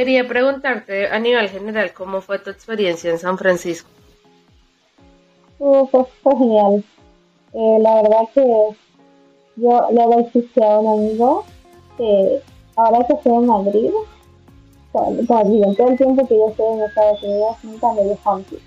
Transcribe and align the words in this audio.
Quería 0.00 0.26
preguntarte 0.26 1.08
a 1.08 1.18
nivel 1.18 1.50
general 1.50 1.92
cómo 1.92 2.22
fue 2.22 2.38
tu 2.38 2.48
experiencia 2.48 3.10
en 3.10 3.18
San 3.18 3.36
Francisco. 3.36 3.90
Uh, 5.58 5.86
fue 5.88 6.36
genial. 6.38 6.82
Eh, 7.52 7.78
la 7.82 7.96
verdad 7.96 8.22
que 8.32 8.40
yo 9.56 9.88
le 9.92 10.02
doy 10.02 10.64
a 10.64 10.78
un 10.78 10.86
amigo 10.86 11.44
que 11.98 12.40
ahora 12.76 13.06
que 13.06 13.12
estoy 13.12 13.34
en 13.34 13.46
Madrid, 13.46 13.90
todo 14.90 15.10
el 15.10 15.98
tiempo 15.98 16.26
que 16.26 16.34
yo 16.34 16.48
estoy 16.48 16.78
en 16.78 16.80
Estados 16.80 17.22
Unidos 17.22 17.56
nunca 17.62 17.92
me 17.92 18.04
dejó 18.04 18.36
aquí. 18.36 18.58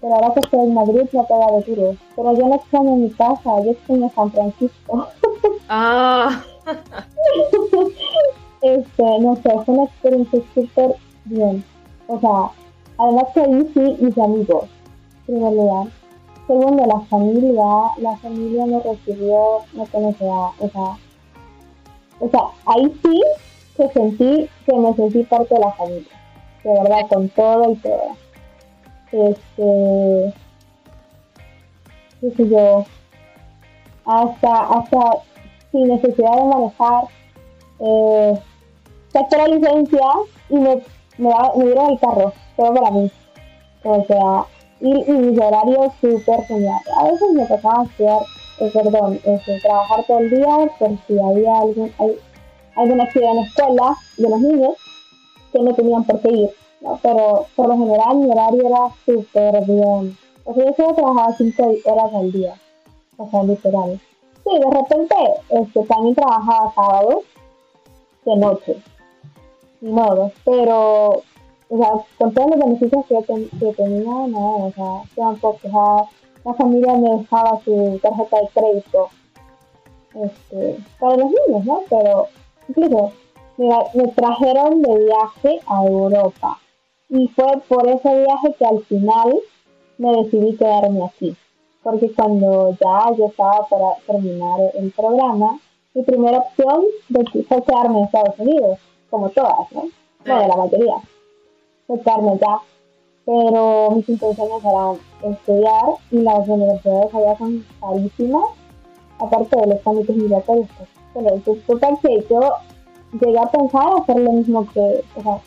Pero 0.00 0.14
ahora 0.14 0.34
que 0.34 0.40
estoy 0.40 0.60
en 0.60 0.74
Madrid 0.74 1.02
me 1.12 1.24
pega 1.24 1.50
de 1.56 1.62
tiro. 1.64 1.96
Pero 2.14 2.38
yo 2.38 2.46
no 2.46 2.54
extraño 2.54 2.94
mi 2.94 3.10
casa, 3.10 3.60
yo 3.64 3.72
extraño 3.72 4.08
San 4.14 4.30
Francisco. 4.30 5.08
Ah. 5.68 6.44
este, 8.62 9.18
no 9.20 9.36
sé, 9.36 9.50
fue 9.64 9.74
una 9.74 9.84
experiencia 9.84 10.40
súper 10.54 10.94
bien. 11.24 11.64
O 12.08 12.18
sea, 12.20 12.50
además 12.98 13.24
que 13.34 13.40
ahí 13.40 13.70
sí 13.74 13.96
mis 14.00 14.18
amigos, 14.18 14.68
primer 15.26 15.52
lugar. 15.52 15.88
Segundo, 16.46 16.86
la 16.86 17.00
familia, 17.00 17.64
la 17.98 18.16
familia 18.16 18.64
me 18.66 18.80
recibió, 18.80 19.58
no 19.74 19.84
conocía, 19.86 20.34
o 20.58 20.70
sea, 20.72 20.98
o 22.20 22.28
sea, 22.30 22.40
ahí 22.66 22.98
sí 23.02 23.22
que 23.76 23.88
sentí 23.90 24.48
que 24.64 24.76
me 24.76 24.94
sentí 24.94 25.22
parte 25.24 25.54
de 25.54 25.60
la 25.60 25.72
familia, 25.72 26.12
de 26.64 26.72
verdad, 26.72 27.08
con 27.08 27.28
todo 27.28 27.72
y 27.72 27.76
todo. 27.76 28.16
Este, 29.12 30.34
qué 32.20 32.48
yo, 32.48 32.84
hasta, 34.04 34.60
hasta 34.68 34.98
sin 35.70 35.88
necesidad 35.88 36.36
de 36.36 36.44
manejar, 36.44 37.04
eh, 37.80 38.40
saqué 39.12 39.36
la 39.36 39.48
licencia 39.48 40.06
y 40.50 40.54
me, 40.56 40.76
me, 41.18 41.30
me 41.56 41.64
dieron 41.64 41.90
el 41.90 41.98
carro, 41.98 42.32
todo 42.56 42.74
para 42.74 42.90
mí. 42.90 43.10
O 43.84 44.04
sea, 44.04 44.44
y, 44.80 44.90
y 44.90 45.12
mis 45.12 45.40
horarios 45.40 45.92
súper 46.00 46.44
geniales. 46.44 46.88
A 46.96 47.04
veces 47.04 47.32
me 47.32 47.46
tocaba 47.46 47.82
hacer, 47.82 48.18
eh, 48.60 48.70
perdón, 48.72 49.20
este, 49.24 49.60
trabajar 49.60 50.04
todo 50.06 50.18
el 50.18 50.30
día 50.30 50.70
por 50.78 50.90
si 51.06 51.18
había 51.18 51.58
algún, 51.58 51.92
hay, 51.98 52.18
alguna 52.76 53.04
actividad 53.04 53.30
en 53.30 53.36
la 53.36 53.42
escuela 53.42 53.96
de 54.16 54.28
los 54.28 54.40
niños 54.40 54.76
que 55.52 55.58
no 55.60 55.74
tenían 55.74 56.04
por 56.04 56.20
qué 56.20 56.30
ir. 56.30 56.50
Pero 57.02 57.46
por 57.56 57.68
lo 57.68 57.76
general 57.76 58.16
mi 58.16 58.30
horario 58.30 58.66
era 58.66 58.88
súper 59.04 59.64
bien. 59.64 60.16
O 60.44 60.54
sea, 60.54 60.64
yo 60.64 60.72
solo 60.76 60.94
trabajaba 60.94 61.34
5 61.36 61.62
horas 61.84 62.14
al 62.14 62.32
día. 62.32 62.54
O 63.16 63.28
sea, 63.28 63.42
literal. 63.42 64.00
Sí, 64.44 64.58
de 64.58 64.70
repente 64.70 65.14
este, 65.50 65.82
también 65.84 66.14
trabajaba 66.14 66.72
sábados 66.74 67.24
de 68.28 68.36
noche. 68.36 68.76
Ni 69.80 69.90
modo. 69.90 70.32
Pero 70.44 71.22
o 71.70 71.76
sea, 71.76 71.90
con 72.16 72.32
todos 72.32 72.50
los 72.50 72.58
beneficios 72.60 73.04
que, 73.06 73.48
que 73.58 73.72
tenía, 73.74 74.26
no, 74.28 74.66
o 74.66 74.72
sea, 74.74 75.02
tampoco, 75.14 75.58
o 75.64 75.70
sea, 75.70 76.08
la 76.44 76.54
familia 76.54 76.94
me 76.96 77.18
dejaba 77.18 77.60
su 77.62 77.98
tarjeta 78.02 78.38
de 78.40 78.48
crédito 78.54 79.08
este, 80.14 80.78
para 80.98 81.16
los 81.16 81.26
niños, 81.26 81.64
¿no? 81.66 81.82
Pero 81.90 82.28
incluso 82.68 83.12
mira, 83.58 83.84
me 83.94 84.08
trajeron 84.08 84.80
de 84.82 85.04
viaje 85.04 85.60
a 85.66 85.84
Europa 85.84 86.58
y 87.10 87.28
fue 87.28 87.46
por 87.68 87.86
ese 87.86 88.22
viaje 88.22 88.54
que 88.58 88.64
al 88.64 88.82
final 88.84 89.38
me 89.98 90.22
decidí 90.22 90.56
quedarme 90.56 91.04
aquí, 91.04 91.36
porque 91.82 92.10
cuando 92.14 92.70
ya 92.80 93.14
yo 93.16 93.26
estaba 93.26 93.66
para 93.68 93.94
terminar 94.06 94.60
el 94.74 94.90
programa, 94.92 95.58
mi 95.94 96.02
primera 96.02 96.38
opción 96.38 96.84
fue 97.48 97.62
quedarme 97.62 97.98
en 97.98 98.04
Estados 98.04 98.38
Unidos, 98.38 98.78
como 99.10 99.28
todas, 99.30 99.72
¿no? 99.72 99.84
No, 100.24 100.40
de 100.40 100.48
la 100.48 100.56
mayoría 100.56 100.94
quedarme 101.96 102.38
ya. 102.38 102.60
Pero 103.24 103.90
mis 103.90 104.08
intenciones 104.08 104.64
eran 104.64 104.96
estudiar 105.32 105.84
y 106.10 106.18
las 106.20 106.48
universidades 106.48 107.14
allá 107.14 107.36
son 107.36 107.64
carísimas, 107.80 108.44
aparte 109.18 109.56
de 109.60 109.66
los 109.66 109.82
trámites 109.82 110.16
migratorios. 110.16 110.68
Pero 111.14 111.36
disculpa 111.36 111.88
que 112.00 112.26
yo 112.30 112.40
llegué 113.20 113.38
a 113.38 113.50
pensar 113.50 113.92
hacer 114.00 114.18
lo 114.18 114.32
mismo 114.32 114.66
que, 114.72 115.04
o 115.16 115.22
sea, 115.22 115.40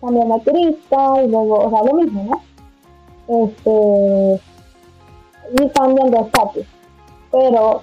cambiarme 0.00 0.40
turista 0.40 1.22
y 1.22 1.28
luego, 1.28 1.54
o 1.54 1.70
sea, 1.70 1.82
lo 1.84 1.94
mismo, 1.94 2.24
¿no? 2.24 3.44
Este, 3.44 4.40
y 5.52 5.68
cambiando 5.70 6.18
de 6.18 6.24
estatus. 6.24 6.66
Pero 7.30 7.82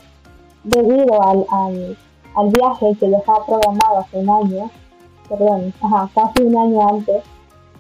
debido 0.63 1.21
al, 1.21 1.45
al, 1.49 1.97
al 2.35 2.49
viaje 2.49 2.95
que 2.99 3.09
yo 3.09 3.17
estaba 3.17 3.45
programado 3.45 3.99
hace 3.99 4.17
un 4.17 4.29
año, 4.29 4.71
perdón, 5.29 5.73
ajá, 5.81 6.09
casi 6.13 6.43
un 6.43 6.57
año 6.57 6.89
antes, 6.89 7.23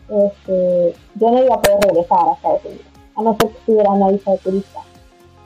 este, 0.09 0.95
yo 1.15 1.31
no 1.31 1.43
iba 1.43 1.55
a 1.55 1.61
poder 1.61 1.79
regresar 1.81 2.29
a 2.29 2.33
Estados 2.33 2.65
Unidos, 2.65 2.85
a 3.15 3.21
no 3.21 3.37
ser 3.37 3.49
que 3.49 3.57
estuviera 3.57 3.91
una 3.91 4.09
visa 4.09 4.31
de 4.31 4.37
turista. 4.39 4.79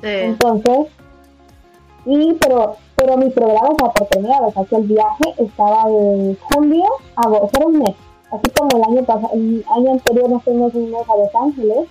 Entonces, 0.02 0.88
y 2.06 2.34
pero, 2.36 2.76
pero 2.96 3.18
mi 3.18 3.30
programa 3.30 3.70
estaba 3.72 3.94
por 3.94 4.08
terminar, 4.08 4.44
o 4.44 4.52
sea 4.52 4.64
que 4.66 4.76
el 4.76 4.84
viaje 4.84 5.34
estaba 5.38 5.90
de 5.90 6.38
julio 6.54 6.86
a 7.16 7.22
agosto, 7.22 7.58
era 7.58 7.68
un 7.68 7.80
mes. 7.80 7.96
Así 8.32 8.52
como 8.58 8.78
el 8.78 8.84
año 8.84 9.06
pasado, 9.06 9.34
el 9.34 9.66
año 9.70 9.92
anterior 9.92 10.30
nos 10.30 10.44
fuimos 10.44 10.74
un 10.74 10.92
mes 10.92 11.10
a 11.10 11.18
Los 11.18 11.36
Ángeles, 11.36 11.88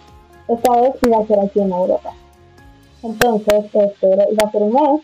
esta 0.49 0.81
vez 0.81 0.95
iba 1.03 1.19
a 1.19 1.27
ser 1.27 1.41
aquí 1.41 1.61
en 1.61 1.73
Europa. 1.73 2.13
Entonces, 3.03 3.65
este, 3.73 4.07
iba 4.33 4.45
a 4.45 4.51
ser 4.51 4.63
un 4.63 4.73
mes, 4.73 5.01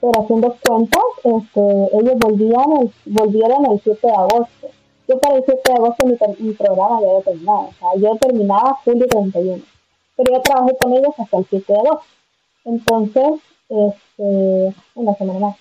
pero 0.00 0.22
haciendo 0.22 0.56
cuentas, 0.66 1.02
este, 1.24 1.60
ellos 1.60 2.14
volvían 2.18 2.72
el, 2.80 2.92
volvieron 3.06 3.66
el 3.72 3.80
7 3.82 4.06
de 4.06 4.12
agosto 4.12 4.68
yo 5.10 5.18
para 5.18 5.38
el 5.38 5.44
7 5.44 5.60
de 5.64 5.72
agosto 5.72 6.06
mi, 6.06 6.52
programa 6.52 7.00
ya 7.00 7.08
había 7.08 7.22
terminado. 7.22 7.58
O 7.62 7.72
sea, 7.80 7.88
yo 8.00 8.16
terminaba 8.20 8.78
julio 8.84 9.06
31. 9.08 9.62
Pero 10.16 10.32
yo 10.32 10.42
trabajé 10.42 10.76
con 10.76 10.92
ellos 10.92 11.14
hasta 11.18 11.36
el 11.36 11.46
7 11.50 11.72
de 11.72 11.78
agosto. 11.80 12.04
Entonces, 12.64 13.40
este, 13.68 14.74
una 14.94 15.14
semana 15.16 15.40
más. 15.40 15.56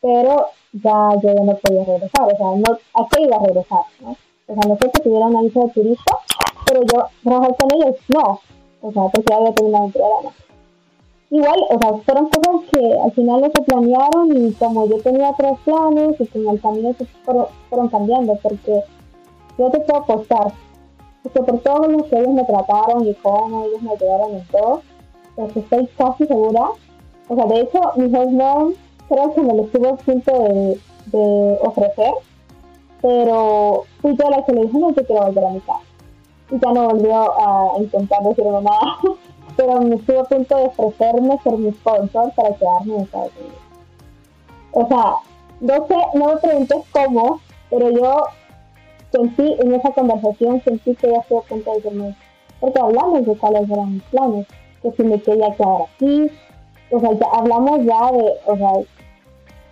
Pero 0.00 0.46
ya 0.72 1.10
yo 1.22 1.34
ya 1.34 1.44
no 1.44 1.54
podía 1.58 1.84
regresar. 1.84 2.32
O 2.32 2.36
sea, 2.36 2.46
no, 2.46 2.78
¿a 2.94 3.08
qué 3.10 3.22
iba 3.24 3.36
a 3.36 3.40
regresar? 3.40 3.84
¿no? 4.00 4.10
O 4.12 4.54
sea, 4.54 4.68
no 4.68 4.76
sé 4.78 4.90
si 4.94 5.02
tuviera 5.02 5.26
una 5.26 5.42
visa 5.42 5.60
de 5.60 5.68
turista, 5.68 6.18
pero 6.66 6.80
yo 6.84 7.06
trabajé 7.22 7.54
con 7.60 7.74
ellos, 7.74 7.96
no. 8.08 8.40
O 8.80 8.90
sea, 8.90 9.02
porque 9.12 9.26
ya 9.28 9.36
había 9.36 9.54
terminado 9.54 9.84
el 9.84 9.92
programa. 9.92 10.30
Igual, 11.30 11.64
o 11.70 11.78
sea, 11.78 11.94
fueron 12.04 12.28
cosas 12.28 12.70
que 12.70 13.00
al 13.00 13.12
final 13.12 13.40
no 13.40 13.46
se 13.54 13.62
planearon 13.62 14.36
y 14.36 14.52
como 14.52 14.86
yo 14.86 14.98
tenía 14.98 15.30
otros 15.30 15.58
planes 15.64 16.16
y 16.20 16.38
en 16.38 16.48
el 16.48 16.60
camino 16.60 16.94
se 16.98 17.06
fueron, 17.24 17.88
cambiando 17.88 18.36
porque 18.42 18.82
yo 19.58 19.70
te 19.70 19.80
puedo 19.80 20.00
apostar 20.00 20.52
que 21.22 21.42
por 21.42 21.58
todo 21.60 21.88
lo 21.88 22.04
que 22.04 22.18
ellos 22.18 22.34
me 22.34 22.44
trataron 22.44 23.08
y 23.08 23.14
cómo 23.14 23.64
ellos 23.64 23.82
me 23.82 23.92
ayudaron 23.92 24.34
en 24.34 24.46
todo, 24.48 24.82
pues 25.36 25.56
estoy 25.56 25.88
casi 25.96 26.26
segura. 26.26 26.68
O 27.28 27.34
sea, 27.34 27.46
de 27.46 27.60
hecho, 27.60 27.80
mi 27.96 28.04
husband 28.04 28.76
creo 29.08 29.34
que 29.34 29.40
me 29.40 29.54
lo 29.54 29.62
estuvo 29.64 29.88
a 29.88 29.96
punto 29.96 30.32
de, 30.32 30.80
de, 31.06 31.58
ofrecer, 31.62 32.12
pero 33.00 33.84
fui 34.02 34.14
yo 34.16 34.30
la 34.30 34.44
que 34.44 34.52
le 34.52 34.62
dije, 34.66 34.78
no 34.78 34.92
te 34.92 35.04
quiero 35.06 35.24
volver 35.24 35.44
a 35.46 35.50
mi 35.50 35.60
casa. 35.60 35.80
Y 36.50 36.58
ya 36.58 36.72
no 36.72 36.88
volvió 36.88 37.14
a 37.14 37.78
intentar 37.78 38.22
decirme 38.22 38.60
nada, 38.60 38.98
pero 39.56 39.80
me 39.80 39.96
estuvo 39.96 40.20
a 40.20 40.24
punto 40.24 40.56
de 40.56 40.64
ofrecerme 40.64 41.38
ser 41.42 41.52
mi 41.54 41.72
sponsor 41.72 42.32
para 42.34 42.54
quedarme 42.54 42.94
en 42.94 43.00
Estados 43.02 43.32
Unidos. 43.38 43.58
O 44.72 44.88
sea, 44.88 45.14
no 45.60 45.86
sé, 45.86 45.94
no 46.14 46.26
me 46.26 46.36
preguntes 46.36 46.78
cómo, 46.92 47.40
pero 47.70 47.90
yo 47.90 48.24
sentí 49.12 49.56
en 49.60 49.74
esa 49.74 49.90
conversación, 49.92 50.62
sentí 50.62 50.94
que 50.96 51.10
ya 51.10 51.18
estuvo 51.18 51.40
a 51.40 51.42
punto 51.42 51.70
de 51.70 51.76
decirme, 51.76 52.16
porque 52.60 52.80
hablamos 52.80 53.24
de 53.26 53.36
cuáles 53.36 53.70
eran 53.70 53.94
mis 53.94 54.02
planes, 54.04 54.46
que 54.82 54.92
si 54.92 55.02
me 55.04 55.20
quería 55.20 55.54
quedar 55.54 55.82
aquí, 55.82 56.30
o 56.90 57.00
sea, 57.00 57.12
ya 57.12 57.26
hablamos 57.32 57.84
ya 57.84 58.12
de, 58.12 58.32
o 58.46 58.56
sea, 58.56 58.70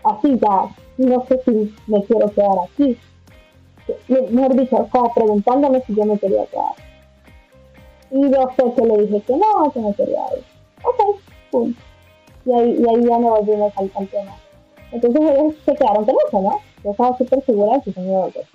así 0.04 0.38
ya, 0.38 0.68
no 0.98 1.24
sé 1.26 1.40
si 1.44 1.74
me 1.86 2.02
quiero 2.04 2.30
quedar 2.30 2.58
aquí. 2.64 2.96
Mejor 4.08 4.54
dicho, 4.54 4.88
como 4.90 5.12
preguntándome 5.12 5.82
si 5.82 5.94
yo 5.94 6.04
me 6.04 6.18
quería 6.18 6.46
quedar. 6.46 6.91
Y 8.12 8.30
yo 8.30 8.46
sé 8.56 8.74
que 8.74 8.82
le 8.86 9.06
dije 9.06 9.22
que 9.22 9.36
no, 9.36 9.70
que 9.72 9.80
me 9.80 9.94
quería 9.94 10.20
ir. 10.36 10.44
Ok, 10.84 11.18
pum. 11.50 11.74
Y 12.44 12.52
ahí, 12.52 12.76
y 12.78 12.88
ahí 12.88 13.04
ya 13.04 13.18
no 13.18 13.30
volvimos 13.30 13.72
al, 13.76 13.90
tema. 13.90 14.36
Entonces 14.92 15.22
ellos 15.22 15.54
se 15.64 15.74
quedaron 15.74 16.04
con 16.04 16.14
eso, 16.28 16.40
¿no? 16.42 16.58
Yo 16.84 16.90
estaba 16.90 17.16
súper 17.16 17.42
segura 17.44 17.78
de 17.78 17.82
que 17.82 17.92
se 17.92 18.00
me 18.00 18.08
iba 18.08 18.18
a 18.18 18.24
volver. 18.26 18.46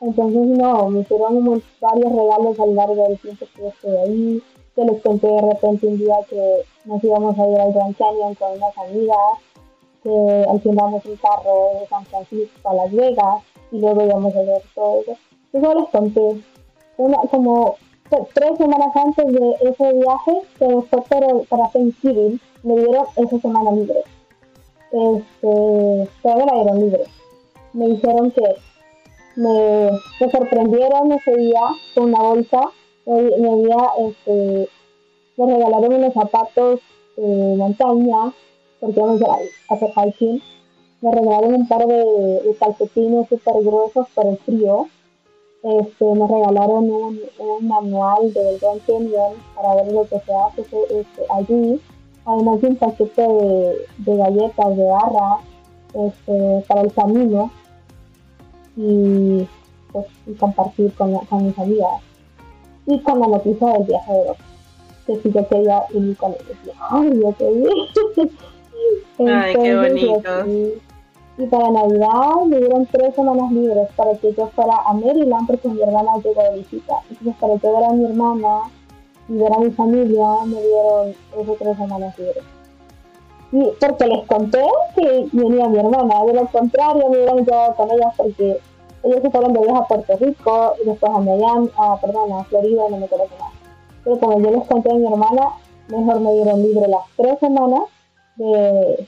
Entonces, 0.00 0.46
no, 0.58 0.88
me 0.88 1.00
hicieron 1.00 1.62
varios 1.80 2.12
regalos 2.12 2.58
a 2.58 2.66
lo 2.66 2.74
largo 2.74 3.08
del 3.08 3.18
tiempo 3.20 3.46
que 3.54 3.62
yo 3.62 3.68
estuve 3.68 4.00
ahí. 4.00 4.42
Se 4.74 4.84
les 4.84 5.02
conté 5.02 5.28
de 5.28 5.40
repente 5.40 5.86
un 5.86 5.98
día 5.98 6.16
que 6.28 6.62
nos 6.86 7.04
íbamos 7.04 7.38
a 7.38 7.48
ir 7.48 7.60
al 7.60 7.72
Grand 7.72 7.96
Canyon 7.96 8.34
con 8.34 8.52
unas 8.52 8.78
amigas, 8.78 9.16
que 10.02 10.46
alquilamos 10.50 11.04
un 11.04 11.16
carro 11.16 11.78
de 11.78 11.86
San 11.86 12.04
Francisco 12.06 12.68
a 12.68 12.74
Las 12.74 12.90
Vegas 12.90 13.42
y 13.70 13.78
luego 13.78 14.04
íbamos 14.04 14.34
a 14.34 14.42
ver 14.42 14.62
todo 14.74 15.02
eso. 15.02 15.16
Yo 15.52 15.74
les 15.74 15.88
conté, 15.90 16.42
una, 16.96 17.18
como 17.30 17.76
tres 18.34 18.58
semanas 18.58 18.94
antes 18.94 19.26
de 19.26 19.54
ese 19.62 19.92
viaje, 19.94 20.32
que 20.58 20.66
fue 20.88 21.02
para, 21.08 21.28
para 21.48 21.68
Thanksgiving, 21.70 22.40
me 22.62 22.76
dieron 22.76 23.04
esa 23.16 23.38
semana 23.40 23.70
libre. 23.72 24.02
Este, 24.92 26.08
todavía 26.22 26.46
la 26.46 26.54
dieron 26.54 26.80
libre. 26.80 27.04
Me 27.72 27.86
dijeron 27.88 28.30
que 28.32 28.42
me, 29.36 29.90
sorprendieron 30.30 31.12
ese 31.12 31.36
día 31.36 31.60
con 31.94 32.04
una 32.04 32.22
bolsa. 32.22 32.70
Me, 33.06 33.22
me, 33.22 33.76
este, 34.08 34.68
me 35.36 35.46
regalaron 35.46 35.94
unos 35.94 36.12
zapatos 36.12 36.80
de 37.16 37.56
montaña, 37.56 38.32
porque 38.80 39.00
vamos 39.00 39.22
a 39.22 39.74
hacer 39.74 39.90
hiking. 39.96 40.42
Me 41.00 41.12
regalaron 41.12 41.54
un 41.54 41.68
par 41.68 41.86
de, 41.86 42.04
de 42.42 42.56
calcetines 42.58 43.28
súper 43.28 43.54
gruesos 43.62 44.06
por 44.14 44.26
el 44.26 44.36
frío. 44.38 44.86
Este, 45.62 46.04
me 46.04 46.26
regalaron 46.26 46.90
un, 46.90 47.20
un 47.38 47.68
manual 47.68 48.32
del 48.32 48.58
Grand 48.58 48.80
Canyon 48.86 49.34
para 49.54 49.74
ver 49.74 49.92
lo 49.92 50.02
que 50.04 50.18
se 50.20 50.34
hace 50.34 50.62
este, 50.62 51.22
allí. 51.28 51.80
Además 52.24 52.60
de 52.60 52.68
un 52.68 52.76
paquete 52.76 53.22
de, 53.22 53.86
de 53.98 54.16
galletas 54.16 54.76
de 54.76 54.84
barra 54.84 55.40
este, 55.94 56.64
para 56.66 56.80
el 56.82 56.92
camino 56.92 57.50
y, 58.76 59.46
pues, 59.92 60.06
y 60.26 60.34
compartir 60.34 60.92
con, 60.94 61.14
con, 61.26 61.46
mis 61.46 61.58
amigas. 61.58 62.02
Y 62.86 62.98
con 63.00 63.20
la 63.20 63.26
noticia 63.26 63.68
del 63.68 63.84
viaje 63.84 64.12
de 64.12 64.18
Europa, 64.18 64.44
que 65.06 65.16
si 65.20 65.30
yo 65.30 65.48
quería 65.48 65.84
ir 65.92 66.16
con 66.16 66.32
ellos. 66.32 66.76
Ay, 66.90 67.20
yo 67.20 67.36
quería. 67.36 67.70
Ay, 69.42 69.56
qué 69.56 69.76
bonito. 69.76 70.80
Y 71.40 71.46
para 71.46 71.70
Navidad 71.70 72.44
me 72.46 72.58
dieron 72.58 72.86
tres 72.86 73.14
semanas 73.14 73.50
libres 73.50 73.88
para 73.96 74.12
que 74.16 74.34
yo 74.34 74.46
fuera 74.48 74.76
a 74.84 74.92
Maryland 74.92 75.46
porque 75.46 75.68
mi 75.68 75.80
hermana 75.80 76.12
llegó 76.22 76.42
de 76.42 76.58
visita. 76.58 77.00
Entonces 77.08 77.34
para 77.40 77.56
que 77.56 77.66
ver 77.66 77.84
a 77.84 77.92
mi 77.94 78.04
hermana 78.04 78.58
y 79.26 79.38
ver 79.38 79.50
a 79.50 79.58
mi 79.58 79.70
familia 79.70 80.26
me 80.44 80.60
dieron 80.60 81.14
esas 81.40 81.56
tres 81.58 81.76
semanas 81.78 82.18
libres. 82.18 82.44
Y 83.52 83.64
porque 83.80 84.06
les 84.06 84.26
conté 84.26 84.62
que 84.94 85.28
venía 85.32 85.66
mi 85.68 85.78
hermana, 85.78 86.24
de 86.26 86.34
lo 86.34 86.46
contrario 86.46 87.08
me 87.08 87.16
hubieran 87.16 87.44
quedado 87.46 87.74
con 87.74 87.90
ellas 87.90 88.12
porque 88.18 88.60
ellos 89.02 89.22
se 89.22 89.30
fueron 89.30 89.54
de 89.54 89.60
viaje 89.60 89.78
a 89.78 89.88
Puerto 89.88 90.16
Rico 90.18 90.74
y 90.82 90.88
después 90.88 91.10
a 91.10 91.18
Miami, 91.20 91.70
a, 91.78 91.96
perdón, 92.02 92.32
a 92.34 92.44
Florida 92.44 92.82
no 92.90 92.98
me 92.98 93.06
acuerdo 93.06 93.24
qué 93.30 93.42
más. 93.42 93.52
Pero 94.04 94.20
como 94.20 94.40
yo 94.40 94.50
les 94.50 94.68
conté 94.68 94.90
a 94.90 94.94
mi 94.94 95.06
hermana, 95.06 95.48
mejor 95.88 96.20
me 96.20 96.34
dieron 96.34 96.62
libre 96.62 96.86
las 96.86 97.04
tres 97.16 97.38
semanas 97.38 97.84
de 98.36 99.06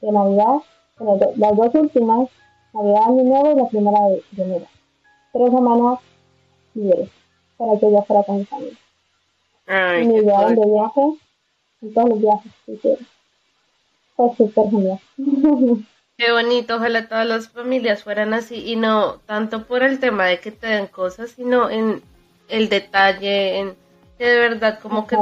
Navidad, 0.00 0.60
bueno, 1.00 1.32
las 1.36 1.56
dos 1.56 1.74
últimas, 1.74 2.28
Navidad, 2.72 3.02
Año 3.04 3.22
Nuevo 3.24 3.52
y 3.52 3.56
la 3.56 3.68
primera 3.68 3.98
de, 4.08 4.22
de 4.32 4.42
enero. 4.42 4.66
Tres 5.32 5.50
semanas 5.50 5.98
libres 6.74 7.08
para 7.56 7.78
que 7.78 7.90
yo 7.90 8.02
fuera 8.02 8.22
con 8.22 8.38
mi 8.38 8.44
familia. 8.44 8.78
Ay, 9.66 10.04
y 10.04 10.08
me 10.08 10.20
llevaron 10.20 10.54
de 10.54 10.66
viaje 10.66 11.00
en 11.82 11.94
todos 11.94 12.08
los 12.08 12.20
viajes 12.20 12.52
que 12.66 12.72
hicieron. 12.72 13.06
Fue 14.16 14.36
súper 14.36 14.70
genial. 14.70 15.00
Qué 16.16 16.32
bonito, 16.32 16.76
ojalá 16.76 17.08
todas 17.08 17.26
las 17.26 17.48
familias 17.48 18.04
fueran 18.04 18.34
así 18.34 18.70
y 18.70 18.76
no 18.76 19.14
tanto 19.24 19.64
por 19.64 19.82
el 19.82 20.00
tema 20.00 20.26
de 20.26 20.38
que 20.38 20.52
te 20.52 20.66
den 20.66 20.86
cosas, 20.86 21.30
sino 21.30 21.70
en 21.70 22.02
el 22.48 22.68
detalle, 22.68 23.58
en 23.58 23.74
que 24.18 24.26
de 24.26 24.38
verdad 24.38 24.80
como 24.80 25.06
que 25.06 25.16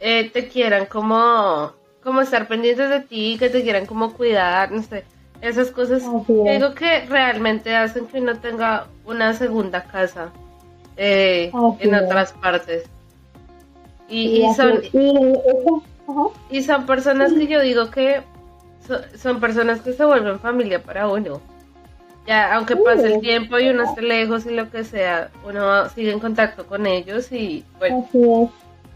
eh, 0.00 0.28
te 0.30 0.48
quieran 0.48 0.86
como, 0.86 1.70
como 2.02 2.20
estar 2.20 2.48
pendientes 2.48 2.88
de 2.90 3.00
ti, 3.00 3.36
que 3.38 3.48
te 3.50 3.62
quieran 3.62 3.86
como 3.86 4.12
cuidar, 4.12 4.70
no 4.72 4.82
sé, 4.82 5.04
esas 5.40 5.70
cosas 5.70 6.02
es. 6.02 6.52
digo 6.58 6.74
que 6.74 7.00
realmente 7.06 7.74
hacen 7.76 8.06
que 8.06 8.20
uno 8.20 8.36
tenga 8.38 8.86
una 9.06 9.34
segunda 9.34 9.82
casa 9.84 10.30
eh, 10.96 11.50
en 11.80 11.94
otras 11.94 12.32
partes. 12.32 12.84
Y, 14.08 14.42
son, 14.54 14.82
y 14.92 15.16
eso, 15.16 15.82
son 16.62 16.86
personas 16.86 17.32
que 17.32 17.46
yo 17.46 17.60
digo 17.60 17.90
que 17.90 18.20
so- 18.86 19.00
son 19.16 19.40
personas 19.40 19.80
que 19.80 19.92
se 19.94 20.04
vuelven 20.04 20.38
familia 20.38 20.82
para 20.82 21.08
uno. 21.08 21.40
Ya, 22.26 22.54
aunque 22.54 22.76
pase 22.76 23.14
el 23.14 23.20
tiempo 23.20 23.58
y 23.58 23.68
uno 23.70 23.82
esté 23.84 24.02
lejos 24.02 24.46
y 24.46 24.50
lo 24.50 24.70
que 24.70 24.84
sea, 24.84 25.30
uno 25.44 25.88
sigue 25.88 26.12
en 26.12 26.20
contacto 26.20 26.66
con 26.66 26.86
ellos 26.86 27.32
y 27.32 27.64
bueno, 27.78 28.04
Así 28.08 28.18
es. 28.22 28.50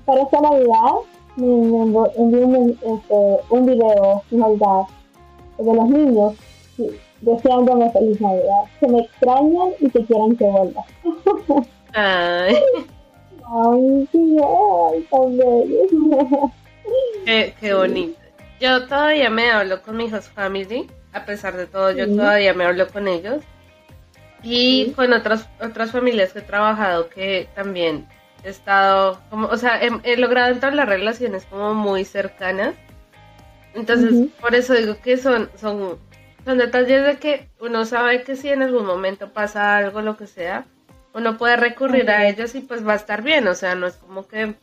Para 0.05 0.23
esta 0.23 0.41
Navidad 0.41 1.01
envo- 1.45 2.11
envió 2.17 2.47
un, 2.47 2.71
este, 2.71 3.15
un 3.51 3.67
video 3.67 4.23
de 4.31 4.37
Navidad 4.39 4.83
de 5.59 5.75
los 5.75 5.89
niños 5.89 6.35
deseándome 7.21 7.91
feliz 7.93 8.21
Navidad. 8.21 8.63
Que 8.81 8.89
me 8.89 9.01
extrañan 9.01 9.69
y 9.81 9.91
que 9.91 10.05
quieran 10.05 10.37
que 10.37 10.45
vuelva. 10.45 10.85
ay, 11.95 12.57
Ay, 13.49 14.09
sí, 14.13 14.37
ay, 14.43 15.07
tan 15.11 15.37
bello. 15.37 16.51
qué, 17.25 17.55
qué 17.61 17.75
bonito. 17.75 18.19
Yo 18.61 18.87
todavía 18.87 19.31
me 19.31 19.51
hablo 19.51 19.83
con 19.83 19.97
mi 19.97 20.13
host 20.13 20.33
family, 20.35 20.89
a 21.13 21.25
pesar 21.25 21.57
de 21.57 21.67
todo, 21.67 21.91
yo 21.93 22.07
Sí. 22.07 22.17
todavía 22.17 22.55
me 22.55 22.65
hablo 22.65 22.89
con 22.89 23.07
ellos. 23.09 23.43
Y 24.43 24.87
Sí. 24.87 24.93
con 24.97 25.13
otras 25.13 25.49
otras 25.65 25.91
familias 25.91 26.33
que 26.33 26.41
he 26.41 26.43
trabajado 26.43 27.09
que 27.09 27.49
también 27.55 28.07
he 28.47 28.51
estado, 28.51 29.21
como, 29.31 29.49
o 29.49 29.57
sea, 29.57 29.83
he, 29.83 29.91
he 30.05 30.17
logrado 30.17 30.53
entablar 30.53 30.89
relaciones 30.89 31.45
como 31.47 31.75
muy 31.75 32.05
cercanas. 32.05 32.75
Entonces, 33.75 34.31
por 34.41 34.55
eso 34.55 34.73
digo 34.75 34.97
que 35.03 35.17
son, 35.19 35.51
son, 35.61 35.99
son 36.45 36.59
detalles 36.59 37.05
de 37.05 37.19
que 37.19 37.49
uno 37.61 37.85
sabe 37.85 38.23
que 38.23 38.37
si 38.37 38.49
en 38.49 38.63
algún 38.63 38.87
momento 38.87 39.31
pasa 39.33 39.77
algo, 39.77 40.01
lo 40.01 40.17
que 40.17 40.27
sea, 40.27 40.65
uno 41.13 41.37
puede 41.37 41.57
recurrir 41.57 42.09
a 42.11 42.27
ellos 42.29 42.55
y 42.55 42.61
pues 42.61 42.87
va 42.87 42.93
a 42.95 42.97
estar 42.97 43.23
bien, 43.23 43.47
o 43.49 43.55
sea, 43.55 43.75
no 43.75 43.87
es 43.87 43.97
como 43.97 44.27
que 44.27 44.55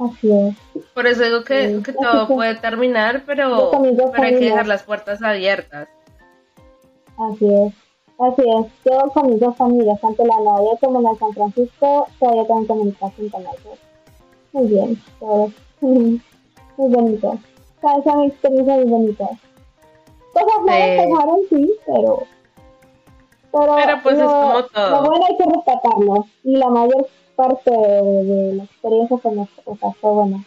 Así 0.00 0.28
es. 0.32 0.84
por 0.92 1.06
eso 1.06 1.22
digo 1.22 1.44
que, 1.44 1.68
Sí, 1.76 1.82
que 1.84 1.90
así 1.92 2.00
todo 2.02 2.26
que- 2.26 2.34
puede 2.34 2.54
terminar, 2.56 3.22
pero, 3.26 3.70
pero 4.12 4.22
hay 4.24 4.38
que 4.38 4.46
dejar 4.46 4.66
las 4.66 4.82
puertas 4.82 5.22
abiertas. 5.22 5.86
Así 7.16 7.46
es. 7.46 7.72
Así 8.18 8.42
es. 8.42 8.66
Yo 8.84 9.10
con 9.12 9.26
mis 9.30 9.40
dos 9.40 9.56
familias, 9.56 10.00
tanto 10.00 10.24
la 10.24 10.36
de 10.36 10.44
York 10.44 10.78
como 10.80 11.00
la 11.00 11.10
de 11.10 11.16
San 11.18 11.32
Francisco, 11.32 12.06
todavía 12.20 12.46
tengo 12.46 12.66
comunicación 12.66 13.28
con 13.28 13.40
ellos. 13.42 13.78
Muy 14.52 14.66
bien. 14.68 15.02
todo. 15.20 15.50
Muy 15.80 16.20
bonito. 16.76 17.38
Cada 17.80 17.96
vez 17.96 18.04
son 18.04 18.22
experiencias 18.24 18.76
muy 18.78 18.90
bonitas. 18.90 19.30
Cosas 20.32 20.62
malas 20.64 20.88
Sí. 20.90 20.96
pasaron, 21.10 21.40
sí, 21.50 21.72
pero... 21.86 22.22
Pero, 23.52 23.76
Pero, 23.76 24.00
pues, 24.02 24.14
es 24.16 24.20
lo, 24.22 24.28
como 24.30 24.64
todo. 24.64 24.90
Lo 24.90 25.08
bueno 25.08 25.26
hay 25.28 25.36
que 25.36 25.44
rescatarlo. 25.44 26.26
Y 26.42 26.56
la 26.56 26.68
mayor 26.70 27.06
parte 27.36 27.70
de, 27.70 28.24
de 28.24 28.54
la 28.54 28.64
experiencia 28.64 29.16
pues, 29.16 29.34
nos- 29.36 29.48
o 29.64 29.76
sea, 29.76 29.92
fue 30.00 30.10
buena. 30.12 30.44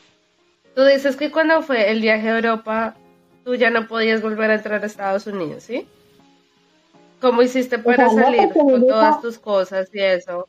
Tú 0.75 0.83
dices 0.83 1.15
que 1.15 1.31
cuando 1.31 1.61
fue 1.61 1.89
el 1.89 2.01
viaje 2.01 2.27
a 2.29 2.35
Europa, 2.35 2.95
tú 3.45 3.55
ya 3.55 3.69
no 3.69 3.87
podías 3.87 4.21
volver 4.21 4.51
a 4.51 4.55
entrar 4.55 4.83
a 4.83 4.85
Estados 4.85 5.25
Unidos, 5.25 5.63
¿sí? 5.63 5.87
¿Cómo 7.21 7.41
hiciste 7.41 7.79
para 7.79 8.09
sea, 8.09 8.15
no, 8.15 8.23
salir 8.25 8.53
con 8.53 8.87
todas 8.87 9.21
tus 9.21 9.39
cosas 9.39 9.89
y 9.93 9.99
eso? 9.99 10.47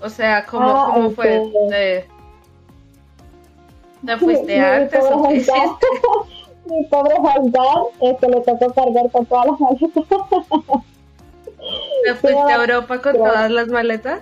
O 0.00 0.08
sea, 0.08 0.44
¿cómo, 0.46 0.68
Ah, 0.68 0.90
cómo 0.92 1.10
fue? 1.10 1.36
este- 1.36 1.68
¿Te, 1.68 2.08
te 4.06 4.16
fuiste 4.18 4.60
antes 4.60 5.04
o 5.10 5.22
qué 5.28 5.34
hiciste? 5.36 5.86
Mi 6.64 6.84
pobre 6.86 7.16
Juan 7.16 7.52
este, 8.00 8.28
le 8.28 8.40
tocó 8.42 8.72
cargar 8.72 9.10
con 9.10 9.26
todas 9.26 9.46
las 9.46 9.60
maletas. 9.60 10.04
¿Te 12.04 12.14
fuiste 12.20 12.52
a 12.52 12.56
Europa 12.56 13.00
con 13.00 13.16
todas 13.16 13.50
las 13.50 13.68
maletas? 13.68 14.20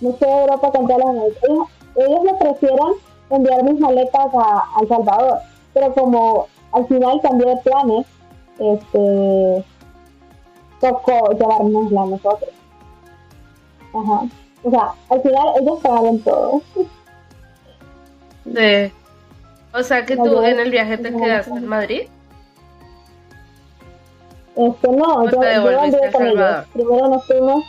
me 0.00 0.12
fui 0.12 0.28
a 0.28 0.40
Europa 0.42 0.70
con 0.70 0.86
todas 0.86 1.02
las 1.04 1.14
maletas. 1.14 1.42
Ellos, 1.48 1.68
ellos 1.96 2.22
me 2.24 2.32
ofrecieron 2.32 2.92
enviar 3.30 3.62
mis 3.64 3.80
maletas 3.80 4.26
a, 4.34 4.64
a 4.76 4.80
El 4.82 4.88
Salvador, 4.88 5.38
pero 5.72 5.94
como 5.94 6.46
al 6.72 6.86
final 6.88 7.20
cambié 7.22 7.46
de 7.48 7.56
planes, 7.62 8.06
este, 8.58 9.64
tocó 10.80 11.32
llevárnosla 11.32 12.06
nosotros. 12.06 12.50
Ajá. 13.94 14.28
O 14.62 14.70
sea, 14.70 14.94
al 15.10 15.22
final 15.22 15.48
ellos 15.60 15.78
pagaron 15.82 16.18
todo. 16.20 16.62
Sí. 18.44 18.92
O 19.72 19.82
sea, 19.82 20.06
que 20.06 20.16
tú 20.16 20.42
en 20.42 20.58
el 20.58 20.70
viaje 20.70 20.98
te 20.98 21.14
quedaste 21.14 21.50
en 21.50 21.66
Madrid. 21.66 22.08
Este, 24.56 24.88
no, 24.88 25.14
¿O 25.14 25.30
yo, 25.30 25.40
te 25.40 25.54
yo 25.54 25.80
anduve 25.80 26.06
a 26.06 26.12
con 26.12 26.26
ellos. 26.26 26.66
Primero 26.72 27.08
nos 27.08 27.26
fuimos. 27.26 27.64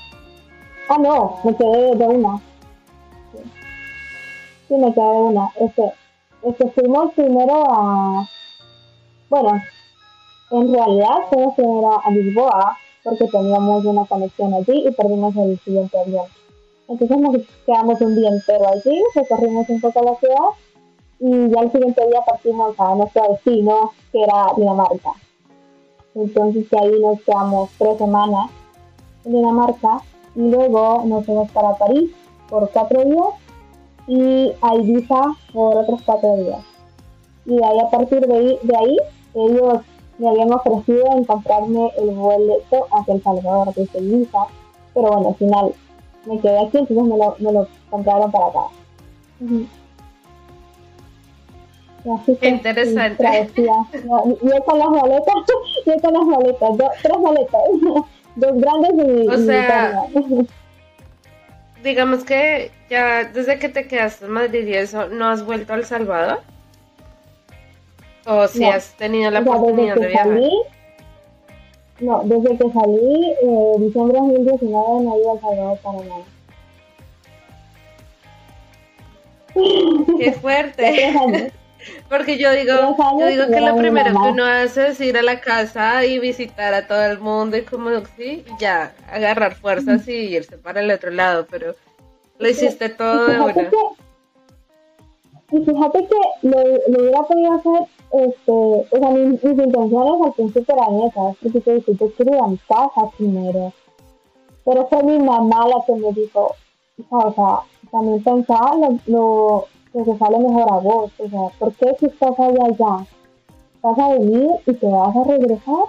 Ah, 0.87 0.97
no, 0.99 1.39
me 1.43 1.55
quedé 1.55 1.95
de 1.95 2.05
una. 2.05 2.37
Sí, 3.31 3.39
Sí, 4.67 4.75
me 4.75 4.93
quedé 4.93 5.03
de 5.03 5.21
una. 5.21 5.49
Este, 5.59 5.93
este, 6.43 6.69
fuimos 6.71 7.13
primero 7.13 7.63
a. 7.71 8.29
Bueno, 9.29 9.61
en 10.51 10.73
realidad 10.73 11.15
fuimos 11.29 11.55
primero 11.55 11.99
a 12.05 12.11
Lisboa 12.11 12.77
porque 13.05 13.27
teníamos 13.27 13.85
una 13.85 14.03
conexión 14.05 14.53
allí 14.55 14.83
y 14.87 14.91
perdimos 14.91 15.35
el 15.37 15.59
siguiente 15.59 15.97
avión. 15.97 16.25
Entonces 16.87 17.17
nos 17.19 17.35
quedamos 17.65 18.01
un 18.01 18.15
día 18.15 18.29
entero 18.29 18.67
allí, 18.67 19.01
recorrimos 19.13 19.69
un 19.69 19.79
poco 19.79 20.03
la 20.03 20.15
ciudad 20.15 20.49
y 21.19 21.49
ya 21.53 21.61
el 21.61 21.71
siguiente 21.71 22.05
día 22.07 22.21
partimos 22.25 22.77
a 22.79 22.95
nuestro 22.95 23.29
destino, 23.29 23.91
que 24.11 24.23
era 24.23 24.47
Dinamarca. 24.57 25.11
Entonces 26.15 26.67
de 26.69 26.79
ahí 26.79 26.99
nos 26.99 27.21
quedamos 27.21 27.69
tres 27.77 27.97
semanas 27.99 28.49
en 29.23 29.33
Dinamarca 29.33 30.01
y 30.35 30.41
luego 30.41 31.03
nos 31.05 31.25
fuimos 31.25 31.51
para 31.51 31.75
París 31.75 32.11
por 32.49 32.69
cuatro 32.71 33.03
días 33.03 33.27
y 34.07 34.51
a 34.61 34.75
Ibiza 34.75 35.21
por 35.53 35.77
otros 35.77 36.01
cuatro 36.03 36.37
días. 36.37 36.63
Y 37.45 37.63
ahí 37.63 37.79
a 37.79 37.89
partir 37.91 38.25
de 38.25 38.77
ahí 38.77 38.97
ellos 39.35 39.81
me 40.17 40.29
habían 40.29 40.51
ofrecido 40.53 41.05
en 41.11 41.23
comprarme 41.25 41.91
el 41.97 42.11
boleto 42.11 42.87
hacia 42.91 43.15
El 43.15 43.23
Salvador 43.23 43.73
desde 43.75 44.01
Lisa, 44.01 44.39
pero 44.93 45.07
bueno, 45.07 45.29
al 45.29 45.35
final 45.35 45.73
me 46.25 46.39
quedé 46.39 46.57
aquí, 46.57 46.77
entonces 46.77 47.03
me 47.03 47.17
lo, 47.17 47.35
me 47.39 47.51
lo 47.51 47.67
compraron 47.89 48.31
para 48.31 48.47
acá. 48.47 48.61
Qué 52.39 52.49
interesante. 52.49 53.49
yo 53.55 54.63
con 54.65 54.79
las 54.79 54.89
maletas, 54.89 55.35
yo 55.85 55.93
con 56.01 56.13
las 56.13 56.25
maletas, 56.25 56.69
tres 57.01 57.19
maletas, 57.19 57.61
dos 58.35 58.61
grandes 58.61 58.91
y, 59.07 59.27
o 59.27 59.37
sea, 59.37 60.03
digamos 61.83 62.23
que 62.23 62.71
ya 62.89 63.23
desde 63.23 63.57
que 63.57 63.69
te 63.69 63.87
quedaste 63.87 64.25
en 64.25 64.31
Madrid 64.31 64.67
y 64.67 64.73
eso, 64.73 65.07
¿no 65.07 65.27
has 65.27 65.45
vuelto 65.45 65.73
a 65.73 65.77
El 65.77 65.85
Salvador? 65.85 66.41
¿O 68.25 68.47
si 68.47 68.65
has 68.65 68.93
tenido 68.95 69.29
la 69.31 69.41
oportunidad 69.41 69.95
de 69.95 70.07
viajar? 70.07 70.39
no, 71.99 72.21
desde 72.25 72.57
que 72.57 72.71
salí, 72.71 73.31
eh, 73.41 73.73
diciembre 73.79 74.19
de 74.19 74.43
2019 74.43 75.03
no 75.03 75.15
he 75.15 75.19
ido 75.19 75.39
Salvador 75.39 75.79
para 75.79 75.97
nada. 76.03 76.25
Qué 80.19 80.31
fuerte. 80.41 81.51
Porque 82.09 82.37
yo 82.37 82.51
digo, 82.51 82.97
yo 83.19 83.27
digo 83.27 83.47
que 83.47 83.61
lo 83.61 83.77
primero 83.77 84.11
que 84.11 84.29
uno 84.29 84.43
hace 84.43 84.87
es 84.87 85.01
ir 85.01 85.17
a 85.17 85.21
la 85.21 85.39
casa 85.39 86.03
y 86.03 86.17
visitar 86.17 86.73
a 86.73 86.87
todo 86.87 87.03
el 87.05 87.19
mundo 87.19 87.57
y 87.57 87.61
como 87.61 87.89
sí, 88.17 88.43
ya 88.59 88.93
agarrar 89.11 89.53
fuerzas 89.55 90.07
y 90.07 90.13
irse 90.13 90.57
para 90.57 90.81
el 90.81 90.89
otro 90.89 91.11
lado, 91.11 91.45
pero 91.49 91.75
lo 92.39 92.49
hiciste 92.49 92.89
todo 92.89 93.27
de 93.27 93.39
una. 93.39 93.69
Y 95.51 95.57
fíjate 95.63 96.07
que 96.07 96.47
lo, 96.47 96.57
lo, 96.87 97.03
hubiera 97.03 97.21
podido 97.23 97.53
hacer, 97.53 97.87
este, 98.11 98.51
o 98.51 98.97
sea, 98.97 99.09
mis, 99.11 99.43
intenciones 99.43 100.21
al 100.25 100.33
principio 100.33 100.75
eran 100.75 100.99
esas, 101.01 101.35
porque 101.41 101.61
yo, 101.61 101.93
yo 101.93 102.11
quiero 102.13 102.35
ir 102.35 102.41
a 102.41 102.75
casa 102.75 103.09
primero. 103.17 103.71
Pero 104.63 104.87
fue 104.87 105.03
mi 105.03 105.19
mamá 105.19 105.67
la 105.67 105.83
que 105.85 105.93
me 105.93 106.11
dijo, 106.13 106.55
o 107.09 107.33
sea, 107.33 107.59
también 107.91 108.23
pensaba 108.23 108.75
lo, 108.75 108.97
lo 109.05 109.65
que 109.93 110.03
te 110.03 110.17
sale 110.17 110.39
mejor 110.39 110.71
a 110.71 110.77
vos. 110.77 111.11
O 111.19 111.29
sea, 111.29 111.49
¿por 111.59 111.73
qué 111.73 111.95
si 111.99 112.07
estás 112.07 112.39
allá 112.39 112.67
ya 112.77 113.05
vas 113.83 113.99
a 113.99 114.09
venir 114.13 114.49
y 114.65 114.73
te 114.73 114.87
vas 114.87 115.15
a 115.15 115.23
regresar? 115.23 115.85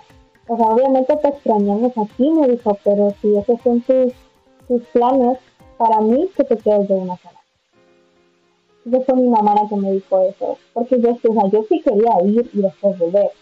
O 0.49 0.57
sea, 0.57 0.67
obviamente 0.67 1.17
te 1.17 1.29
extrañamos 1.29 1.93
aquí, 1.97 2.31
me 2.31 2.49
dijo, 2.49 2.77
pero 2.85 3.13
si 3.23 3.37
esos 3.37 3.61
son 3.63 3.81
tus, 3.81 4.13
tus 4.69 4.83
planes, 4.93 5.39
para 5.79 6.01
mí 6.03 6.29
que 6.37 6.45
te 6.45 6.57
quedes 6.59 6.89
de 6.89 6.95
una 6.95 7.17
sola. 7.17 7.36
Yo 8.89 9.01
fue 9.01 9.17
mi 9.17 9.27
mamá 9.27 9.53
la 9.57 9.69
que 9.69 9.75
me 9.75 9.91
dijo 9.91 10.21
eso, 10.21 10.59
porque 10.73 11.01
yo, 11.01 11.11
o 11.11 11.33
sea, 11.33 11.51
yo 11.51 11.65
sí 11.69 11.81
quería 11.81 12.23
ir 12.25 12.49
y 12.55 12.63
después 12.63 12.97
volver, 12.97 13.33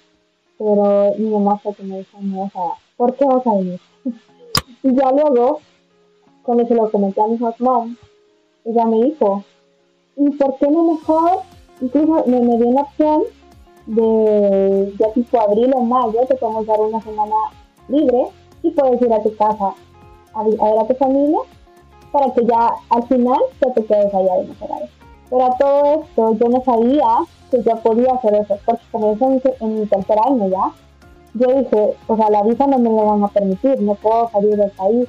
pero 0.56 1.12
mi 1.18 1.28
mamá 1.28 1.58
fue 1.58 1.74
que 1.74 1.82
me 1.82 1.98
dijo, 1.98 2.16
no, 2.22 2.44
o 2.44 2.50
sea, 2.50 2.62
¿por 2.96 3.14
qué 3.14 3.26
vas 3.26 3.46
a 3.46 3.52
venir? 3.52 3.78
y 4.82 4.94
ya 4.94 5.12
luego, 5.12 5.58
cuando 6.44 6.66
se 6.66 6.74
lo 6.74 6.90
comenté 6.90 7.20
a 7.20 7.26
mi 7.26 7.38
mom, 7.58 7.94
ella 8.64 8.86
me 8.86 9.02
dijo, 9.04 9.44
¿y 10.16 10.30
por 10.30 10.56
qué 10.56 10.66
no 10.70 10.94
mejor? 10.94 11.40
Incluso 11.82 12.24
me, 12.26 12.40
dio 12.40 12.66
una 12.66 12.80
opción 12.80 13.24
de 13.84 14.94
ya 14.98 15.12
tipo 15.12 15.38
abril 15.38 15.72
o 15.76 15.82
mayo, 15.82 16.24
te 16.26 16.36
podemos 16.36 16.64
dar 16.64 16.80
una 16.80 17.02
semana 17.02 17.36
libre 17.88 18.28
y 18.62 18.70
puedes 18.70 19.02
ir 19.02 19.12
a 19.12 19.22
tu 19.22 19.36
casa 19.36 19.74
a, 20.32 20.42
ver 20.42 20.78
a 20.80 20.86
tu 20.86 20.94
familia 20.94 21.40
para 22.10 22.32
que 22.32 22.46
ya 22.46 22.70
al 22.88 23.06
final 23.08 23.40
ya 23.60 23.74
te 23.74 23.84
quedes 23.84 24.14
allá 24.14 24.36
de 24.36 24.46
Monterrey. 24.46 24.88
Pero 25.30 25.44
a 25.44 25.56
todo 25.56 26.02
esto 26.02 26.34
yo 26.34 26.48
no 26.48 26.62
sabía 26.64 27.06
que 27.50 27.62
yo 27.62 27.76
podía 27.76 28.12
hacer 28.14 28.34
eso, 28.34 28.58
porque 28.64 28.82
como 28.92 29.12
eso 29.12 29.30
en, 29.30 29.42
en 29.60 29.80
mi 29.80 29.86
tercer 29.86 30.18
año 30.26 30.48
ya, 30.48 30.72
yo 31.34 31.48
dije, 31.48 31.94
o 32.06 32.16
sea, 32.16 32.30
la 32.30 32.42
visa 32.42 32.66
no 32.66 32.78
me 32.78 32.90
lo 32.90 33.06
van 33.06 33.24
a 33.24 33.28
permitir, 33.28 33.80
no 33.82 33.94
puedo 33.96 34.30
salir 34.30 34.56
del 34.56 34.70
país, 34.70 35.08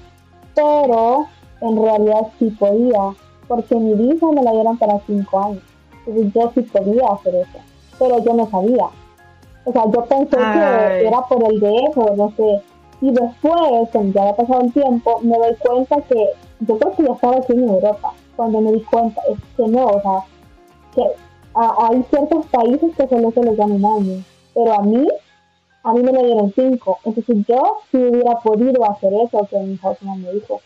pero 0.55 1.27
en 1.61 1.83
realidad 1.83 2.27
sí 2.39 2.49
podía, 2.59 3.13
porque 3.47 3.75
mi 3.75 3.93
visa 3.93 4.27
me 4.31 4.41
la 4.41 4.51
dieron 4.51 4.77
para 4.77 4.99
cinco 5.05 5.39
años. 5.39 5.63
Entonces 6.07 6.33
yo 6.33 6.51
sí 6.53 6.61
podía 6.61 7.07
hacer 7.13 7.35
eso, 7.35 7.59
pero 7.99 8.23
yo 8.23 8.33
no 8.33 8.49
sabía. 8.49 8.87
O 9.65 9.71
sea, 9.71 9.83
yo 9.91 10.05
pensé 10.05 10.37
que 10.37 11.07
era 11.07 11.21
por 11.27 11.43
el 11.43 11.59
de 11.59 11.75
eso, 11.89 12.15
no 12.15 12.31
sé. 12.37 12.61
Y 13.01 13.11
después, 13.11 13.89
cuando 13.91 14.13
ya 14.13 14.21
había 14.21 14.35
pasado 14.35 14.61
el 14.61 14.73
tiempo, 14.73 15.19
me 15.21 15.37
doy 15.37 15.55
cuenta 15.55 15.97
que 16.01 16.29
yo 16.61 16.77
creo 16.77 16.95
que 16.95 17.03
ya 17.03 17.13
estaba 17.13 17.37
aquí 17.37 17.53
en 17.53 17.69
Europa. 17.69 18.13
Cuando 18.35 18.61
me 18.61 18.73
di 18.73 18.81
cuenta, 18.81 19.21
es 19.29 19.37
que 19.55 19.67
no, 19.67 19.85
o 19.85 20.01
sea, 20.01 20.25
que 20.93 21.03
hay 21.55 22.03
ciertos 22.09 22.45
países 22.47 22.95
que 22.95 23.07
solo 23.07 23.31
se 23.31 23.43
les 23.43 23.57
dan 23.57 23.71
un 23.71 23.85
año, 23.85 24.23
pero 24.53 24.73
a 24.73 24.81
mí, 24.81 25.07
a 25.83 25.93
mí 25.93 26.03
me 26.03 26.11
lo 26.11 26.23
dieron 26.23 26.53
cinco. 26.53 26.99
Entonces 27.05 27.45
yo 27.47 27.77
sí 27.91 27.97
hubiera 27.97 28.39
podido 28.39 28.83
hacer 28.89 29.13
eso 29.13 29.47
que 29.49 29.57
mi 29.59 29.73
husband 29.75 30.23
me 30.23 30.33
dijo. 30.33 30.59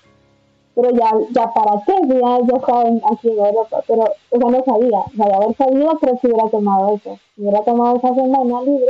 Pero 0.75 0.91
ya, 0.91 1.11
ya 1.31 1.53
para 1.53 1.81
qué, 1.85 1.93
ya 2.07 2.39
yo 2.47 2.55
estaba 2.55 2.83
aquí 3.11 3.29
en 3.29 3.37
Europa, 3.37 3.83
pero 3.85 4.05
eso 4.31 4.49
no 4.49 4.63
sabía, 4.63 4.99
o 4.99 5.11
sea, 5.15 5.25
de 5.25 5.33
haber 5.33 5.55
sabido 5.57 5.89
creo 5.99 6.17
que 6.17 6.27
hubiera 6.27 6.49
tomado 6.49 6.95
eso, 6.95 7.19
hubiera 7.37 7.61
tomado 7.63 7.97
esa 7.97 8.15
semana 8.15 8.61
libre, 8.61 8.87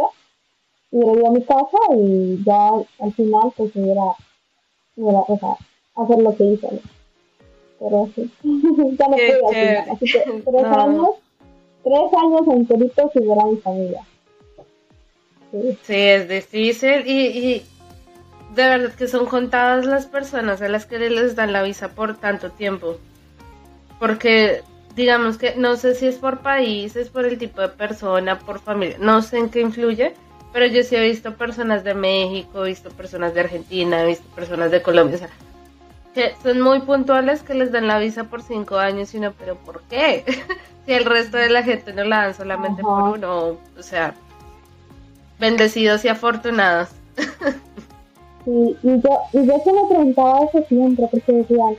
hubiera 0.92 1.14
ido 1.14 1.28
a 1.28 1.32
mi 1.32 1.42
casa 1.42 1.78
y 1.96 2.44
ya 2.46 2.74
al 3.00 3.14
final 3.14 3.52
pues 3.58 3.76
hubiera 3.76 4.14
o 4.98 5.38
sea, 5.40 5.56
hacer 5.96 6.20
lo 6.22 6.36
que 6.36 6.44
hice, 6.44 6.82
pero 7.80 8.10
sí, 8.16 8.30
ya 8.44 9.08
no 9.08 9.18
final, 9.18 9.90
así 9.92 10.06
que 10.06 10.20
tres 10.46 10.64
años, 10.66 11.10
tres 11.84 12.14
años 12.18 12.48
enteritos 12.48 13.12
y 13.16 13.20
ver 13.20 13.40
a 13.40 13.46
mi 13.46 13.58
familia. 13.58 14.02
Sí. 15.52 15.78
sí, 15.82 15.96
es 15.96 16.30
difícil 16.30 17.08
y, 17.08 17.28
y 17.28 17.66
de 18.54 18.64
verdad 18.64 18.94
que 18.94 19.08
son 19.08 19.26
contadas 19.26 19.86
las 19.86 20.06
personas 20.06 20.62
a 20.62 20.70
las 20.70 20.86
que 20.86 21.00
les 21.00 21.36
dan 21.36 21.54
la 21.54 21.64
visa 21.64 21.90
por 21.90 22.18
tanto 22.18 22.52
tiempo. 22.52 22.98
Porque 24.00 24.62
digamos 24.96 25.38
que 25.38 25.56
no 25.56 25.76
sé 25.76 25.96
si 25.96 26.08
es 26.08 26.18
por 26.18 26.40
país, 26.40 26.96
es 26.96 27.10
por 27.10 27.26
el 27.26 27.38
tipo 27.38 27.62
de 27.62 27.70
persona, 27.70 28.40
por 28.40 28.60
familia, 28.60 28.98
no 29.00 29.22
sé 29.22 29.38
en 29.38 29.50
qué 29.50 29.62
influye, 29.62 30.14
pero 30.52 30.66
yo 30.66 30.84
sí 30.84 30.96
he 30.96 31.02
visto 31.02 31.36
personas 31.36 31.84
de 31.84 31.94
México, 31.94 32.66
he 32.66 32.70
visto 32.70 32.90
personas 32.90 33.34
de 33.34 33.42
Argentina, 33.42 34.04
he 34.04 34.08
visto 34.08 34.28
personas 34.36 34.72
de 34.72 34.82
Colombia, 34.82 35.16
o 35.16 35.20
sea, 35.20 35.30
que 36.14 36.34
son 36.42 36.62
muy 36.62 36.80
puntuales 36.82 37.44
que 37.44 37.54
les 37.54 37.72
dan 37.72 37.88
la 37.88 38.00
visa 38.00 38.26
por 38.26 38.42
cinco 38.42 38.78
años 38.78 39.14
y 39.14 39.20
no, 39.20 39.32
pero 39.34 39.56
¿por 39.56 39.82
qué? 39.84 40.24
si 40.86 40.94
el 40.94 41.06
resto 41.06 41.38
de 41.38 41.50
la 41.50 41.64
gente 41.64 41.94
no 41.94 42.04
la 42.04 42.24
dan 42.24 42.34
solamente 42.34 42.82
por 42.82 43.04
uno, 43.18 43.58
o 43.78 43.84
sea, 43.84 44.14
bendecidos 45.40 46.04
y 46.06 46.10
afortunados. 46.10 46.90
Y, 48.46 48.78
y, 48.82 49.02
yo, 49.02 49.20
y 49.34 49.46
yo 49.46 49.60
se 49.64 49.74
me 49.74 49.88
preguntaba 49.88 50.40
eso 50.46 50.64
siempre, 50.68 51.08
porque 51.12 51.32
decían, 51.32 51.76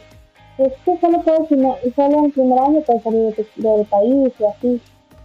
es 0.59 0.73
que 0.85 0.99
solo 1.01 1.23
puedes, 1.23 1.49
solo 1.49 2.25
en 2.25 2.31
primer 2.33 2.59
año 2.59 2.81
puedes 2.83 3.03
salir 3.03 3.35
del 3.57 3.87
país 3.87 4.33
y 4.39 4.45
así. 4.45 4.81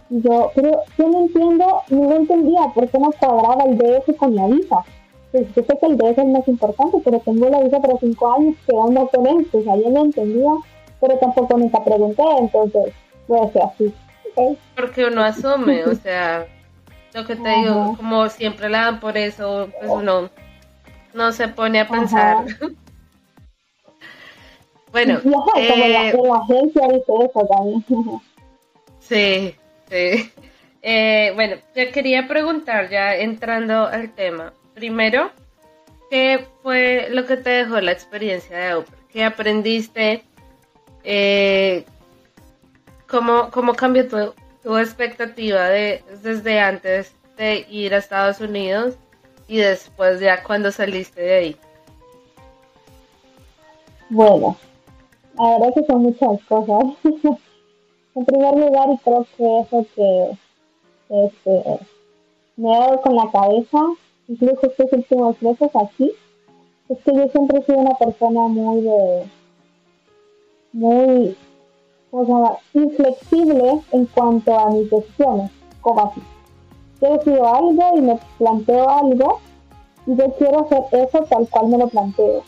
Y 0.08 0.20
yo, 0.22 0.50
pero 0.54 0.82
yo 0.96 1.08
no 1.08 1.20
entiendo, 1.20 1.82
no 1.90 2.16
entendía 2.16 2.60
por 2.74 2.88
qué 2.88 2.98
no 2.98 3.10
cuadraba 3.18 3.64
el 3.64 3.76
DF 3.76 4.16
con 4.16 4.34
la 4.34 4.46
visa. 4.46 4.84
Pues 5.32 5.46
yo 5.54 5.62
sé 5.62 5.78
que 5.78 5.86
el 5.86 5.96
DF 5.96 6.10
es 6.10 6.18
el 6.18 6.28
más 6.28 6.48
importante, 6.48 6.98
pero 7.04 7.18
tengo 7.20 7.48
la 7.48 7.62
visa 7.62 7.80
por 7.80 7.98
cinco 8.00 8.34
años, 8.34 8.56
¿qué 8.66 8.72
onda 8.72 9.06
con? 9.06 9.26
O 9.26 9.62
sea, 9.62 9.76
yo 9.76 9.90
no 9.90 10.04
entendía, 10.04 10.50
pero 11.00 11.18
tampoco 11.18 11.58
nunca 11.58 11.84
pregunté, 11.84 12.22
entonces, 12.38 12.92
puede 13.26 13.52
ser 13.52 13.62
así. 13.62 13.94
Porque 14.74 15.06
uno 15.06 15.22
asume, 15.22 15.84
o 15.84 15.94
sea, 16.02 16.46
lo 17.14 17.24
que 17.24 17.36
te 17.36 17.48
digo, 17.48 17.94
como 17.96 18.28
siempre 18.28 18.68
la 18.68 18.84
dan 18.84 19.00
por 19.00 19.16
eso, 19.16 19.70
pues 19.78 19.90
uno 19.90 20.28
no 21.14 21.32
se 21.32 21.48
pone 21.48 21.80
a 21.80 21.88
pensar. 21.88 22.44
bueno, 24.92 25.18
eh, 25.56 26.12
la, 26.14 26.36
agencia 26.36 26.88
dice 26.88 27.12
eso 27.24 27.46
también. 27.46 27.82
sí, 29.00 29.54
sí. 29.88 30.30
Eh, 30.82 31.32
bueno, 31.34 31.56
te 31.72 31.90
quería 31.90 32.28
preguntar 32.28 32.90
ya 32.90 33.16
entrando 33.16 33.86
al 33.86 34.14
tema. 34.14 34.52
Primero, 34.76 35.30
¿qué 36.10 36.46
fue 36.62 37.08
lo 37.08 37.24
que 37.24 37.38
te 37.38 37.48
dejó 37.48 37.80
la 37.80 37.92
experiencia 37.92 38.58
de 38.58 38.74
Oprah? 38.74 38.98
¿Qué 39.10 39.24
aprendiste? 39.24 40.22
Eh, 41.02 41.86
¿cómo, 43.08 43.50
¿Cómo 43.50 43.72
cambió 43.72 44.06
tu, 44.06 44.34
tu 44.62 44.76
expectativa 44.76 45.70
de, 45.70 46.04
desde 46.22 46.60
antes 46.60 47.14
de 47.38 47.64
ir 47.70 47.94
a 47.94 47.96
Estados 47.96 48.42
Unidos 48.42 48.98
y 49.48 49.56
después 49.56 50.20
ya 50.20 50.42
cuando 50.42 50.70
saliste 50.70 51.22
de 51.22 51.34
ahí? 51.34 51.56
Bueno, 54.10 54.58
ahora 55.38 55.72
que 55.72 55.86
son 55.86 56.02
muchas 56.02 56.38
cosas. 56.50 56.84
en 58.14 58.26
primer 58.26 58.54
lugar, 58.58 58.88
creo 59.02 59.26
que 59.38 59.60
eso 59.60 59.86
que 59.94 60.38
este, 61.08 61.86
me 62.58 62.76
ha 62.76 62.80
dado 62.80 63.00
con 63.00 63.16
la 63.16 63.30
cabeza, 63.32 63.78
incluso 64.28 64.66
estos 64.66 64.92
últimos 64.92 65.40
meses 65.42 65.70
aquí, 65.74 66.10
es 66.88 66.98
que 66.98 67.14
yo 67.14 67.28
siempre 67.28 67.58
he 67.58 67.64
sido 67.64 67.78
una 67.78 67.94
persona 67.94 68.40
muy 68.48 68.80
de, 68.82 69.26
muy, 70.72 71.36
o 72.10 72.26
sea, 72.26 72.58
inflexible 72.74 73.80
en 73.92 74.06
cuanto 74.06 74.58
a 74.58 74.70
mis 74.70 74.90
decisiones, 74.90 75.50
como 75.80 76.00
así. 76.00 76.22
yo 77.00 77.16
decido 77.16 77.54
algo 77.54 77.82
y 77.96 78.00
me 78.02 78.18
planteo 78.38 78.88
algo 78.88 79.40
y 80.06 80.16
yo 80.16 80.32
quiero 80.38 80.60
hacer 80.60 80.82
eso 80.92 81.24
tal 81.28 81.48
cual 81.48 81.68
me 81.68 81.78
lo 81.78 81.88
planteo. 81.88 82.42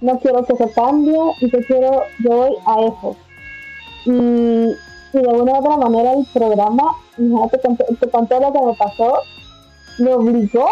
No 0.00 0.18
quiero 0.18 0.44
que 0.44 0.56
se 0.56 0.70
cambie 0.72 1.18
y 1.40 1.50
yo 1.50 1.58
quiero, 1.66 2.02
yo 2.24 2.30
voy 2.30 2.56
a 2.66 2.80
eso. 2.82 3.16
Y, 4.04 4.74
de 5.12 5.28
una 5.28 5.52
u 5.52 5.58
otra 5.58 5.76
manera 5.76 6.14
el 6.14 6.26
programa, 6.32 6.84
imagínate 7.18 7.60
con, 7.60 7.76
con 8.10 8.26
todo 8.26 8.40
lo 8.40 8.52
que 8.52 8.66
me 8.66 8.74
pasó, 8.74 9.18
me 9.98 10.14
obligó 10.14 10.66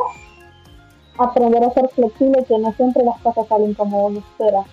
a 1.18 1.24
aprender 1.24 1.62
a 1.64 1.72
ser 1.72 1.88
flexible, 1.90 2.44
que 2.44 2.58
no 2.58 2.72
siempre 2.72 3.04
las 3.04 3.18
cosas 3.20 3.46
salen 3.48 3.74
como 3.74 4.06
uno 4.06 4.20
espera. 4.20 4.64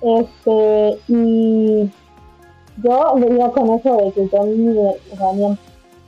Este, 0.00 0.98
y 1.08 1.90
yo 2.82 3.14
iba 3.18 3.52
con 3.52 3.70
eso 3.70 3.96
de 3.98 4.12
que 4.12 4.28
yo 4.28 4.44
ni, 4.44 4.76
o 4.76 5.50
en 5.50 5.58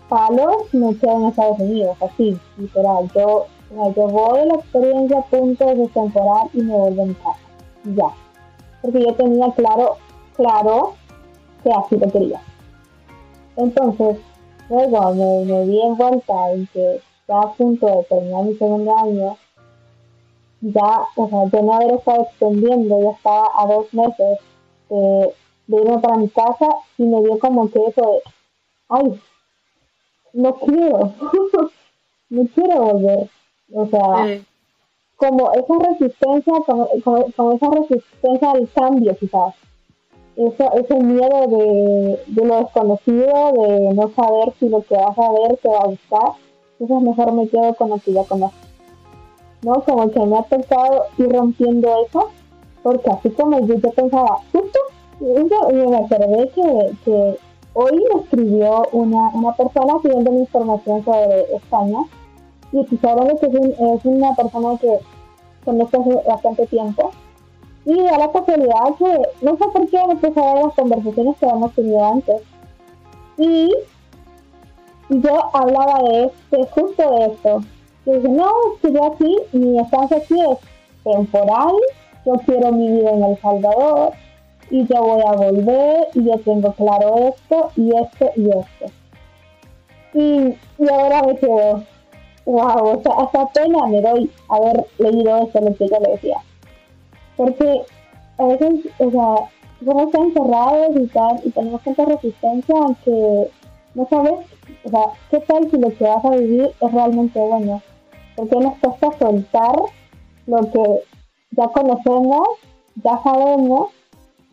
palos 0.08 0.56
me 0.72 0.96
quedo 0.96 1.12
en 1.12 1.24
Estados 1.26 1.58
Unidos, 1.60 1.96
así, 2.00 2.38
literal. 2.56 3.10
Yo, 3.14 3.46
yo 3.94 4.08
voy 4.08 4.40
a 4.40 4.44
la 4.46 4.54
experiencia, 4.54 5.20
punto 5.30 5.66
de 5.66 5.88
temporal 5.88 6.48
y 6.52 6.62
me 6.62 6.74
vuelvo 6.74 7.02
a 7.02 7.06
mi 7.06 7.14
casa. 7.14 7.38
Ya. 7.84 8.08
Porque 8.82 9.02
yo 9.02 9.14
tenía 9.14 9.50
claro, 9.52 9.96
claro 10.36 10.94
que 11.62 11.70
así 11.72 11.96
lo 11.96 12.10
quería. 12.10 12.40
Entonces, 13.56 14.18
luego 14.68 15.14
me, 15.14 15.44
me 15.44 15.64
vi 15.66 15.80
envuelta 15.80 16.52
en 16.52 16.66
que 16.68 17.00
estaba 17.20 17.42
a 17.42 17.52
punto 17.52 17.86
de 17.86 18.04
terminar 18.04 18.44
mi 18.44 18.54
segundo 18.54 18.98
año, 18.98 19.36
ya, 20.60 21.06
o 21.16 21.28
sea, 21.28 21.44
de 21.46 21.62
no 21.62 21.74
haber 21.74 21.94
estado 21.94 22.22
extendiendo, 22.22 23.00
ya 23.02 23.10
estaba 23.10 23.48
a 23.56 23.66
dos 23.66 23.92
meses 23.92 24.38
de 24.88 25.34
de 25.66 25.76
irme 25.76 25.98
para 25.98 26.16
mi 26.16 26.28
casa 26.28 26.68
y 26.98 27.04
me 27.04 27.22
dio 27.22 27.38
como 27.38 27.70
que 27.70 27.78
eso 27.86 28.00
de, 28.02 28.22
ay, 28.88 29.20
no 30.32 30.54
quiero, 30.56 31.12
no 32.30 32.46
quiero 32.54 32.80
volver. 32.80 33.30
O 33.72 33.86
sea, 33.86 34.40
como 35.16 35.52
esa 35.52 35.74
resistencia, 35.90 36.52
como, 36.66 36.88
como, 37.34 37.52
esa 37.52 37.70
resistencia 37.70 38.50
al 38.50 38.68
cambio 38.72 39.16
quizás. 39.16 39.54
Eso, 40.36 40.72
ese 40.74 40.94
miedo 40.96 41.46
de, 41.46 42.20
de 42.26 42.44
lo 42.44 42.58
desconocido, 42.58 43.52
de 43.52 43.94
no 43.94 44.10
saber 44.10 44.52
si 44.58 44.68
lo 44.68 44.82
que 44.82 44.96
vas 44.96 45.16
a 45.16 45.32
ver 45.32 45.56
te 45.58 45.68
va 45.68 45.78
a 45.78 45.86
gustar. 45.86 46.32
Entonces 46.80 47.08
mejor 47.08 47.32
me 47.32 47.48
quedo 47.48 47.74
con 47.74 47.90
lo 47.90 47.98
que 47.98 48.12
ya 48.12 48.24
conozco. 48.24 48.58
¿No? 49.62 49.74
Como 49.84 50.10
que 50.10 50.20
me 50.20 50.38
ha 50.38 50.42
tocado 50.42 51.04
ir 51.18 51.32
rompiendo 51.32 52.04
eso, 52.04 52.30
porque 52.82 53.10
así 53.10 53.30
como 53.30 53.60
yo, 53.60 53.76
yo 53.76 53.90
pensaba, 53.92 54.38
justo 54.52 54.78
me 55.20 55.96
acordé 55.96 56.50
que, 56.54 57.38
hoy 57.74 57.92
me 57.92 58.20
escribió 58.20 58.86
una, 58.92 59.30
una 59.30 59.52
persona 59.56 59.94
pidiendo 60.02 60.32
información 60.32 61.04
sobre 61.04 61.42
España 61.54 61.98
y 62.72 62.84
quizá 62.86 63.14
que 63.40 63.46
es, 63.46 64.04
una 64.04 64.34
persona 64.34 64.78
que 64.78 64.98
conozco 65.64 66.00
hace 66.00 66.28
bastante 66.28 66.66
tiempo 66.66 67.10
y 67.84 68.02
da 68.02 68.18
la 68.18 68.32
casualidad 68.32 68.94
que 68.98 69.22
no 69.42 69.56
sé 69.56 69.64
por 69.72 69.88
qué 69.88 69.98
puse 70.20 70.40
a 70.40 70.54
las 70.54 70.74
conversaciones 70.74 71.36
que 71.38 71.46
habíamos 71.46 71.74
tenido 71.74 72.04
antes 72.04 72.42
y 73.36 73.70
yo 75.10 75.54
hablaba 75.54 76.02
de 76.08 76.24
este, 76.24 76.66
justo 76.70 77.10
de 77.10 77.26
esto 77.26 77.60
y 78.06 78.10
dije 78.12 78.28
no, 78.28 78.50
yo 78.82 79.04
aquí, 79.12 79.36
mi 79.52 79.78
estancia 79.78 80.16
aquí 80.16 80.34
es 80.40 80.58
temporal 81.04 81.74
yo 82.24 82.32
quiero 82.46 82.72
mi 82.72 82.90
vida 82.90 83.10
en 83.10 83.22
El 83.22 83.38
Salvador 83.38 84.12
y 84.70 84.86
yo 84.86 85.02
voy 85.02 85.22
a 85.26 85.32
volver 85.32 86.08
y 86.14 86.24
yo 86.24 86.38
tengo 86.38 86.72
claro 86.72 87.28
esto 87.28 87.70
y 87.76 87.94
esto 87.94 88.30
y 88.36 88.48
esto. 88.48 88.94
Y, 90.14 90.56
y 90.82 90.88
ahora 90.88 91.22
me 91.22 91.36
quedo, 91.36 91.82
wow, 92.46 93.02
o 93.04 93.22
hasta 93.22 93.46
pena 93.48 93.86
me 93.86 94.00
doy 94.00 94.30
haber 94.48 94.86
leído 94.98 95.38
esto, 95.42 95.60
lo 95.60 95.74
que 95.74 95.88
yo 95.88 95.98
le 96.00 96.12
decía. 96.12 96.36
Porque 97.36 97.82
a 98.38 98.44
veces, 98.46 98.86
o 98.98 99.10
sea, 99.10 99.48
somos 99.84 100.10
tan 100.10 100.22
encerrados 100.24 100.96
y 100.96 101.06
tal, 101.08 101.40
y 101.44 101.50
tenemos 101.50 101.82
tanta 101.82 102.04
resistencia 102.04 102.74
que 103.04 103.50
no 103.94 104.06
sabes, 104.08 104.46
o 104.84 104.88
sea, 104.88 105.04
qué 105.30 105.40
tal 105.40 105.70
si 105.70 105.78
lo 105.78 105.88
que 105.94 106.04
vas 106.04 106.24
a 106.24 106.30
vivir 106.30 106.70
es 106.80 106.92
realmente 106.92 107.38
bueno. 107.38 107.82
Porque 108.36 108.56
nos 108.56 108.78
cuesta 108.78 109.18
soltar 109.18 109.76
lo 110.46 110.60
que 110.70 111.02
ya 111.52 111.68
conocemos, 111.68 112.48
ya 113.02 113.20
sabemos, 113.22 113.90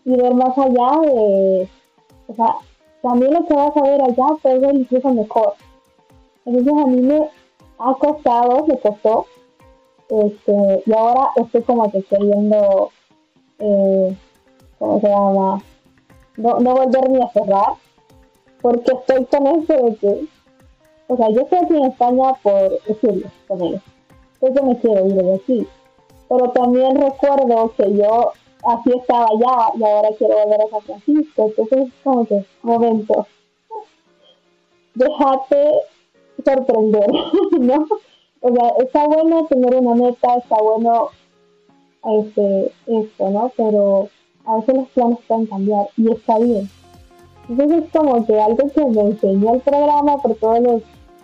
y 0.05 0.15
ver 0.15 0.33
más 0.33 0.57
allá 0.57 0.99
de, 1.01 1.67
o 2.27 2.35
sea, 2.35 2.55
también 3.01 3.33
lo 3.33 3.45
que 3.45 3.55
vas 3.55 3.75
a 3.75 3.81
ver 3.81 4.01
allá 4.01 4.25
puede 4.41 4.59
ser 4.59 4.75
incluso 4.75 5.09
mejor. 5.09 5.53
Entonces 6.45 6.73
a 6.73 6.87
mí 6.87 7.01
me 7.01 7.29
ha 7.79 7.93
costado, 7.95 8.65
me 8.65 8.77
costó, 8.79 9.25
este, 10.11 10.83
y 10.85 10.93
ahora 10.93 11.29
estoy 11.37 11.61
como 11.63 11.89
que 11.91 12.03
queriendo, 12.03 12.89
eh, 13.59 14.17
¿cómo 14.77 14.99
se 14.99 15.07
llama? 15.07 15.63
No, 16.37 16.59
no 16.59 16.75
volver 16.75 17.09
ni 17.09 17.21
a 17.21 17.29
cerrar, 17.29 17.73
porque 18.61 18.91
estoy 18.91 19.25
con 19.25 19.47
eso 19.47 19.73
de 19.73 19.95
que, 19.95 20.25
o 21.07 21.17
sea, 21.17 21.29
yo 21.29 21.41
estoy 21.41 21.59
aquí 21.59 21.75
en 21.75 21.85
España 21.85 22.33
por 22.43 22.83
decirlo 22.83 23.27
con 23.47 23.61
ellos, 23.61 23.81
entonces 24.41 24.63
me 24.63 24.79
quiero 24.79 25.07
ir 25.07 25.13
de 25.13 25.35
aquí, 25.35 25.67
pero 26.27 26.51
también 26.51 26.95
recuerdo 26.95 27.73
que 27.77 27.95
yo 27.95 28.33
así 28.63 28.91
estaba 28.95 29.27
ya 29.39 29.71
y 29.77 29.83
ahora 29.83 30.09
quiero 30.17 30.35
volver 30.35 30.61
a 30.61 30.69
San 30.69 30.81
Francisco. 30.81 31.45
Entonces 31.47 31.87
es 31.87 31.93
como 32.03 32.25
que, 32.25 32.45
momento, 32.61 33.27
déjate 34.95 35.71
sorprender, 36.43 37.07
¿no? 37.59 37.87
O 38.41 38.53
sea, 38.53 38.69
está 38.79 39.07
bueno 39.07 39.45
tener 39.45 39.75
una 39.75 39.95
meta, 39.95 40.35
está 40.35 40.57
bueno 40.61 41.09
este, 42.03 42.71
esto, 42.87 43.29
¿no? 43.29 43.51
Pero 43.55 44.09
a 44.45 44.55
veces 44.57 44.75
los 44.75 44.87
planes 44.89 45.19
pueden 45.27 45.45
cambiar 45.45 45.87
y 45.97 46.11
está 46.11 46.39
bien. 46.39 46.69
Entonces 47.49 47.83
es 47.83 47.91
como 47.91 48.25
que 48.25 48.41
algo 48.41 48.67
que 48.69 48.85
me 48.85 49.01
enseñó 49.01 49.55
el 49.55 49.61
programa 49.61 50.17
por 50.17 50.35
todos 50.35 50.59
los 50.59 50.81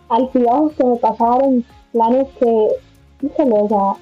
altibajos 0.09 0.73
que 0.73 0.83
me 0.83 0.95
pasaron, 0.97 1.65
planes 1.91 2.27
que, 2.39 2.67
híjole, 3.21 3.61
o 3.61 3.67
sea, 3.67 3.93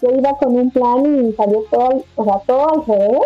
yo 0.00 0.16
iba 0.16 0.36
con 0.38 0.56
un 0.56 0.70
plan 0.70 1.26
y 1.26 1.32
salió 1.32 1.62
todo, 1.70 2.02
o 2.16 2.24
sea, 2.24 2.38
todo 2.46 2.68
al 2.70 2.86
revés. 2.86 3.20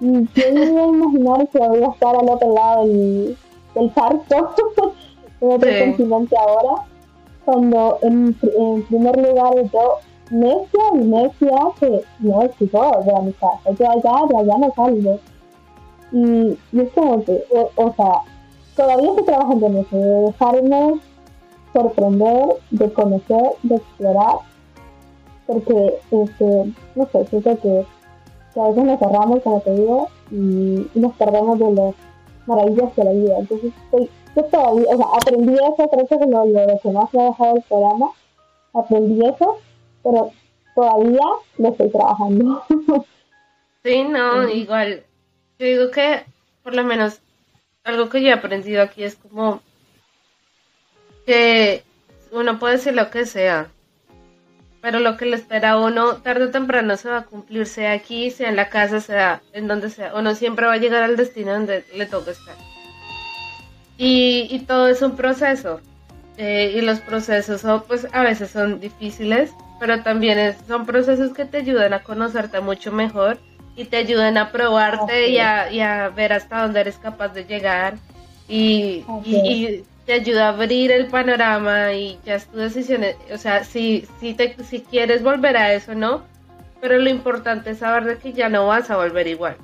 Y 0.00 0.12
yo 0.34 0.52
no 0.52 0.64
iba 0.64 0.82
a 0.82 0.88
imaginar 0.88 1.48
que 1.48 1.58
voy 1.58 1.82
a 1.82 1.88
estar 1.88 2.16
al 2.16 2.28
otro 2.28 2.52
lado 2.52 2.86
del, 2.86 3.36
del 3.74 3.90
parto, 3.90 4.50
en 5.40 5.50
otro 5.52 5.68
continente 5.84 6.36
ahora, 6.36 6.84
cuando 7.44 7.98
en, 8.02 8.34
primer 8.88 9.16
lugar 9.16 9.54
yo 9.72 9.98
necia 10.30 10.80
y 10.94 10.98
necia 10.98 11.56
que 11.78 12.02
no, 12.20 12.46
chicos, 12.58 13.06
de 13.06 13.20
mi 13.22 13.32
casa, 13.32 13.70
yo 13.78 13.90
allá, 13.90 14.26
de 14.28 14.36
allá 14.36 14.58
no 14.58 14.72
salgo. 14.74 15.18
Y, 16.12 16.58
y 16.72 16.80
es 16.80 16.92
como 16.92 17.24
que, 17.24 17.44
o, 17.76 17.92
sea, 17.94 18.12
todavía 18.76 19.10
estoy 19.10 19.24
trabajando 19.24 19.66
en 19.66 19.76
eso, 19.78 19.96
de 19.96 20.20
dejarme 20.26 21.00
sorprender, 21.72 22.46
de 22.70 22.92
conocer, 22.92 23.50
de 23.62 23.76
explorar 23.76 24.36
porque, 25.46 25.98
este, 26.10 26.72
no 26.94 27.06
sé, 27.12 27.26
siento 27.26 27.58
que, 27.60 27.86
que 28.54 28.60
a 28.60 28.68
veces 28.68 28.84
nos 28.84 28.98
cerramos, 28.98 29.42
como 29.42 29.60
te 29.60 29.74
digo, 29.74 30.08
y, 30.30 30.86
nos 30.94 31.14
perdemos 31.16 31.58
de 31.58 31.72
las 31.72 31.94
maravillas 32.46 32.96
de 32.96 33.04
la 33.04 33.12
vida. 33.12 33.38
Entonces, 33.38 33.72
estoy, 33.84 34.10
yo 34.34 34.44
todavía, 34.44 34.86
o 34.88 34.96
sea, 34.96 35.06
aprendí 35.14 35.54
eso, 35.54 35.88
creo 35.90 36.06
que 36.06 36.26
lo, 36.26 36.46
lo 36.46 36.80
que 36.80 36.90
más 36.90 37.12
me 37.14 37.22
ha 37.22 37.26
dejado 37.26 37.56
el 37.56 37.62
programa, 37.62 38.06
aprendí 38.72 39.26
eso, 39.26 39.58
pero 40.02 40.32
todavía 40.74 41.26
lo 41.58 41.68
estoy 41.68 41.90
trabajando. 41.90 42.64
sí, 43.84 44.04
no, 44.04 44.48
igual, 44.48 45.04
yo 45.58 45.66
digo 45.66 45.90
que, 45.90 46.24
por 46.62 46.74
lo 46.74 46.84
menos, 46.84 47.20
algo 47.84 48.08
que 48.08 48.22
yo 48.22 48.28
he 48.28 48.32
aprendido 48.32 48.82
aquí 48.82 49.04
es 49.04 49.16
como 49.16 49.60
que 51.26 51.82
uno 52.32 52.58
puede 52.58 52.76
decir 52.76 52.94
lo 52.94 53.10
que 53.10 53.26
sea, 53.26 53.68
pero 54.80 55.00
lo 55.00 55.16
que 55.16 55.26
le 55.26 55.36
espera 55.36 55.72
a 55.72 55.80
uno 55.80 56.16
tarde 56.16 56.46
o 56.46 56.50
temprano 56.50 56.96
se 56.96 57.08
va 57.08 57.18
a 57.18 57.24
cumplir, 57.24 57.66
sea 57.66 57.92
aquí, 57.92 58.30
sea 58.30 58.48
en 58.48 58.56
la 58.56 58.68
casa, 58.68 59.00
sea 59.00 59.42
en 59.52 59.68
donde 59.68 59.88
sea. 59.88 60.14
Uno 60.14 60.34
siempre 60.34 60.66
va 60.66 60.74
a 60.74 60.78
llegar 60.78 61.02
al 61.02 61.16
destino 61.16 61.52
donde 61.52 61.84
le 61.94 62.06
toca 62.06 62.32
estar. 62.32 62.54
Y, 63.96 64.48
y 64.50 64.60
todo 64.60 64.88
es 64.88 65.02
un 65.02 65.16
proceso. 65.16 65.80
Eh, 66.36 66.74
y 66.76 66.80
los 66.80 67.00
procesos 67.00 67.60
son, 67.60 67.84
pues 67.86 68.08
a 68.12 68.22
veces 68.22 68.50
son 68.50 68.80
difíciles, 68.80 69.52
pero 69.78 70.02
también 70.02 70.56
son 70.66 70.84
procesos 70.84 71.32
que 71.32 71.44
te 71.44 71.58
ayudan 71.58 71.92
a 71.92 72.02
conocerte 72.02 72.60
mucho 72.60 72.90
mejor 72.90 73.38
y 73.76 73.84
te 73.84 73.98
ayudan 73.98 74.36
a 74.36 74.50
probarte 74.50 75.28
y 75.28 75.38
a, 75.38 75.70
y 75.70 75.80
a, 75.80 76.08
ver 76.08 76.32
hasta 76.32 76.62
dónde 76.62 76.80
eres 76.80 76.96
capaz 76.96 77.28
de 77.28 77.44
llegar. 77.44 77.94
Y, 78.48 79.04
y, 79.24 79.84
te 80.06 80.12
ayuda 80.12 80.48
a 80.48 80.48
abrir 80.50 80.92
el 80.92 81.06
panorama 81.06 81.92
y 81.94 82.18
ya 82.26 82.34
es 82.34 82.46
tu 82.46 82.58
decisión. 82.58 83.02
O 83.32 83.38
sea, 83.38 83.64
si, 83.64 84.06
si, 84.20 84.34
te, 84.34 84.54
si 84.64 84.80
quieres 84.80 85.22
volver 85.22 85.56
a 85.56 85.72
eso, 85.72 85.94
no. 85.94 86.22
Pero 86.80 86.98
lo 86.98 87.08
importante 87.08 87.70
es 87.70 87.78
saber 87.78 88.04
de 88.04 88.18
que 88.18 88.32
ya 88.34 88.50
no 88.50 88.66
vas 88.66 88.90
a 88.90 88.96
volver 88.96 89.26
igual. 89.28 89.56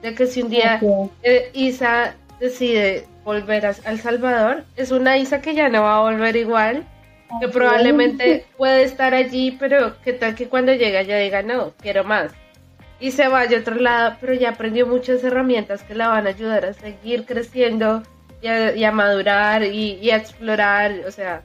De 0.00 0.14
que 0.14 0.26
si 0.26 0.42
un 0.42 0.50
día 0.50 0.80
eh, 1.22 1.50
Isa 1.54 2.14
decide 2.44 3.06
volver 3.24 3.64
a 3.64 3.74
El 3.86 3.98
Salvador, 3.98 4.64
es 4.76 4.90
una 4.90 5.16
Isa 5.16 5.40
que 5.40 5.54
ya 5.54 5.70
no 5.70 5.82
va 5.82 5.96
a 5.96 6.00
volver 6.02 6.36
igual, 6.36 6.84
que 7.40 7.48
probablemente 7.48 8.44
puede 8.58 8.82
estar 8.82 9.14
allí, 9.14 9.56
pero 9.58 9.98
que 10.02 10.12
tal 10.12 10.34
que 10.34 10.48
cuando 10.48 10.74
llega 10.74 11.00
ya 11.02 11.16
diga, 11.16 11.42
no, 11.42 11.72
quiero 11.80 12.04
más. 12.04 12.32
Y 13.00 13.12
se 13.12 13.28
vaya 13.28 13.56
a 13.56 13.60
otro 13.60 13.76
lado, 13.76 14.16
pero 14.20 14.34
ya 14.34 14.50
aprendió 14.50 14.86
muchas 14.86 15.24
herramientas 15.24 15.82
que 15.82 15.94
la 15.94 16.08
van 16.08 16.26
a 16.26 16.30
ayudar 16.30 16.66
a 16.66 16.74
seguir 16.74 17.24
creciendo 17.24 18.02
y 18.42 18.84
a, 18.84 18.92
madurar 18.92 19.62
y, 19.62 20.10
a 20.10 20.16
explorar, 20.16 21.00
o 21.08 21.10
sea, 21.10 21.42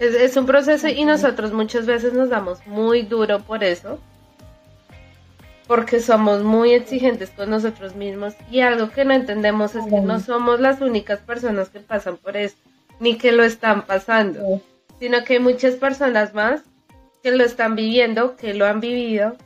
es, 0.00 0.16
es 0.16 0.36
un 0.36 0.46
proceso 0.46 0.88
y 0.88 1.04
nosotros 1.04 1.52
muchas 1.52 1.86
veces 1.86 2.12
nos 2.12 2.28
damos 2.28 2.66
muy 2.66 3.02
duro 3.02 3.38
por 3.38 3.62
eso 3.62 4.00
porque 5.66 6.00
somos 6.00 6.42
muy 6.42 6.72
exigentes 6.72 7.30
con 7.30 7.50
nosotros 7.50 7.94
mismos 7.94 8.34
y 8.50 8.60
algo 8.60 8.90
que 8.90 9.04
no 9.04 9.14
entendemos 9.14 9.74
es 9.74 9.84
que 9.86 10.00
no 10.00 10.20
somos 10.20 10.60
las 10.60 10.80
únicas 10.80 11.20
personas 11.20 11.70
que 11.70 11.80
pasan 11.80 12.16
por 12.16 12.36
esto, 12.36 12.60
ni 13.00 13.16
que 13.16 13.32
lo 13.32 13.44
están 13.44 13.82
pasando, 13.82 14.60
sino 14.98 15.24
que 15.24 15.34
hay 15.34 15.38
muchas 15.40 15.74
personas 15.74 16.34
más 16.34 16.62
que 17.22 17.30
lo 17.30 17.44
están 17.44 17.74
viviendo, 17.74 18.36
que 18.36 18.52
lo 18.52 18.66
han 18.66 18.80
vivido. 18.80 19.36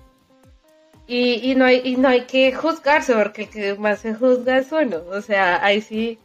Y, 1.10 1.54
no, 1.54 1.64
hay, 1.64 1.80
y 1.84 1.96
no 1.96 2.08
hay 2.08 2.22
que 2.22 2.52
juzgarse 2.52 3.14
porque 3.14 3.44
el 3.44 3.48
que 3.48 3.74
más 3.76 4.00
se 4.00 4.12
juzga 4.12 4.58
es 4.58 4.70
uno, 4.72 4.98
o 5.10 5.22
sea, 5.22 5.64
ahí 5.64 5.80
sí, 5.80 6.18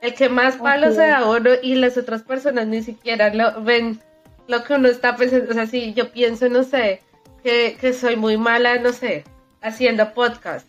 el 0.00 0.14
que 0.14 0.30
más 0.30 0.56
palos 0.56 0.94
se 0.94 1.08
da 1.08 1.28
uno 1.28 1.50
y 1.62 1.74
las 1.74 1.98
otras 1.98 2.22
personas 2.22 2.66
ni 2.66 2.82
siquiera 2.82 3.34
lo 3.34 3.62
ven 3.62 4.00
lo 4.48 4.64
que 4.64 4.72
uno 4.72 4.88
está 4.88 5.14
pensando, 5.14 5.50
o 5.50 5.52
sea, 5.52 5.66
si 5.66 5.92
yo 5.92 6.10
pienso, 6.10 6.48
no 6.48 6.62
sé, 6.62 7.02
que, 7.42 7.76
que 7.78 7.92
soy 7.92 8.16
muy 8.16 8.38
mala, 8.38 8.78
no 8.78 8.94
sé, 8.94 9.24
haciendo 9.62 10.12
podcast. 10.12 10.66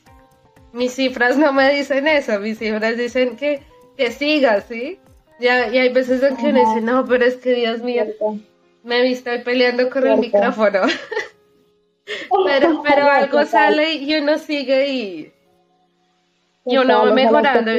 Mis 0.73 0.93
cifras 0.93 1.37
no 1.37 1.51
me 1.51 1.73
dicen 1.73 2.07
eso, 2.07 2.39
mis 2.39 2.57
cifras 2.57 2.97
dicen 2.97 3.35
que, 3.35 3.61
que 3.97 4.11
siga, 4.11 4.61
¿sí? 4.61 4.99
Ya, 5.39 5.69
y 5.69 5.77
hay 5.79 5.89
veces 5.91 6.23
en 6.23 6.37
que 6.37 6.47
uno 6.47 6.59
dice, 6.59 6.81
no, 6.81 7.05
pero 7.05 7.25
es 7.25 7.35
que 7.37 7.53
Dios 7.53 7.81
mío, 7.81 8.05
me 8.83 9.01
visto 9.01 9.31
peleando 9.43 9.89
con 9.89 10.07
el 10.07 10.19
micrófono. 10.19 10.81
pero 12.45 12.83
pero 12.87 13.05
algo 13.07 13.45
sale 13.45 13.95
y 13.95 14.15
uno 14.15 14.37
sigue 14.37 14.87
y, 14.87 15.31
y 16.65 16.77
uno 16.77 17.05
va 17.05 17.13
mejorando. 17.13 17.71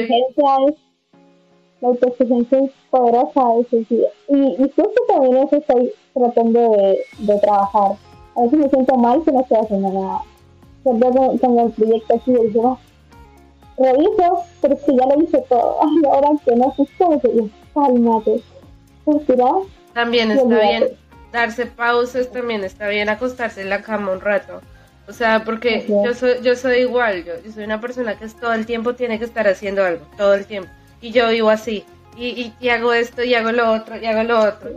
La 1.81 1.89
autoexigencia 1.89 2.59
es 2.59 2.71
poderosa 2.89 3.41
Y, 3.71 4.35
y 4.35 4.57
justo 4.57 4.93
también 5.09 5.35
eso 5.35 5.57
estoy 5.57 5.91
tratando 6.13 6.71
de, 6.77 7.05
de 7.17 7.39
trabajar. 7.39 7.97
A 8.35 8.41
veces 8.41 8.59
me 8.59 8.69
siento 8.69 8.95
mal 8.95 9.21
si 9.25 9.31
no 9.31 9.41
estoy 9.41 9.57
haciendo 9.57 9.89
nada 9.89 10.21
con, 10.83 10.99
con 10.99 11.59
el 11.59 11.71
proyecto 11.71 12.21
dijimos, 12.25 12.79
reviso, 13.77 14.43
pero 14.61 14.77
si 14.85 14.95
ya 14.95 15.05
lo 15.07 15.23
hice 15.23 15.43
todo. 15.49 15.79
Y 16.01 16.05
ahora 16.05 16.29
que 16.45 16.55
no 16.55 16.73
yo, 16.77 17.49
cálmate. 17.73 18.41
También 19.93 20.31
está 20.31 20.59
bien 20.59 20.97
darse 21.33 21.65
pausas, 21.65 22.31
también 22.31 22.63
está 22.63 22.87
bien 22.87 23.09
acostarse 23.09 23.61
en 23.61 23.69
la 23.69 23.81
cama 23.81 24.11
un 24.11 24.21
rato. 24.21 24.61
O 25.07 25.11
sea, 25.11 25.43
porque 25.43 25.85
yo 25.87 26.13
soy, 26.13 26.35
yo 26.41 26.55
soy 26.55 26.77
igual, 26.77 27.25
yo, 27.25 27.33
soy 27.51 27.65
una 27.65 27.81
persona 27.81 28.17
que 28.17 28.25
es, 28.25 28.35
todo 28.35 28.53
el 28.53 28.65
tiempo 28.65 28.95
tiene 28.95 29.19
que 29.19 29.25
estar 29.25 29.47
haciendo 29.47 29.83
algo, 29.83 30.05
todo 30.15 30.35
el 30.35 30.45
tiempo. 30.45 30.69
Y 31.01 31.11
yo 31.11 31.27
vivo 31.29 31.49
así, 31.49 31.83
y, 32.15 32.53
y, 32.61 32.69
hago 32.69 32.93
esto, 32.93 33.23
y 33.23 33.33
hago 33.33 33.51
lo 33.51 33.73
otro, 33.73 33.97
y 33.97 34.05
hago 34.05 34.23
lo 34.23 34.39
otro. 34.39 34.69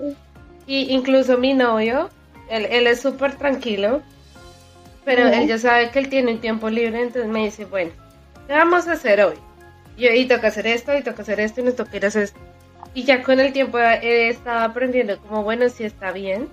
Y 0.67 0.93
incluso 0.93 1.39
mi 1.39 1.55
novio, 1.55 2.09
él, 2.51 2.67
él 2.71 2.89
es 2.89 3.01
súper 3.01 3.37
tranquilo, 3.37 4.03
pero 5.07 5.29
él 5.29 5.47
ya 5.47 5.57
sabe 5.57 5.91
que 5.91 6.01
él 6.01 6.09
tiene 6.09 6.33
un 6.33 6.41
tiempo 6.41 6.69
libre, 6.69 7.01
entonces 7.01 7.31
me 7.31 7.45
dice, 7.45 7.65
bueno, 7.65 7.93
¿qué 8.49 8.53
vamos 8.53 8.89
a 8.89 8.93
hacer 8.93 9.21
hoy? 9.23 9.37
Y, 9.97 10.09
y 10.09 10.27
toca 10.27 10.49
hacer 10.49 10.67
esto, 10.67 10.99
y 10.99 11.03
toca 11.03 11.23
hacer 11.23 11.39
esto, 11.39 11.61
y 11.61 11.65
nos 11.65 11.77
toca 11.77 11.97
ir 11.97 12.05
a 12.05 12.09
hacer 12.09 12.25
esto. 12.25 12.41
Y 12.93 13.05
ya 13.05 13.23
con 13.23 13.39
el 13.39 13.53
tiempo 13.53 13.79
he 13.79 14.29
estado 14.29 14.65
aprendiendo 14.65 15.19
como, 15.21 15.45
bueno, 15.45 15.69
si 15.69 15.85
está 15.85 16.11
bien, 16.11 16.49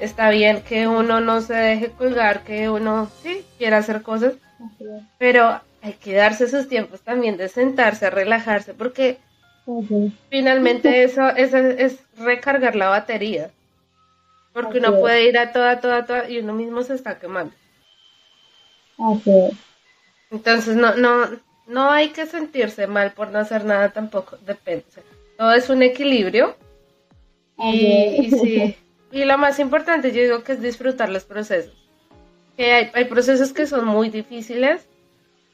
está 0.00 0.30
bien 0.30 0.62
que 0.62 0.88
uno 0.88 1.20
no 1.20 1.40
se 1.40 1.54
deje 1.54 1.90
colgar, 1.92 2.42
que 2.42 2.68
uno 2.68 3.08
sí 3.22 3.44
quiera 3.58 3.78
hacer 3.78 4.02
cosas, 4.02 4.34
pero 5.18 5.60
hay 5.80 5.92
que 5.92 6.14
darse 6.14 6.48
sus 6.48 6.68
tiempos 6.68 7.00
también 7.02 7.36
de 7.36 7.48
sentarse, 7.48 8.06
a 8.06 8.10
relajarse, 8.10 8.74
porque 8.74 9.18
finalmente 10.30 11.04
eso, 11.04 11.28
eso, 11.28 11.58
es 11.58 11.98
recargar 12.18 12.74
la 12.74 12.88
batería. 12.88 13.50
Porque 14.52 14.78
uno 14.78 14.98
puede 14.98 15.28
ir 15.28 15.38
a 15.38 15.52
toda, 15.52 15.80
toda, 15.80 16.04
toda 16.04 16.28
y 16.28 16.38
uno 16.38 16.54
mismo 16.54 16.82
se 16.82 16.94
está 16.94 17.20
quemando. 17.20 17.52
Entonces 20.30 20.76
no, 20.76 20.94
no, 20.96 21.28
no 21.66 21.90
hay 21.90 22.10
que 22.10 22.26
sentirse 22.26 22.86
mal 22.86 23.12
por 23.12 23.30
no 23.30 23.38
hacer 23.38 23.64
nada 23.64 23.90
tampoco, 23.90 24.36
depende. 24.38 24.84
todo 25.36 25.52
es 25.52 25.68
un 25.70 25.82
equilibrio. 25.82 26.56
Y, 27.58 28.30
sí, 28.30 28.76
y 29.10 29.24
lo 29.24 29.38
más 29.38 29.58
importante 29.58 30.12
yo 30.12 30.22
digo 30.22 30.44
que 30.44 30.52
es 30.52 30.60
disfrutar 30.60 31.08
los 31.08 31.24
procesos. 31.24 31.74
Que 32.56 32.72
hay, 32.72 32.90
hay 32.92 33.04
procesos 33.04 33.52
que 33.52 33.66
son 33.66 33.84
muy 33.84 34.10
difíciles, 34.10 34.86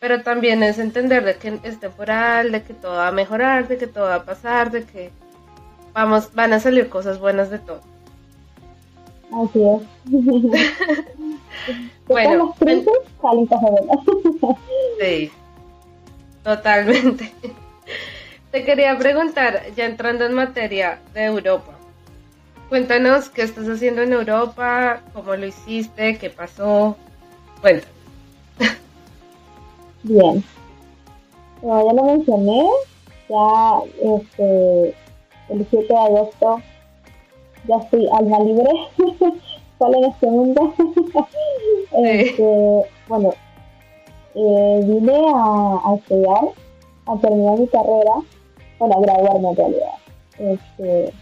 pero 0.00 0.22
también 0.22 0.62
es 0.62 0.78
entender 0.78 1.24
de 1.24 1.36
que 1.36 1.60
es 1.62 1.80
temporal, 1.80 2.52
de 2.52 2.62
que 2.62 2.74
todo 2.74 2.96
va 2.96 3.08
a 3.08 3.12
mejorar, 3.12 3.68
de 3.68 3.78
que 3.78 3.86
todo 3.86 4.04
va 4.04 4.16
a 4.16 4.24
pasar, 4.24 4.70
de 4.70 4.84
que 4.84 5.10
vamos, 5.94 6.34
van 6.34 6.52
a 6.52 6.60
salir 6.60 6.88
cosas 6.88 7.18
buenas 7.18 7.50
de 7.50 7.58
todo. 7.58 7.80
Así 9.34 9.62
es. 9.64 9.82
bueno, 12.06 12.54
sí, 15.00 15.30
totalmente. 16.44 17.32
Te 18.52 18.64
quería 18.64 18.96
preguntar, 18.96 19.62
ya 19.74 19.86
entrando 19.86 20.24
en 20.24 20.34
materia 20.34 21.00
de 21.14 21.24
Europa, 21.24 21.72
cuéntanos 22.68 23.28
qué 23.28 23.42
estás 23.42 23.68
haciendo 23.68 24.02
en 24.02 24.12
Europa, 24.12 25.00
cómo 25.12 25.34
lo 25.34 25.46
hiciste, 25.46 26.16
qué 26.18 26.30
pasó, 26.30 26.96
cuéntanos. 27.60 27.92
Bien, 30.04 30.44
como 31.60 31.88
ya 31.88 31.92
lo 31.92 32.04
mencioné, 32.04 32.68
ya 33.28 33.80
este, 34.00 34.94
el 35.48 35.66
7 35.70 35.86
de 35.88 35.98
agosto 35.98 36.62
ya 37.68 37.76
estoy 37.76 38.08
alma 38.12 38.40
libre 38.40 38.70
sola 39.78 39.98
en 39.98 40.04
este 40.04 40.26
mundo. 40.26 40.72
este, 41.92 42.82
bueno, 43.08 43.30
eh, 44.34 44.80
vine 44.84 45.16
a, 45.34 45.80
a, 45.84 45.94
estudiar, 45.96 46.44
a 47.06 47.16
terminar 47.18 47.58
mi 47.58 47.66
carrera, 47.68 48.14
bueno, 48.78 48.94
a 48.96 49.00
graduarme 49.00 49.50
en 49.50 49.56
realidad. 49.56 49.94
Este, 50.38 51.12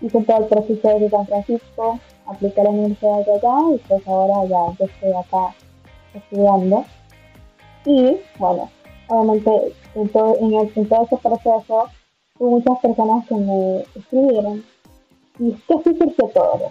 hice 0.00 0.22
todo 0.22 0.38
el 0.38 0.46
proceso 0.46 0.98
de 0.98 1.10
San 1.10 1.26
Francisco, 1.26 1.98
apliqué 2.26 2.60
a 2.60 2.64
la 2.64 2.70
universidad 2.70 3.24
de 3.24 3.32
allá 3.32 3.74
y 3.74 3.78
pues 3.88 4.08
ahora 4.08 4.48
ya, 4.48 4.84
estoy 4.84 5.12
acá 5.12 5.54
estudiando. 6.14 6.84
Y 7.84 8.16
bueno, 8.38 8.70
obviamente 9.08 9.74
en 9.94 10.08
todo, 10.08 10.36
en, 10.38 10.54
el, 10.54 10.72
en 10.74 10.88
todo 10.88 11.04
ese 11.04 11.16
proceso 11.16 11.88
hubo 12.38 12.50
muchas 12.50 12.78
personas 12.78 13.26
que 13.26 13.34
me 13.34 13.80
escribieron 13.96 14.64
y 15.42 15.52
casi 15.66 15.96
surgió 15.96 16.28
todo. 16.28 16.70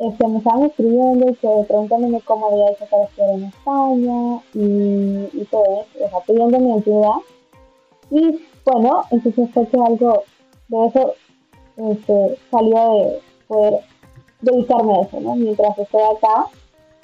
Este, 0.00 0.26
me 0.26 0.38
estaban 0.38 0.64
escribiendo 0.64 1.28
y 1.28 1.34
que 1.34 1.48
preguntándome 1.68 2.20
cómo 2.22 2.46
había 2.46 2.70
hecho 2.70 2.86
para 2.86 3.04
estudiar 3.04 3.30
en 3.34 3.44
España 3.44 4.42
y, 4.54 5.40
y 5.40 5.48
todo 5.50 5.84
eso, 5.94 6.16
o 6.16 6.20
pidiendo 6.22 6.58
mi 6.58 6.72
ayuda. 6.72 7.20
Y 8.10 8.40
bueno, 8.64 9.04
entonces 9.10 9.50
fue 9.52 9.68
que 9.68 9.76
algo 9.76 10.24
de 10.68 10.86
eso 10.86 11.14
este, 11.76 12.38
salió 12.50 12.94
de 12.94 13.20
poder 13.46 13.80
dedicarme 14.40 14.94
a 14.94 15.02
eso, 15.02 15.20
¿no? 15.20 15.36
Mientras 15.36 15.78
estoy 15.78 16.02
acá, 16.02 16.46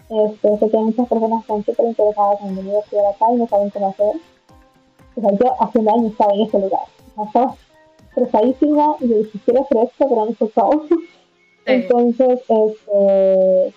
este, 0.09 0.59
sé 0.59 0.71
que 0.71 0.77
hay 0.77 0.85
muchas 0.85 1.09
personas 1.09 1.45
que 1.45 1.53
están 1.53 1.65
súper 1.65 1.87
interesadas 1.87 2.41
en 2.41 2.57
venir 2.57 2.75
a 2.75 2.79
estudiar 2.81 3.07
acá 3.07 3.27
y 3.33 3.37
no 3.37 3.47
saben 3.47 3.71
cómo 3.71 3.89
hacer. 3.89 4.17
O 5.17 5.21
sea, 5.21 5.31
yo 5.39 5.63
hace 5.63 5.79
un 5.79 5.89
año 5.89 6.09
estaba 6.09 6.33
en 6.33 6.41
ese 6.41 6.59
lugar. 6.59 6.85
O 7.17 7.31
sea, 7.31 7.55
estresadísima 8.17 8.97
y 9.01 9.09
yo 9.09 9.17
dije, 9.19 9.39
quiero 9.45 9.63
hacer 9.63 9.79
esto, 9.79 10.07
pero 10.09 10.27
no 10.27 10.35
sé 10.35 10.51
cómo. 10.55 10.85
Entonces, 11.67 12.41
este, 12.49 13.75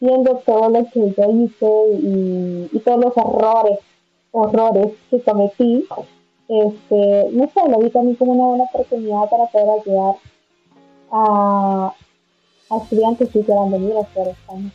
viendo 0.00 0.36
todo 0.46 0.68
lo 0.68 0.84
que 0.90 1.14
yo 1.16 1.30
hice 1.30 1.98
y, 2.02 2.68
y 2.72 2.78
todos 2.80 3.04
los 3.04 3.16
errores, 3.16 3.78
horrores 4.30 4.92
que 5.10 5.20
cometí, 5.22 5.86
este, 6.48 7.28
no 7.32 7.48
sé, 7.48 7.68
lo 7.68 7.78
vi 7.78 7.90
también 7.90 8.16
como 8.16 8.32
una 8.32 8.46
buena 8.46 8.64
oportunidad 8.64 9.28
para 9.28 9.46
poder 9.46 9.68
ayudar 9.80 10.14
a, 11.10 11.94
a 12.70 12.76
estudiantes 12.76 13.30
que 13.30 13.42
quieran 13.42 13.70
venir 13.70 13.94
a 13.96 14.00
estudiar 14.00 14.28
España, 14.28 14.70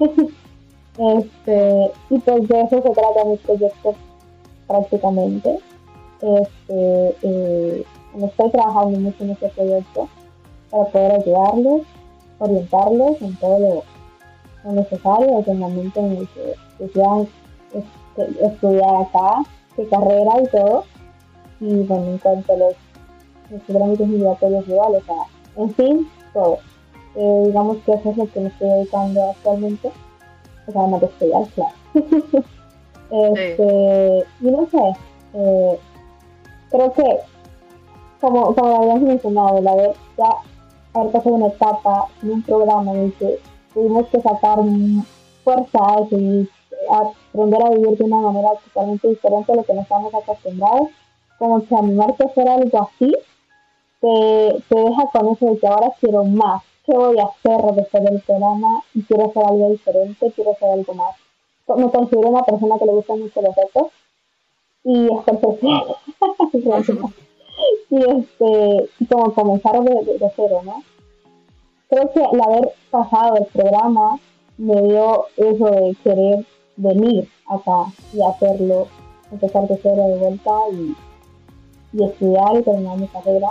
este, 0.98 1.90
y 2.10 2.18
pues 2.18 2.48
de 2.48 2.60
eso 2.60 2.82
se 2.82 2.90
trata 2.90 3.24
mi 3.24 3.36
proyecto 3.36 3.94
prácticamente. 4.66 5.58
Este, 6.20 7.16
eh, 7.22 7.84
estoy 8.22 8.50
trabajando 8.50 8.98
mucho 8.98 9.24
en 9.24 9.30
este 9.30 9.48
proyecto 9.50 10.08
para 10.70 10.84
poder 10.86 11.12
ayudarles, 11.12 11.86
orientarles 12.38 13.22
en 13.22 13.36
todo 13.36 13.58
lo, 14.64 14.72
necesario 14.72 15.38
desde 15.38 15.52
el 15.52 15.58
momento 15.58 16.00
en 16.00 16.16
el 16.16 16.28
que 16.28 16.88
quieran 16.88 17.28
estudiar 18.42 18.96
acá, 18.96 19.42
qué 19.76 19.86
carrera 19.88 20.42
y 20.42 20.46
todo. 20.48 20.84
y 21.60 21.82
bueno, 21.84 22.06
en 22.06 22.18
cuanto 22.18 22.52
a 22.52 22.56
los, 22.56 22.74
los 23.50 23.62
trámites 23.62 24.08
migratorios 24.08 24.68
igual, 24.68 24.96
o 24.96 25.02
sea, 25.02 25.24
en 25.56 25.74
fin, 25.74 26.10
todo. 26.32 26.58
Eh, 27.14 27.42
digamos 27.46 27.78
que 27.78 27.92
eso 27.92 28.10
es 28.10 28.16
lo 28.16 28.30
que 28.30 28.40
me 28.40 28.48
estoy 28.48 28.68
dedicando 28.68 29.30
actualmente, 29.30 29.90
o 30.66 30.72
sea, 30.72 30.86
no 30.86 30.98
de 30.98 31.06
estudiar, 31.06 31.46
claro. 31.54 31.74
este, 33.34 34.24
y 34.40 34.50
no 34.50 34.68
sé, 34.70 34.92
eh, 35.34 35.80
creo 36.70 36.92
que, 36.92 37.18
como, 38.20 38.54
como 38.54 38.76
habíamos 38.76 39.02
mencionado, 39.02 39.60
la 39.60 39.72
haber 39.72 39.94
ya 40.16 40.28
haber 40.94 41.12
pasado 41.12 41.34
una 41.36 41.46
etapa 41.48 42.08
en 42.22 42.30
un 42.32 42.42
programa 42.42 42.92
en 42.92 42.98
el 43.04 43.12
que 43.14 43.38
tuvimos 43.74 44.06
que 44.08 44.20
sacar 44.20 44.58
fuerzas 45.44 46.12
y 46.12 46.48
aprender 46.90 47.62
a 47.62 47.70
vivir 47.70 47.96
de 47.96 48.04
una 48.04 48.20
manera 48.20 48.50
totalmente 48.64 49.08
diferente 49.08 49.52
a 49.52 49.56
lo 49.56 49.64
que 49.64 49.74
nos 49.74 49.82
estamos 49.82 50.14
acostumbrados, 50.14 50.88
como 51.38 51.64
que 51.64 51.74
animarte 51.74 52.24
a 52.24 52.26
hacer 52.26 52.48
algo 52.48 52.82
así, 52.82 53.16
te, 54.00 54.62
te 54.68 54.80
deja 54.80 55.06
con 55.12 55.28
eso 55.28 55.46
de 55.46 55.58
que 55.58 55.66
ahora 55.66 55.92
quiero 56.00 56.24
más, 56.24 56.62
¿qué 56.86 56.96
voy 56.96 57.18
a 57.18 57.24
hacer 57.24 57.74
después 57.74 58.04
del 58.04 58.20
programa? 58.22 58.82
Y 58.94 59.02
quiero 59.02 59.26
hacer 59.26 59.44
algo 59.44 59.70
diferente, 59.70 60.32
quiero 60.34 60.52
hacer 60.52 60.70
algo 60.70 60.94
más. 60.94 61.16
Me 61.76 61.90
considero 61.90 62.28
una 62.28 62.42
persona 62.42 62.78
que 62.78 62.86
le 62.86 62.92
gustan 62.92 63.20
mucho 63.20 63.42
los 63.42 63.54
retos 63.54 63.88
y 64.88 65.04
es 65.04 65.10
y 67.90 67.98
este 67.98 68.88
como 69.08 69.34
comenzar 69.34 69.82
de, 69.82 70.30
cero, 70.34 70.62
¿no? 70.64 70.82
Creo 71.90 72.10
que 72.12 72.20
el 72.20 72.40
haber 72.40 72.72
pasado 72.90 73.36
el 73.36 73.44
programa 73.46 74.18
me 74.56 74.80
dio 74.82 75.26
eso 75.36 75.66
de 75.66 75.94
querer 76.02 76.46
venir 76.76 77.28
acá 77.46 77.92
y 78.14 78.22
hacerlo, 78.22 78.86
empezar 79.30 79.68
de 79.68 79.78
cero 79.82 80.08
de 80.08 80.16
vuelta 80.16 80.52
y, 80.72 80.96
y 81.92 82.04
estudiar 82.04 82.56
y 82.56 82.62
terminar 82.62 82.96
mi 82.96 83.08
carrera. 83.08 83.50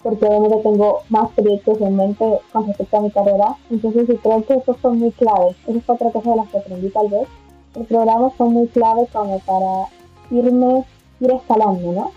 Porque 0.00 0.26
obviamente 0.26 0.58
tengo 0.58 1.00
más 1.08 1.32
proyectos 1.32 1.80
en 1.80 1.96
mente 1.96 2.38
con 2.52 2.68
respecto 2.68 2.98
a 2.98 3.00
mi 3.00 3.10
carrera. 3.10 3.56
Entonces 3.68 4.06
creo 4.22 4.44
que 4.44 4.54
esos 4.54 4.76
son 4.80 5.00
muy 5.00 5.10
claves. 5.12 5.56
Esa 5.66 5.78
es 5.78 5.90
otra 5.90 6.12
cosa 6.12 6.30
de 6.30 6.36
las 6.36 6.48
que 6.50 6.58
aprendí 6.58 6.88
tal 6.90 7.08
vez. 7.08 7.26
Los 7.74 7.88
programas 7.88 8.32
son 8.36 8.52
muy 8.52 8.68
claves 8.68 9.10
como 9.10 9.40
para 9.40 9.88
irme, 10.30 10.84
ir 11.20 11.30
escalando, 11.32 11.92
¿no? 11.92 12.10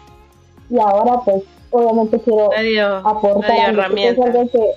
Y 0.69 0.79
ahora 0.79 1.21
pues 1.23 1.43
obviamente 1.71 2.19
quiero 2.19 2.49
aportar. 3.03 3.91
Medio 3.91 4.41
es 4.41 4.51
que, 4.51 4.71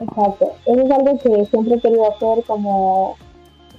exacto. 0.00 0.52
Eso 0.66 0.80
es 0.80 0.90
algo 0.90 1.18
que 1.18 1.44
siempre 1.46 1.74
he 1.74 1.80
querido 1.80 2.12
hacer 2.12 2.44
como 2.44 3.16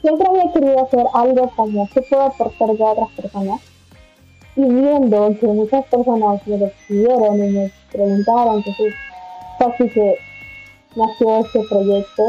siempre 0.02 0.28
había 0.28 0.52
querido 0.52 0.84
hacer 0.84 1.06
algo 1.14 1.50
como 1.56 1.88
que 1.90 2.02
puedo 2.02 2.24
aportar 2.24 2.76
yo 2.76 2.88
a 2.88 2.92
otras 2.92 3.10
personas. 3.12 3.62
Y 4.56 4.64
viendo 4.64 5.34
que 5.40 5.48
muchas 5.48 5.86
personas 5.86 6.46
me 6.46 6.58
lo 6.58 6.72
pidieron 6.88 7.38
y 7.38 7.52
me 7.52 7.72
preguntaron, 7.92 8.58
entonces 8.58 8.94
casi 9.58 9.90
que 9.90 10.18
nació 10.96 11.40
este 11.40 11.62
proyecto 11.70 12.24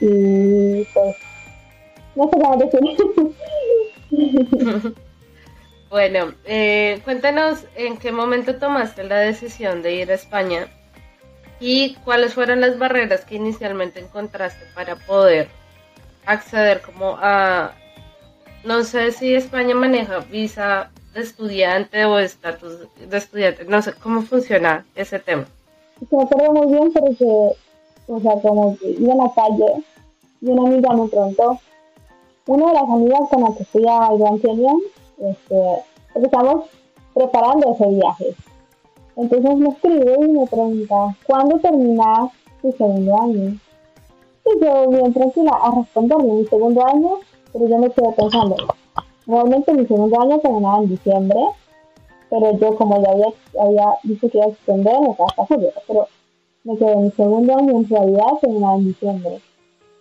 y 0.00 0.84
pues 0.92 1.16
no 2.14 2.24
sé 2.30 2.38
cómo 2.38 2.56
decir. 2.56 2.80
bueno, 5.90 6.32
eh, 6.44 7.00
cuéntanos 7.04 7.64
en 7.76 7.96
qué 7.96 8.12
momento 8.12 8.56
tomaste 8.56 9.04
la 9.04 9.18
decisión 9.18 9.82
de 9.82 9.94
ir 9.94 10.10
a 10.10 10.14
España 10.14 10.68
y 11.60 11.94
cuáles 12.04 12.34
fueron 12.34 12.60
las 12.60 12.78
barreras 12.78 13.24
que 13.24 13.36
inicialmente 13.36 14.00
encontraste 14.00 14.64
para 14.74 14.96
poder 14.96 15.48
acceder 16.26 16.82
como 16.82 17.16
a, 17.18 17.72
no 18.64 18.82
sé 18.82 19.12
si 19.12 19.34
España 19.34 19.74
maneja 19.74 20.18
visa 20.18 20.90
de 21.14 21.22
estudiante 21.22 22.04
o 22.04 22.18
estatus 22.18 22.88
de 22.98 23.16
estudiante, 23.16 23.64
no 23.64 23.80
sé 23.80 23.92
cómo 23.94 24.22
funciona 24.22 24.84
ese 24.94 25.18
tema. 25.18 25.46
Me 26.10 26.22
acuerdo 26.22 26.52
muy 26.52 26.72
bien 26.72 26.92
porque, 26.92 27.24
o 28.08 28.20
sea, 28.20 28.32
como 28.42 28.76
que 28.78 28.90
iba 28.90 29.12
en 29.12 29.18
la 29.18 29.32
calle 29.34 29.84
y 30.42 30.48
una 30.48 30.68
amiga 30.68 30.92
me 30.92 31.08
preguntó, 31.08 31.58
una 32.46 32.66
de 32.66 32.74
las 32.74 32.82
amigas 32.82 33.20
con 33.30 33.42
la 33.42 33.56
que 33.56 33.64
fui 33.64 33.84
a 33.88 34.08
Canyon, 34.42 34.80
este, 35.18 35.84
estamos 36.14 36.66
preparando 37.14 37.72
ese 37.72 37.86
viaje. 37.88 38.34
Entonces 39.16 39.56
me 39.56 39.68
escribe 39.68 40.16
y 40.20 40.28
me 40.28 40.46
pregunta, 40.46 41.16
¿cuándo 41.26 41.58
terminas 41.58 42.30
tu 42.60 42.70
segundo 42.72 43.20
año? 43.22 43.58
Y 44.44 44.64
yo 44.64 44.88
bien 44.90 45.12
tranquila 45.12 45.52
a 45.62 45.74
responderle 45.74 46.32
mi 46.32 46.46
segundo 46.46 46.86
año, 46.86 47.10
pero 47.52 47.66
yo 47.66 47.78
me 47.78 47.90
quedé 47.90 48.12
pensando, 48.12 48.56
realmente 49.26 49.72
mi 49.72 49.86
segundo 49.86 50.20
año 50.20 50.38
terminaba 50.38 50.78
en 50.78 50.88
diciembre, 50.88 51.40
pero 52.30 52.58
yo 52.58 52.76
como 52.76 53.02
ya 53.02 53.10
había, 53.60 53.98
dicho 54.02 54.28
que 54.28 54.38
iba 54.38 54.46
a 54.46 54.50
extender, 54.50 55.00
me 55.00 55.10
estaba 55.10 55.46
segura, 55.48 55.72
pero 55.86 56.06
me 56.64 56.76
quedé 56.76 56.96
mi 56.96 57.10
segundo 57.12 57.56
año 57.56 57.70
en 57.72 57.88
realidad 57.88 58.26
terminaba 58.40 58.76
en 58.76 58.84
diciembre. 58.84 59.40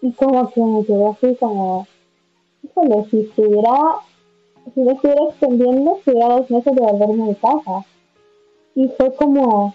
Y 0.01 0.11
como 0.11 0.49
que 0.49 0.61
me 0.61 0.85
quedé 0.85 1.07
así 1.07 1.35
como, 1.35 1.87
si 3.09 3.19
estuviera, 3.21 3.95
si 4.73 4.81
me 4.81 4.91
estuviera 4.93 5.21
extendiendo, 5.29 5.97
estuviera 5.97 6.35
dos 6.35 6.49
meses 6.49 6.75
de 6.75 6.81
volverme 6.81 7.23
a 7.23 7.27
mi 7.27 7.35
casa. 7.35 7.85
Y 8.75 8.87
fue 8.89 9.13
como, 9.15 9.73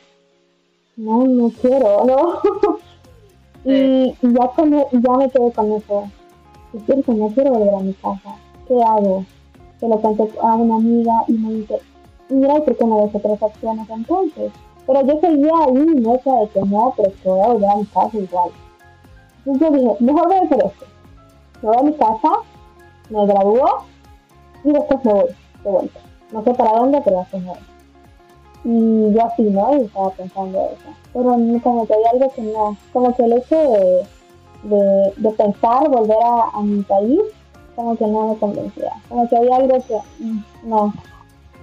no, 0.97 1.25
no 1.25 1.51
quiero, 1.61 2.05
no. 2.05 2.41
Y, 3.63 4.15
ya, 4.23 4.49
con, 4.57 4.73
e, 4.73 4.87
ya 4.91 5.13
me 5.19 5.29
quedé 5.29 5.53
con 5.53 5.73
eso. 5.73 6.05
Es 6.73 6.83
cierto, 6.87 7.13
no 7.13 7.29
quiero 7.29 7.51
volver 7.51 7.75
a 7.75 7.81
mi 7.81 7.93
casa. 7.93 8.37
¿Qué 8.67 8.83
hago? 8.83 9.27
Se 9.79 9.87
lo 9.87 10.01
conté 10.01 10.31
a 10.41 10.55
una 10.55 10.77
amiga 10.77 11.25
y 11.29 11.33
me 11.33 11.53
dice, 11.55 11.79
mira, 12.31 12.57
¿y 12.57 12.61
por 12.63 12.77
qué 12.77 12.85
no 12.87 13.03
ves 13.03 13.15
otras 13.15 13.43
opciones 13.43 13.91
entonces? 13.91 14.51
Pero 14.87 15.07
yo 15.07 15.21
seguía 15.21 15.53
ahí, 15.67 15.87
no 15.97 16.19
sé 16.25 16.31
de 16.31 16.49
que 16.49 16.61
no, 16.63 16.95
pero 16.97 17.13
que 17.23 17.29
voy 17.29 17.41
a 17.41 17.49
volver 17.49 17.69
a 17.69 17.77
mi 17.77 17.85
casa 17.85 18.17
igual. 18.17 18.51
Entonces 19.45 19.61
yo 19.61 19.77
dije, 19.77 20.05
mejor 20.05 20.27
voy 20.27 20.37
a 20.37 20.43
hacer 20.43 20.65
esto. 20.65 20.87
Me 21.61 21.69
voy 21.69 21.77
a 21.77 21.83
mi 21.83 21.93
casa, 21.93 22.29
me 23.11 23.27
gradúo 23.27 23.91
y 24.65 24.73
después 24.73 25.05
me 25.05 25.13
voy 25.13 25.31
de 25.65 25.71
vuelta. 25.71 26.01
No 26.33 26.45
sé 26.45 26.55
para 26.55 26.73
dónde, 26.73 27.01
pero 27.05 27.19
después 27.19 27.43
me 27.43 27.49
voy. 27.49 27.59
Y 28.65 29.15
yo 29.15 29.25
así, 29.25 29.43
¿no? 29.43 29.75
Estaba 29.75 30.11
pensando 30.11 30.59
eso. 30.59 30.91
Pero 31.13 31.37
como 31.63 31.87
que 31.87 31.95
había 31.95 32.11
algo 32.11 32.31
que 32.33 32.43
no, 32.43 32.77
como 32.93 33.15
que 33.17 33.25
el 33.25 33.33
hecho 33.33 33.57
de, 33.57 34.07
de, 34.65 35.13
de 35.17 35.31
pensar 35.31 35.89
volver 35.89 36.19
a, 36.23 36.61
mi 36.61 36.83
país, 36.83 37.21
como 37.75 37.97
que 37.97 38.07
no 38.07 38.29
me 38.29 38.39
convencía. 38.39 38.93
Como 39.09 39.29
que 39.29 39.37
había 39.37 39.57
algo 39.57 39.79
que, 39.87 39.97
mm, 40.19 40.45
no, 40.65 40.93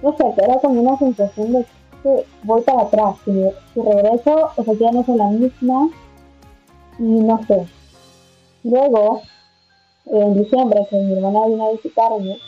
no 0.02 0.16
sé, 0.16 0.24
era 0.38 0.58
como 0.58 0.80
una 0.80 0.98
sensación 0.98 1.52
de 1.52 1.66
que 2.02 2.26
voy 2.42 2.60
para 2.62 2.82
atrás. 2.82 3.16
Si, 3.24 3.32
si 3.74 3.80
regreso, 3.80 4.50
efectivamente 4.56 5.12
es 5.12 5.18
la 5.18 5.26
misma 5.28 5.88
y 6.98 7.02
no 7.02 7.40
sé. 7.46 7.66
Luego, 8.64 9.22
en 10.06 10.34
diciembre, 10.34 10.86
que 10.90 10.96
mi 10.96 11.14
hermana 11.14 11.46
vino 11.46 11.68
a 11.68 11.72
visitarme, 11.72 12.38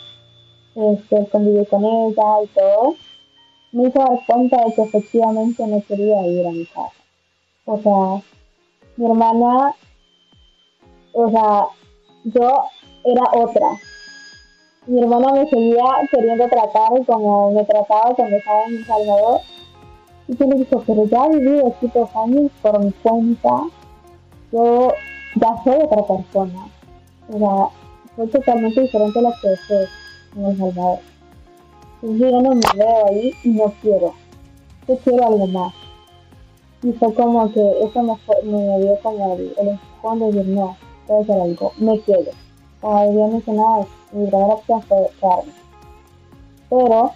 este, 0.75 1.27
conviví 1.29 1.65
con 1.65 1.83
ella 1.83 2.43
y 2.43 2.47
todo, 2.47 2.95
me 3.71 3.87
hizo 3.87 3.99
dar 3.99 4.19
cuenta 4.25 4.65
de 4.65 4.73
que 4.73 4.81
efectivamente 4.81 5.65
no 5.65 5.81
quería 5.87 6.27
ir 6.27 6.47
a 6.47 6.51
mi 6.51 6.65
casa. 6.65 6.93
O 7.65 7.77
sea, 7.77 8.21
mi 8.97 9.05
hermana, 9.05 9.73
o 11.13 11.29
sea, 11.29 11.67
yo 12.25 12.63
era 13.03 13.23
otra. 13.33 13.67
Mi 14.87 15.01
hermana 15.01 15.33
me 15.33 15.49
seguía 15.49 15.83
queriendo 16.11 16.47
tratar 16.47 17.05
como 17.05 17.51
me 17.51 17.63
trataba 17.65 18.15
cuando 18.15 18.37
estaba 18.37 18.63
en 18.65 18.85
Salvador. 18.85 19.41
Y 20.27 20.37
yo 20.37 20.45
le 20.47 20.55
dije, 20.57 20.77
pero 20.85 21.05
ya 21.05 21.23
aquí 21.23 21.87
dos 21.93 22.15
años 22.15 22.51
por 22.61 22.83
mi 22.83 22.91
cuenta. 22.91 23.63
Yo 24.51 24.93
ya 25.35 25.63
soy 25.63 25.83
otra 25.83 26.03
persona. 26.03 26.67
O 27.29 27.37
sea, 27.37 27.69
soy 28.15 28.27
totalmente 28.27 28.81
diferente 28.81 29.19
a 29.19 29.21
la 29.21 29.31
que 29.41 29.55
soy 29.67 29.87
en 30.35 30.45
El 30.45 30.57
Salvador 30.57 30.99
yo 32.01 32.41
no 32.41 32.55
me 32.55 32.61
veo 32.75 33.05
ahí 33.07 33.33
y 33.43 33.49
no 33.49 33.73
quiero. 33.81 34.13
Yo 34.87 34.97
quiero 34.97 35.27
algo 35.27 35.47
más. 35.47 35.73
Y 36.83 36.91
fue 36.93 37.13
como 37.13 37.51
que 37.53 37.61
eso 37.83 38.01
me, 38.01 38.17
me 38.43 38.79
dio 38.79 38.97
como 39.03 39.35
el, 39.35 39.53
el 39.59 39.67
empujón 39.69 40.19
de 40.19 40.25
decir, 40.31 40.47
no, 40.47 40.75
puede 41.05 41.25
ser 41.25 41.39
algo, 41.39 41.71
me 41.77 41.99
quedo. 41.99 42.31
Como 42.81 42.97
había 42.97 43.27
mencionado, 43.27 43.87
mi 44.11 44.25
primera 44.25 44.53
opción 44.53 44.81
fue 44.81 45.09
quedarme. 45.19 45.53
Pero, 46.69 47.11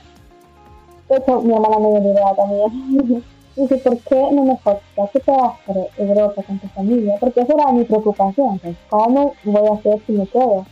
de 1.10 1.16
hecho, 1.18 1.42
mi 1.42 1.54
hermana 1.54 1.80
me 1.80 2.00
dio 2.00 2.12
idea 2.12 2.36
también. 2.36 3.24
Dice, 3.56 3.78
¿por 3.78 3.98
qué 4.00 4.32
no 4.34 4.44
mejor? 4.44 4.82
Que 5.14 5.20
te 5.22 5.32
vas 5.32 5.54
por 5.66 5.78
Europa 5.98 6.44
con 6.44 6.60
tu 6.60 6.68
familia, 6.68 7.16
porque 7.20 7.40
esa 7.40 7.54
era 7.54 7.72
mi 7.72 7.86
preocupación. 7.86 8.54
Entonces, 8.54 8.78
¿cómo 8.90 9.34
voy 9.46 9.68
a 9.68 9.74
hacer 9.74 10.00
si 10.06 10.12
me 10.12 10.28
quedo? 10.28 10.66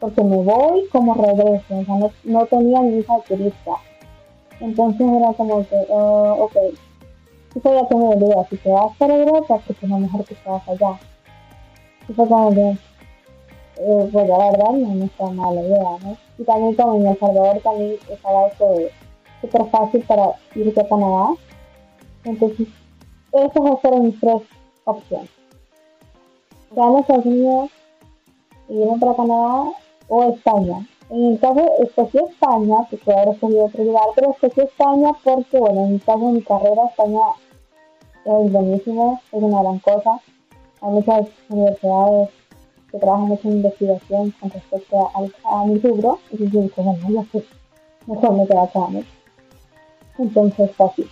Porque 0.00 0.24
me 0.24 0.36
voy 0.38 0.88
como 0.90 1.14
regreso, 1.14 1.78
o 1.78 1.84
sea, 1.84 1.94
no, 1.96 2.10
no 2.24 2.46
tenía 2.46 2.80
ni 2.80 2.98
hija 2.98 3.18
turista. 3.28 3.72
Entonces 4.58 5.06
era 5.06 5.32
como 5.34 5.66
que, 5.68 5.76
uh, 5.88 6.42
ok, 6.42 6.56
sí 7.52 7.60
sabía 7.60 7.86
que 7.86 7.94
me 7.94 8.16
dolía, 8.16 8.44
si 8.48 8.56
te 8.56 8.70
vas 8.70 8.96
para 8.96 9.14
Europa, 9.14 9.60
pues 9.66 9.82
es 9.82 9.88
mejor 9.88 10.24
que 10.24 10.34
te 10.34 10.48
vas 10.48 10.66
allá. 10.68 10.98
Y 12.08 12.12
fue 12.14 12.26
como 12.26 12.50
que, 12.50 12.70
eh, 12.70 14.08
pues 14.10 14.28
la 14.28 14.38
verdad 14.38 14.70
no, 14.72 14.94
no 14.94 15.04
está 15.04 15.26
mala 15.30 15.60
idea, 15.60 15.98
¿no? 16.02 16.16
Y 16.38 16.44
también 16.44 16.74
como 16.74 16.94
en 16.94 17.06
El 17.06 17.18
Salvador 17.18 17.60
también 17.60 17.96
estaba 18.10 18.50
súper 19.40 19.66
fácil 19.70 20.02
para 20.04 20.32
irse 20.54 20.80
a 20.80 20.88
Canadá. 20.88 21.28
Entonces, 22.24 22.68
esas 23.32 23.80
fueron 23.80 24.06
mis 24.06 24.18
tres 24.18 24.42
opciones. 24.84 25.30
Quedan 26.74 26.92
los 26.92 27.00
Estados 27.02 27.26
Unidos, 27.26 27.70
irme 28.68 28.98
para 28.98 29.14
Canadá 29.14 29.72
o 30.10 30.24
España. 30.24 30.86
En 31.08 31.24
el 31.24 31.40
caso, 31.40 31.72
escogí 31.82 32.18
España, 32.18 32.86
que 32.90 32.96
puede 32.98 33.18
haber 33.18 33.34
escogido 33.34 33.64
otro 33.64 33.84
lugar, 33.84 34.04
pero 34.14 34.30
escogí 34.32 34.60
España 34.60 35.12
porque, 35.24 35.58
bueno, 35.58 35.80
en 35.84 35.92
mi 35.94 35.98
caso, 36.00 36.28
en 36.28 36.34
mi 36.34 36.42
carrera, 36.42 36.82
España 36.90 37.20
es 38.24 38.52
buenísimo, 38.52 39.20
es 39.32 39.42
una 39.42 39.62
gran 39.62 39.78
cosa. 39.78 40.20
Hay 40.82 40.90
muchas 40.90 41.26
universidades 41.48 42.30
que 42.90 42.98
trabajan 42.98 43.28
mucho 43.28 43.48
en 43.48 43.56
investigación 43.56 44.34
con 44.40 44.50
respecto 44.50 45.10
a, 45.44 45.64
mi 45.64 45.78
rubro, 45.78 46.18
y 46.32 46.48
yo 46.50 46.62
dije, 46.62 46.82
bueno, 46.82 47.08
ya 47.08 47.24
sé, 47.32 47.44
mejor 48.06 48.32
me 48.32 48.46
queda 48.46 48.62
acá, 48.64 48.86
¿no? 48.90 49.02
Entonces, 50.18 50.70
fácil. 50.72 51.08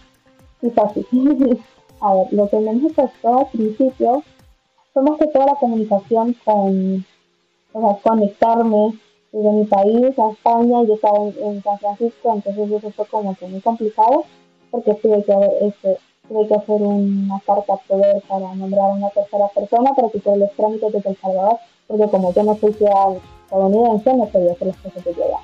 Y 0.60 0.70
fácil. 0.70 1.06
a 2.00 2.14
ver, 2.14 2.32
lo 2.32 2.48
que 2.48 2.58
me 2.58 2.92
costó 2.94 3.38
al 3.38 3.46
principio 3.46 4.22
fue 4.92 5.02
más 5.02 5.18
que 5.18 5.26
toda 5.28 5.46
la 5.46 5.54
comunicación 5.54 6.36
con, 6.44 7.04
o 7.72 7.80
sea, 7.80 7.98
conectarme 8.02 8.98
desde 9.32 9.50
mi 9.50 9.64
país 9.64 10.18
a 10.18 10.30
España, 10.30 10.82
yo 10.84 10.94
estaba 10.94 11.18
en, 11.18 11.62
San 11.62 11.78
Francisco, 11.78 12.32
entonces 12.34 12.70
eso 12.70 12.90
fue 12.90 13.06
como 13.06 13.34
que 13.36 13.46
muy 13.46 13.60
complicado, 13.60 14.24
porque 14.70 14.94
tuve 14.94 15.22
que, 15.24 15.32
este, 15.60 15.98
tuve 16.28 16.46
que 16.46 16.54
hacer 16.54 16.82
una 16.82 17.40
carta 17.40 17.74
poder 17.88 18.22
para 18.28 18.54
nombrar 18.54 18.90
a 18.90 18.94
una 18.94 19.10
tercera 19.10 19.48
persona 19.48 19.92
para 19.94 20.08
que 20.08 20.20
los 20.36 20.52
trámites 20.52 20.92
de 20.92 21.10
El 21.10 21.16
Salvador, 21.16 21.58
porque 21.86 22.08
como 22.08 22.32
yo 22.32 22.42
no 22.42 22.56
soy 22.56 22.72
ciudadano 22.74 23.20
estadounidense, 23.44 24.14
no 24.14 24.26
podía 24.26 24.52
hacer 24.52 24.68
las 24.68 24.76
cosas 24.76 25.04
de 25.04 25.10
allá. 25.10 25.38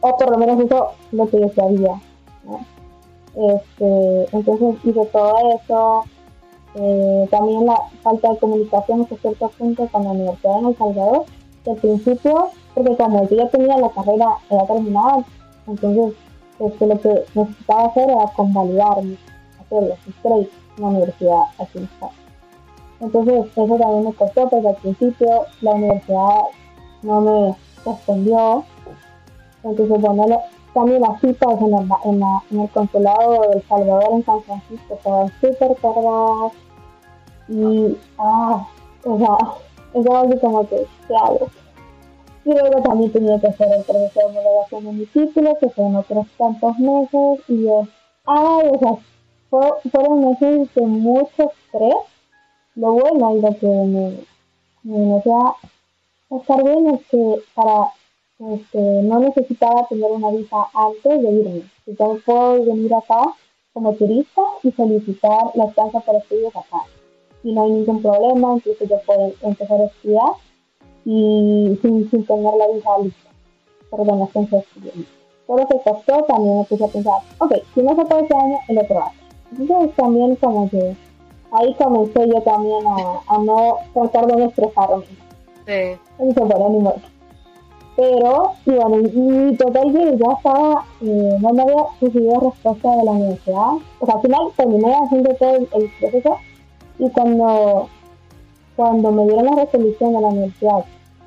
O 0.00 0.16
por 0.16 0.30
lo 0.30 0.38
menos 0.38 0.64
eso 0.64 0.90
lo 1.12 1.28
que 1.28 1.40
yo 1.40 1.48
sabía. 1.50 2.00
Este, 3.34 4.36
entonces 4.36 4.84
hice 4.84 5.06
todo 5.06 5.34
eso, 5.54 6.04
eh, 6.74 7.28
también 7.30 7.66
la 7.66 7.76
falta 8.02 8.30
de 8.30 8.38
comunicación 8.38 9.02
hasta 9.02 9.16
cierto 9.16 9.48
punto 9.58 9.88
con 9.88 10.04
la 10.04 10.10
Universidad 10.10 10.60
de 10.60 10.68
El 10.68 10.76
Salvador, 10.76 11.24
que 11.64 11.70
al 11.70 11.76
principio 11.76 12.50
porque 12.74 12.96
como 12.96 13.28
yo 13.28 13.36
ya 13.36 13.48
tenía 13.48 13.76
la 13.78 13.90
carrera 13.90 14.26
ya 14.50 14.66
terminada, 14.66 15.24
entonces 15.66 16.14
este, 16.58 16.86
lo 16.86 17.00
que 17.00 17.24
necesitaba 17.34 17.84
hacer 17.86 18.10
era 18.10 18.24
convalidarme, 18.34 19.16
hacer 19.60 19.82
los 19.82 19.98
créditos 20.22 20.54
en 20.76 20.82
la 20.82 20.88
universidad 20.88 21.42
aquí 21.58 21.78
en. 21.78 21.88
Entonces 23.00 23.46
eso 23.52 23.76
también 23.76 24.04
me 24.04 24.12
costó 24.14 24.48
porque 24.48 24.68
al 24.68 24.76
principio 24.76 25.46
la 25.60 25.72
universidad 25.72 26.40
no 27.02 27.20
me 27.20 27.56
respondió. 27.84 28.64
Entonces 29.64 30.00
bueno, 30.00 30.40
también 30.74 31.02
las 31.02 31.20
citas 31.20 31.60
en, 31.60 31.74
en, 31.74 32.22
en, 32.50 32.60
el 32.60 32.70
consulado 32.70 33.42
de 33.42 33.58
El 33.58 33.62
Salvador 33.68 34.08
en 34.12 34.24
San 34.24 34.42
Francisco 34.42 34.94
estaban 34.94 35.28
súper 35.40 35.76
cargadas 35.76 36.52
y 37.48 37.96
ah, 38.18 38.66
o 39.04 39.18
sea, 39.18 39.36
eso 39.94 40.16
así 40.16 40.38
como 40.38 40.68
que, 40.68 40.86
¿qué 41.08 41.16
hago? 41.16 41.48
Y 42.44 42.50
luego 42.50 42.82
también 42.82 43.12
tenía 43.12 43.38
que 43.40 43.48
hacer 43.48 43.68
el 43.72 43.84
proceso 43.84 44.20
de 44.20 44.26
homologación 44.26 44.84
de 44.84 44.92
mi 44.92 45.06
título, 45.06 45.56
que 45.60 45.68
fueron 45.70 45.96
otros 45.96 46.26
tantos 46.36 46.78
meses. 46.78 47.40
Y 47.48 47.62
yo, 47.64 47.86
ay, 48.26 48.68
o 48.72 48.78
sea, 48.78 49.78
fueron 49.90 50.28
meses 50.28 50.74
de 50.74 50.82
mucho 50.82 51.52
estrés. 51.52 51.94
Lo 52.74 52.92
bueno 52.92 53.36
y 53.36 53.40
lo 53.42 53.58
que 53.58 53.66
me, 53.66 54.24
me 54.82 55.18
hacía 55.18 55.38
estar 56.30 56.64
bien 56.64 56.94
es 56.94 57.06
que 57.08 57.42
para 57.54 57.92
este, 58.50 58.78
no 58.80 59.20
necesitaba 59.20 59.86
tener 59.88 60.10
una 60.10 60.30
visa 60.30 60.56
antes 60.74 61.22
de 61.22 61.30
irme. 61.30 61.62
Yo 61.86 62.18
puedo 62.24 62.64
venir 62.64 62.92
acá 62.94 63.34
como 63.72 63.94
turista 63.94 64.42
y 64.62 64.72
solicitar 64.72 65.52
la 65.54 65.66
estancia 65.66 66.00
para 66.00 66.18
estudios 66.18 66.54
acá. 66.56 66.82
Y 67.44 67.52
no 67.52 67.62
hay 67.62 67.70
ningún 67.70 68.02
problema, 68.02 68.54
incluso 68.54 68.84
yo 68.84 69.00
puedo 69.06 69.32
empezar 69.42 69.80
a 69.80 69.84
estudiar 69.84 70.32
y 71.04 71.78
sin, 71.82 72.10
sin 72.10 72.26
tener 72.26 72.54
la 72.54 72.68
visa 72.68 72.98
lista. 73.02 73.30
Perdón, 73.90 74.20
la 74.20 74.26
ciencia 74.26 74.58
estudiante. 74.58 75.08
Todo 75.46 75.66
que 75.66 75.90
costó 75.90 76.22
también 76.24 76.58
me 76.58 76.64
puse 76.64 76.84
a 76.84 76.88
pensar, 76.88 77.14
ok, 77.38 77.52
si 77.74 77.82
no 77.82 77.94
se 77.94 78.04
puede 78.04 78.22
este 78.22 78.36
año, 78.36 78.58
el 78.68 78.78
otro 78.78 78.98
año. 78.98 79.18
Entonces 79.58 79.96
también 79.96 80.36
como 80.36 80.70
que 80.70 80.96
ahí 81.52 81.74
comencé 81.74 82.28
yo 82.28 82.40
también 82.42 82.86
a, 82.86 83.20
a 83.26 83.38
no 83.38 83.76
tratar 83.92 84.26
de 84.26 84.44
estresarme. 84.44 85.04
Sí. 85.66 86.00
Entonces, 86.18 86.58
bueno, 86.58 86.68
ni 86.70 86.78
modo. 86.80 86.96
Pero, 87.94 88.52
y 88.64 88.70
bueno, 88.70 89.00
y 89.00 89.56
total 89.56 89.92
que 89.92 90.16
ya 90.16 90.32
estaba, 90.32 90.84
eh, 91.02 91.36
no 91.40 91.52
me 91.52 91.62
había 91.62 91.84
recibido 92.00 92.40
respuesta 92.40 92.96
de 92.96 93.04
la 93.04 93.10
universidad. 93.10 93.72
O 94.00 94.06
sea, 94.06 94.14
al 94.14 94.22
final 94.22 94.40
terminé 94.56 94.94
haciendo 94.94 95.34
todo 95.34 95.56
el, 95.56 95.90
proceso 96.00 96.36
y 96.98 97.10
cuando 97.10 97.88
cuando 98.76 99.12
me 99.12 99.24
dieron 99.24 99.44
la 99.44 99.64
resolución 99.64 100.14
de 100.14 100.20
la 100.20 100.28
universidad 100.28 100.84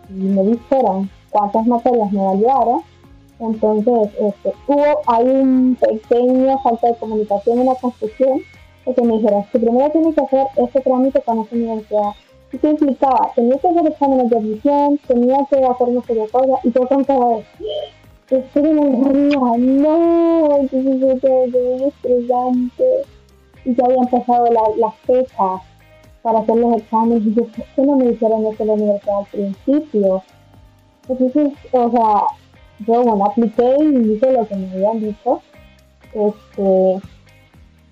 y 0.09 0.13
me 0.13 0.43
dijeron 0.43 1.09
cuántas 1.29 1.67
materias 1.67 2.11
me 2.11 2.23
validaron, 2.23 2.81
entonces 3.39 4.09
este, 4.19 4.53
hubo 4.67 5.01
hay 5.05 5.25
un 5.27 5.77
pequeño 5.79 6.57
falta 6.59 6.87
de 6.87 6.95
comunicación 6.95 7.59
en 7.59 7.65
la 7.67 7.75
construcción 7.75 8.41
porque 8.83 9.01
me 9.03 9.17
dijeron 9.17 9.45
que 9.51 9.59
primero 9.59 9.89
tiene 9.91 10.13
que 10.13 10.21
hacer 10.21 10.47
este 10.55 10.81
trámite 10.81 11.21
con 11.21 11.39
esa 11.39 11.55
universidad 11.55 12.11
qué 12.51 12.69
implicaba 12.69 13.31
tenía 13.35 13.57
que 13.57 13.67
hacer 13.67 13.87
exámenes 13.87 14.29
de 14.29 14.37
admisión 14.37 14.99
tenía 15.07 15.37
que 15.49 15.63
hacer 15.63 15.87
una 15.87 16.01
serie 16.03 16.23
de 16.23 16.29
cosas 16.29 16.59
y 16.63 16.71
yo 16.71 16.87
pensaba 16.87 17.37
estoy 18.29 18.63
en 18.63 18.79
el 18.79 19.81
no 19.83 20.57
entonces 20.59 21.21
fue 21.21 21.47
muy 21.47 21.83
estresante 21.83 23.05
y 23.65 23.73
ya 23.73 23.83
había 23.85 23.97
empezado 23.97 24.45
las 24.51 24.77
la 24.77 24.91
fechas 24.91 25.61
para 26.25 26.39
hacer 26.39 26.55
los 26.55 26.77
exámenes. 26.77 27.23
Y 27.23 27.35
yo, 27.35 27.43
¿por 27.45 27.65
qué 27.75 27.81
no 27.83 27.95
me 27.97 28.07
dijeron 28.07 28.47
eso 28.47 28.63
en 28.63 28.67
la 28.67 28.73
universidad 28.73 29.19
al 29.19 29.25
principio? 29.25 30.23
Entonces, 31.07 31.53
o 31.71 31.91
sea, 31.91 32.21
yo, 32.79 33.03
bueno, 33.03 33.25
apliqué 33.25 33.75
y 33.79 34.13
hice 34.13 34.31
lo 34.31 34.47
que 34.47 34.55
me 34.55 34.71
habían 34.71 35.01
dicho. 35.01 35.41
Este, 36.13 36.99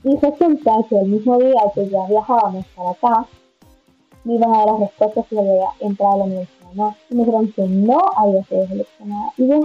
hice 0.03 0.33
que 0.39 0.99
el 0.99 1.07
mismo 1.09 1.37
día 1.37 1.61
que 1.75 1.87
ya 1.89 2.07
viajábamos 2.07 2.65
para 2.75 2.89
acá, 2.89 3.27
me 4.23 4.35
iban 4.35 4.53
a 4.53 4.57
dar 4.59 4.67
las 4.67 4.79
respuestas 4.81 5.25
si 5.29 5.37
había 5.37 5.69
entrado 5.79 6.13
a 6.13 6.17
la 6.17 6.23
universidad, 6.25 6.71
¿no? 6.73 6.95
Y 7.09 7.15
me 7.15 7.23
dijeron 7.23 7.53
que 7.53 7.61
no 7.63 8.01
había 8.15 8.43
sido 8.45 8.67
seleccionada. 8.67 9.33
Y 9.37 9.47
yo, 9.47 9.59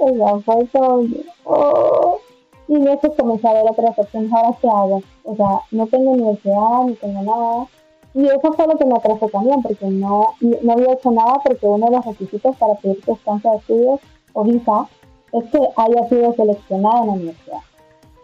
o 0.00 0.14
sea, 0.14 0.38
fue 0.40 0.64
todo, 0.66 1.04
oh. 1.44 2.18
Y 2.66 2.78
después 2.78 3.12
comencé 3.18 3.46
a 3.46 3.52
ver 3.52 3.70
otras 3.70 3.98
opciones, 3.98 4.32
ahora 4.32 4.56
qué 4.60 4.68
hago. 4.68 5.02
O 5.24 5.36
sea, 5.36 5.60
no 5.70 5.86
tengo 5.86 6.12
universidad, 6.12 6.84
no 6.86 6.94
tengo 7.00 7.22
nada. 7.22 7.66
Y 8.14 8.26
eso 8.26 8.52
fue 8.52 8.66
lo 8.66 8.78
que 8.78 8.86
me 8.86 8.94
atrasó 8.94 9.28
también, 9.28 9.60
porque 9.62 9.86
no, 9.86 10.28
no 10.40 10.72
había 10.72 10.92
hecho 10.92 11.10
nada, 11.10 11.40
porque 11.44 11.66
uno 11.66 11.86
de 11.86 11.96
los 11.96 12.06
requisitos 12.06 12.56
para 12.56 12.74
pedir 12.74 13.04
tu 13.04 13.12
estancia 13.12 13.50
de 13.50 13.56
estudios 13.58 14.00
o 14.32 14.44
visa 14.44 14.88
es 15.32 15.44
que 15.50 15.58
haya 15.76 16.08
sido 16.08 16.32
seleccionada 16.34 17.00
en 17.00 17.06
la 17.06 17.12
universidad. 17.12 17.58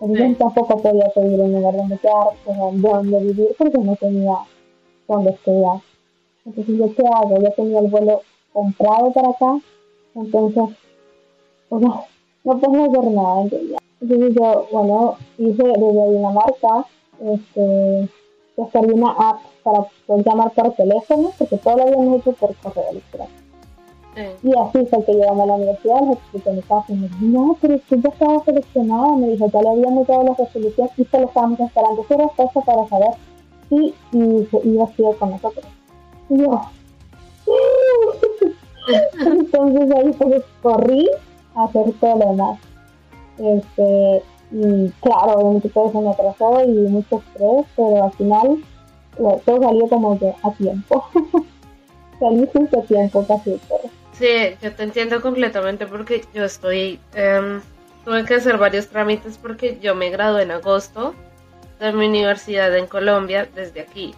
Entonces 0.00 0.38
tampoco 0.38 0.78
podía 0.78 1.10
pedir 1.14 1.40
un 1.40 1.52
lugar 1.52 1.76
donde 1.76 1.98
quedar, 1.98 2.28
o 2.46 2.54
sea, 2.54 2.70
donde 2.72 3.20
vivir, 3.20 3.48
porque 3.58 3.78
no 3.78 3.96
tenía 3.96 4.38
donde 5.14 5.30
estudiar. 5.30 5.80
Entonces, 6.46 6.76
¿yo 6.76 6.94
qué 6.94 7.02
hago? 7.06 7.38
Ya 7.40 7.50
tenía 7.50 7.80
el 7.80 7.88
vuelo 7.88 8.22
comprado 8.52 9.12
para 9.12 9.28
acá, 9.30 9.58
entonces, 10.14 10.76
o 11.68 11.78
sea, 11.78 11.88
no 12.44 12.58
puedo 12.58 12.84
hacer 12.84 13.10
nada, 13.12 13.42
entonces 13.42 13.80
entonces 14.00 14.34
yo, 14.34 14.66
bueno, 14.72 15.16
hice 15.36 15.62
desde 15.62 16.12
Dinamarca, 16.12 16.86
este, 17.20 18.08
descargué 18.56 18.94
una 18.94 19.10
app 19.10 19.40
para 19.62 19.86
poder 20.06 20.24
llamar 20.24 20.52
por 20.52 20.72
teléfono, 20.72 21.32
porque 21.38 21.58
todo 21.58 21.76
lo 21.76 21.82
habíamos 21.82 22.20
hecho 22.20 22.32
por 22.32 22.54
correo 22.56 22.90
electrónico. 22.90 23.40
Y 24.42 24.52
así 24.58 24.86
fue 24.86 25.04
que 25.04 25.12
llegamos 25.12 25.44
a 25.44 25.46
la 25.46 25.54
universidad, 25.54 26.00
les 26.00 26.16
expliqué 26.16 26.50
mi 26.50 26.62
caso 26.62 26.84
y 26.88 26.94
me 26.94 27.08
dijo, 27.08 27.18
no, 27.20 27.56
pero 27.60 27.74
es 27.74 27.82
que 27.82 28.00
ya 28.00 28.08
estaba 28.08 28.44
seleccionada, 28.44 29.16
me 29.16 29.28
dijo, 29.28 29.46
ya 29.50 29.62
le 29.62 29.68
habíamos 29.68 30.06
dado 30.06 30.24
la 30.24 30.34
resolución 30.34 30.90
y 30.96 31.04
solo 31.04 31.26
estábamos 31.26 31.60
esperando 31.60 32.04
su 32.08 32.14
respuesta 32.14 32.60
para 32.62 32.88
saber 32.88 33.10
si 33.70 33.94
iba 34.12 34.84
a 34.84 34.88
con 35.18 35.30
nosotros. 35.30 35.64
Y 36.28 36.34
entonces 39.26 39.90
ahí 39.92 40.12
pues 40.18 40.42
corrí 40.62 41.08
a 41.54 41.64
hacer 41.64 41.90
todo. 42.00 42.58
Este, 43.38 44.22
y 44.52 44.90
claro, 45.00 45.32
obviamente 45.34 45.68
todo 45.70 45.88
eso 45.88 46.02
me 46.02 46.10
atrasó 46.10 46.62
y 46.64 46.72
mucho 46.88 47.18
estrés, 47.18 47.66
pero 47.76 48.04
al 48.04 48.12
final 48.12 48.62
todo 49.16 49.62
salió 49.62 49.88
como 49.88 50.18
que 50.18 50.34
a 50.42 50.50
tiempo. 50.52 51.04
Salí 52.20 52.46
justo 52.52 52.80
a 52.80 52.82
tiempo, 52.82 53.24
casi 53.26 53.58
todo. 53.68 53.80
Sí, 54.12 54.26
yo 54.60 54.74
te 54.74 54.82
entiendo 54.82 55.22
completamente 55.22 55.86
porque 55.86 56.22
yo 56.34 56.44
estoy, 56.44 57.00
em, 57.14 57.62
tuve 58.04 58.26
que 58.26 58.34
hacer 58.34 58.58
varios 58.58 58.88
trámites 58.88 59.38
porque 59.38 59.78
yo 59.80 59.94
me 59.94 60.10
gradué 60.10 60.42
en 60.42 60.50
agosto 60.50 61.14
de 61.80 61.92
mi 61.92 62.06
universidad 62.06 62.76
en 62.76 62.86
Colombia 62.86 63.48
desde 63.54 63.80
aquí. 63.80 64.14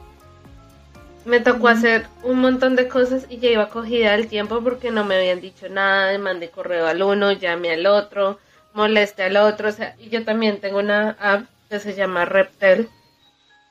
Me 1.25 1.41
tocó 1.41 1.69
hacer 1.69 2.07
un 2.25 2.41
montón 2.41 2.75
de 2.75 2.89
cosas 2.89 3.27
y 3.31 3.39
ya 3.39 3.51
iba 3.51 3.69
cogida 3.69 4.15
el 4.15 4.27
tiempo 4.27 4.61
porque 4.63 4.91
no 4.91 5.05
me 5.05 5.17
habían 5.17 5.41
dicho 5.41 5.69
nada, 5.69 6.19
mandé 6.19 6.49
correo 6.51 6.87
al 6.87 7.03
uno, 7.03 7.31
llamé 7.33 7.73
al 7.73 7.87
otro, 7.87 8.41
moleste 8.75 9.23
al 9.23 9.37
otro. 9.37 9.69
O 9.69 9.73
sea, 9.73 9.95
y 10.01 10.09
yo 10.09 10.25
también 10.25 10.61
tengo 10.61 10.81
una 10.81 11.11
app 11.21 11.47
que 11.71 11.79
se 11.79 11.95
llama 11.95 12.25
Reptel, 12.25 12.89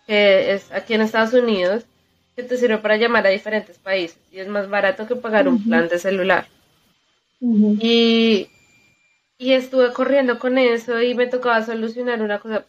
que 0.08 0.54
es 0.54 0.72
aquí 0.72 0.94
en 0.94 1.02
Estados 1.02 1.34
Unidos, 1.34 1.84
que 2.36 2.44
te 2.44 2.56
sirve 2.56 2.78
para 2.78 2.96
llamar 2.96 3.28
a 3.28 3.32
diferentes 3.32 3.78
países 3.78 4.18
y 4.32 4.40
es 4.40 4.48
más 4.48 4.70
barato 4.70 5.06
que 5.06 5.18
pagar 5.18 5.50
un 5.50 5.62
plan 5.64 5.90
de 5.90 6.00
celular. 6.00 6.48
Y 7.42 8.48
y 9.42 9.54
estuve 9.54 9.92
corriendo 9.92 10.38
con 10.38 10.60
eso 10.60 11.02
y 11.02 11.16
me 11.16 11.26
tocaba 11.26 11.66
solucionar 11.66 12.22
una 12.22 12.38
cosa 12.38 12.64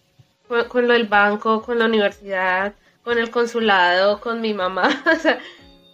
con, 0.69 0.87
lo 0.87 0.93
del 0.93 1.07
banco, 1.07 1.63
con 1.63 1.79
la 1.79 1.87
universidad, 1.87 2.75
con 3.05 3.19
el 3.19 3.31
consulado, 3.31 4.21
con 4.21 4.41
mi 4.41 4.55
mamá, 4.55 4.89
o 5.13 5.19
sea, 5.19 5.39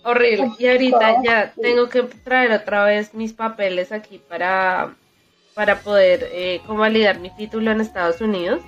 horrible. 0.04 0.50
Y 0.58 0.66
ahorita 0.66 1.22
ya 1.22 1.52
tengo 1.60 1.88
que 1.88 2.02
traer 2.02 2.52
otra 2.52 2.84
vez 2.84 3.14
mis 3.14 3.32
papeles 3.32 3.92
aquí 3.92 4.18
para, 4.18 4.94
para 5.54 5.80
poder 5.80 6.28
eh, 6.32 6.60
convalidar 6.66 7.20
mi 7.20 7.30
título 7.30 7.70
en 7.70 7.80
Estados 7.80 8.20
Unidos. 8.20 8.60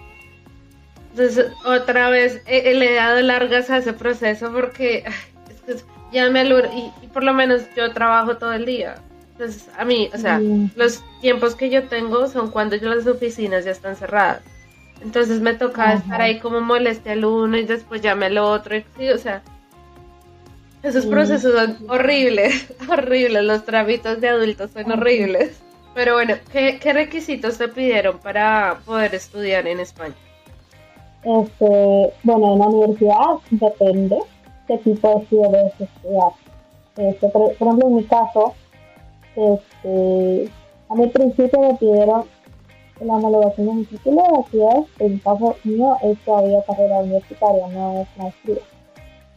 Entonces, 1.11 1.47
otra 1.65 2.09
vez 2.09 2.41
eh, 2.47 2.73
le 2.75 2.93
he 2.93 2.95
dado 2.95 3.21
largas 3.21 3.69
a 3.71 3.79
ese 3.79 3.93
proceso 3.93 4.53
porque 4.53 5.05
es 5.67 5.83
que 5.83 5.91
ya 6.13 6.31
me 6.31 6.41
alur 6.41 6.69
y, 6.75 6.91
y 7.05 7.09
por 7.09 7.25
lo 7.25 7.35
menos 7.35 7.63
yo 7.77 7.93
trabajo 7.93 8.37
todo 8.37 8.53
el 8.53 8.65
día. 8.65 8.97
Entonces, 9.41 9.71
a 9.79 9.87
mí, 9.87 10.11
o 10.13 10.19
sea, 10.19 10.39
los 10.77 11.03
tiempos 11.23 11.55
que 11.55 11.71
yo 11.71 11.85
tengo 11.85 12.29
son 12.29 12.51
cuando 12.51 12.77
las 12.77 13.07
oficinas 13.07 13.65
ya 13.65 13.71
están 13.71 13.97
cerradas. 13.97 14.43
Entonces 15.03 15.41
me 15.41 15.55
toca 15.55 15.95
estar 15.95 16.21
ahí 16.21 16.39
como 16.39 16.61
moleste 16.61 17.11
al 17.11 17.25
uno 17.25 17.57
y 17.57 17.65
después 17.65 18.03
llame 18.03 18.27
al 18.27 18.39
otro. 18.39 18.77
sí, 18.99 19.09
o 19.09 19.19
sea, 19.19 19.43
esos 20.83 21.05
procesos 21.05 21.53
son 21.53 21.77
horribles, 21.89 22.73
horribles. 22.89 23.45
Los 23.45 23.65
trámites 23.65 24.21
de 24.21 24.29
adultos 24.29 24.71
son 24.71 24.91
horribles. 24.93 25.61
Pero 25.95 26.15
bueno, 26.15 26.35
¿qué, 26.53 26.79
requisitos 26.93 27.59
te 27.59 27.69
pidieron 27.69 28.19
para 28.19 28.79
poder 28.87 29.15
estudiar 29.15 29.67
en 29.67 29.81
España? 29.81 30.15
Este, 31.25 32.13
bueno, 32.23 32.55
en 32.55 32.59
la 32.61 32.67
universidad 32.67 33.37
depende 33.51 34.17
qué 34.67 34.79
tipo 34.79 35.09
de 35.09 35.23
estudio 35.23 35.51
debes 35.51 35.81
estudiar. 35.81 36.33
Este, 36.97 37.29
por, 37.29 37.53
ejemplo, 37.53 37.89
en 37.89 37.97
mi 37.97 38.05
caso, 38.05 38.55
este, 39.37 40.51
a 40.89 40.95
mi 40.95 41.09
principio 41.09 41.61
me 41.61 41.75
pidieron 41.75 42.25
la 43.01 43.15
homologación 43.15 43.67
de 43.67 43.73
mi 43.75 43.85
título 43.85 44.23
de 44.53 45.07
en 45.07 45.13
el 45.13 45.23
caso 45.23 45.57
mío 45.65 45.97
es 46.03 46.19
todavía 46.25 46.63
carrera 46.65 46.99
universitaria, 47.01 47.67
no 47.69 48.01
es 48.01 48.09
maestría. 48.17 48.63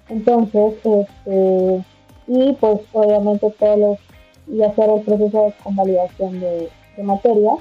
Entonces, 0.09 0.73
este, 0.83 1.83
y 2.27 2.53
pues 2.53 2.81
obviamente 2.93 3.49
todos 3.59 3.79
los, 3.79 3.99
y 4.47 4.61
hacer 4.61 4.89
el 4.89 5.01
proceso 5.01 5.45
de 5.45 5.53
convalidación 5.63 6.39
de, 6.39 6.69
de 6.97 7.03
materias. 7.03 7.59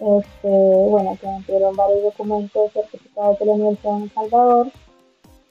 Este, 0.00 0.48
bueno, 0.48 1.16
que 1.20 1.26
me 1.26 1.40
pidieron 1.40 1.74
varios 1.74 2.04
documentos 2.04 2.72
certificados 2.72 3.38
de 3.40 3.46
la 3.46 3.52
Universidad 3.52 3.96
de 3.96 4.04
El 4.04 4.10
Salvador 4.12 4.68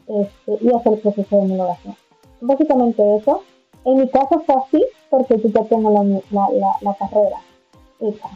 este, 0.08 0.66
y 0.66 0.74
hacer 0.74 0.94
el 0.94 1.00
proceso 1.00 1.36
de 1.36 1.42
homologación. 1.42 1.96
Básicamente 2.42 3.16
eso. 3.18 3.44
En 3.84 4.00
mi 4.00 4.10
caso 4.10 4.42
fue 4.46 4.56
así 4.56 4.86
porque 5.10 5.38
yo 5.38 5.50
ya 5.50 5.64
tengo 5.64 5.92
la, 5.92 6.04
la, 6.04 6.78
la, 6.82 6.94
carrera 6.96 7.42
hecha. 8.00 8.30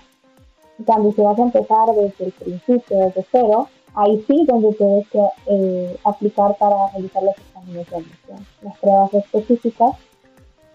Cuando 0.86 1.12
si 1.12 1.22
vas 1.22 1.38
a 1.40 1.44
empezar 1.44 1.88
desde 1.96 2.26
el 2.26 2.32
principio, 2.32 2.98
desde 2.98 3.26
cero, 3.32 3.68
ahí 3.96 4.24
sí 4.28 4.46
donde 4.48 4.74
tienes 4.74 5.08
que 5.10 5.24
eh, 5.48 5.98
aplicar 6.04 6.56
para 6.58 6.76
realizar 6.94 7.24
los 7.24 7.38
exámenes 7.38 7.90
de 7.90 7.96
admisión, 7.96 8.48
las 8.62 8.78
pruebas 8.80 9.14
específicas 9.14 9.96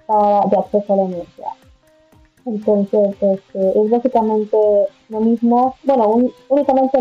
para, 0.07 0.47
de 0.47 0.57
acceso 0.59 0.93
a 0.93 0.97
la 0.97 1.03
universidad. 1.03 1.53
Entonces, 2.45 3.17
este, 3.21 3.81
es 3.81 3.91
básicamente 3.91 4.57
lo 5.09 5.21
mismo, 5.21 5.75
bueno, 5.83 6.31
únicamente 6.49 6.99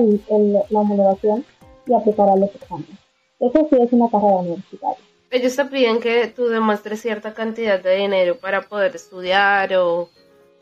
la 0.69 0.79
homologación 0.79 1.45
y 1.85 1.93
aplicar 1.93 2.29
a 2.29 2.35
los 2.35 2.53
exámenes. 2.55 2.97
Eso 3.39 3.67
sí 3.69 3.75
es 3.79 3.93
una 3.93 4.09
carrera 4.09 4.37
universitaria 4.37 4.97
ellos 5.35 5.55
te 5.55 5.65
piden 5.65 5.99
que 5.99 6.27
tú 6.27 6.47
demuestres 6.47 7.01
cierta 7.01 7.33
cantidad 7.33 7.81
de 7.81 7.95
dinero 7.95 8.37
para 8.37 8.61
poder 8.61 8.95
estudiar 8.95 9.73
o 9.75 10.09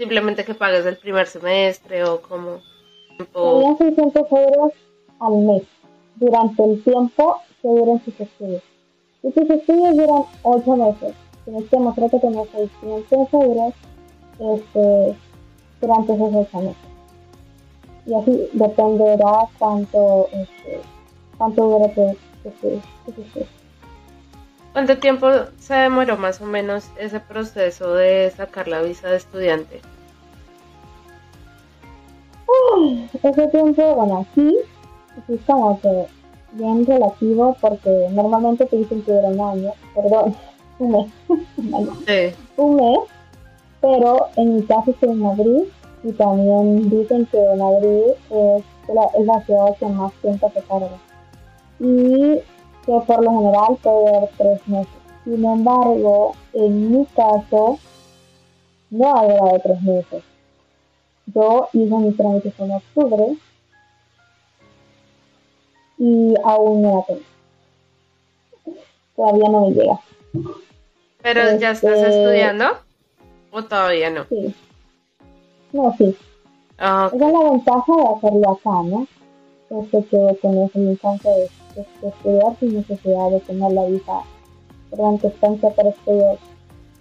simplemente 0.03 0.43
que 0.43 0.53
pagues 0.53 0.85
el 0.85 0.97
primer 0.97 1.27
semestre 1.27 2.03
o 2.03 2.21
como... 2.21 2.59
Serían 3.17 3.77
600 3.77 4.31
euros 4.31 4.73
al 5.19 5.35
mes 5.37 5.63
durante 6.15 6.63
el 6.63 6.83
tiempo 6.83 7.37
que 7.61 7.67
duran 7.69 8.03
sus 8.03 8.19
estudios. 8.19 8.63
Y 9.23 9.31
tus 9.31 9.49
estudios 9.49 9.95
duran 9.95 10.23
8 10.43 10.75
meses. 10.75 11.15
Tienes 11.45 11.69
que 11.69 11.77
demostrar 11.77 12.09
que 12.11 12.19
tienes 12.19 12.49
600 12.49 13.33
euros 13.33 13.73
este, 14.39 15.15
durante 15.79 16.13
esos 16.13 16.35
8 16.35 16.57
meses. 16.57 16.89
Y 18.05 18.13
así 18.15 18.49
dependerá 18.51 19.33
cuánto, 19.57 20.27
este, 20.33 20.81
cuánto 21.37 21.63
dure 21.63 21.93
tu, 21.93 22.49
estudio. 22.49 22.81
¿Cuánto 24.73 24.97
tiempo 24.97 25.29
se 25.59 25.75
demoró 25.75 26.17
más 26.17 26.41
o 26.41 26.45
menos 26.45 26.89
ese 26.97 27.21
proceso 27.21 27.93
de 27.93 28.33
sacar 28.35 28.67
la 28.67 28.81
visa 28.81 29.07
de 29.07 29.15
estudiante? 29.15 29.92
Ese 33.21 33.47
tiempo, 33.47 33.95
bueno, 33.95 34.25
aquí 34.29 34.57
es 35.27 35.41
como 35.45 35.79
que 35.79 36.07
bien 36.53 36.85
relativo 36.85 37.55
porque 37.61 38.07
normalmente 38.11 38.65
te 38.65 38.77
dicen 38.77 39.01
que 39.03 39.11
dura 39.11 39.29
un 39.29 39.41
año, 39.41 39.71
perdón, 39.95 40.35
un 40.79 40.91
mes, 40.91 41.11
sí. 42.07 42.35
un 42.57 42.75
mes, 42.75 42.99
pero 43.81 44.27
en 44.35 44.55
mi 44.55 44.63
caso 44.63 44.91
estoy 44.91 45.09
en 45.09 45.19
Madrid 45.19 45.63
y 46.03 46.11
también 46.13 46.89
dicen 46.89 47.25
que 47.27 47.39
Madrid 47.57 48.13
es 48.29 48.63
la, 48.93 49.05
es 49.17 49.25
la 49.25 49.41
ciudad 49.45 49.77
que 49.77 49.85
más 49.85 50.11
tiempo 50.21 50.51
se 50.53 50.61
carga. 50.61 50.97
Y 51.79 52.41
que 52.85 52.99
por 53.07 53.23
lo 53.23 53.31
general 53.31 53.77
puede 53.81 54.05
durar 54.05 54.29
tres 54.37 54.67
meses. 54.67 54.93
Sin 55.23 55.45
embargo, 55.45 56.33
en 56.53 56.91
mi 56.91 57.05
caso, 57.07 57.79
no 58.89 59.17
ha 59.17 59.23
durado 59.23 59.59
tres 59.63 59.81
meses. 59.81 60.23
Yo 61.27 61.69
hice 61.73 61.95
mi 61.95 62.11
trámite 62.13 62.53
en 62.57 62.71
octubre 62.71 63.37
y 65.97 66.33
aún 66.43 66.81
no 66.81 66.97
la 66.97 67.05
tengo. 67.05 67.21
Todavía 69.15 69.49
no 69.49 69.67
me 69.67 69.73
llega. 69.73 69.99
¿Pero 71.21 71.57
ya 71.57 71.71
estás 71.71 71.99
este, 71.99 72.09
estudiando? 72.09 72.65
¿O 73.51 73.63
todavía 73.63 74.09
no? 74.09 74.25
Sí. 74.25 74.53
No, 75.71 75.95
sí. 75.97 76.15
Esa 76.77 77.07
es 77.13 77.13
la 77.13 77.49
ventaja 77.51 77.95
de 77.95 78.15
hacerlo 78.17 78.51
acá, 78.51 78.83
¿no? 78.83 79.07
Este 79.69 80.03
que 80.05 80.39
tenés 80.41 80.75
el 80.75 80.99
chance 80.99 81.29
de 81.29 81.47
estudiar 82.07 82.55
sin 82.59 82.75
necesidad 82.75 83.29
de 83.29 83.39
tener 83.39 83.71
la 83.71 83.85
visa 83.85 84.21
durante 84.91 85.27
estancia 85.27 85.69
para 85.71 85.89
estudiar 85.89 86.37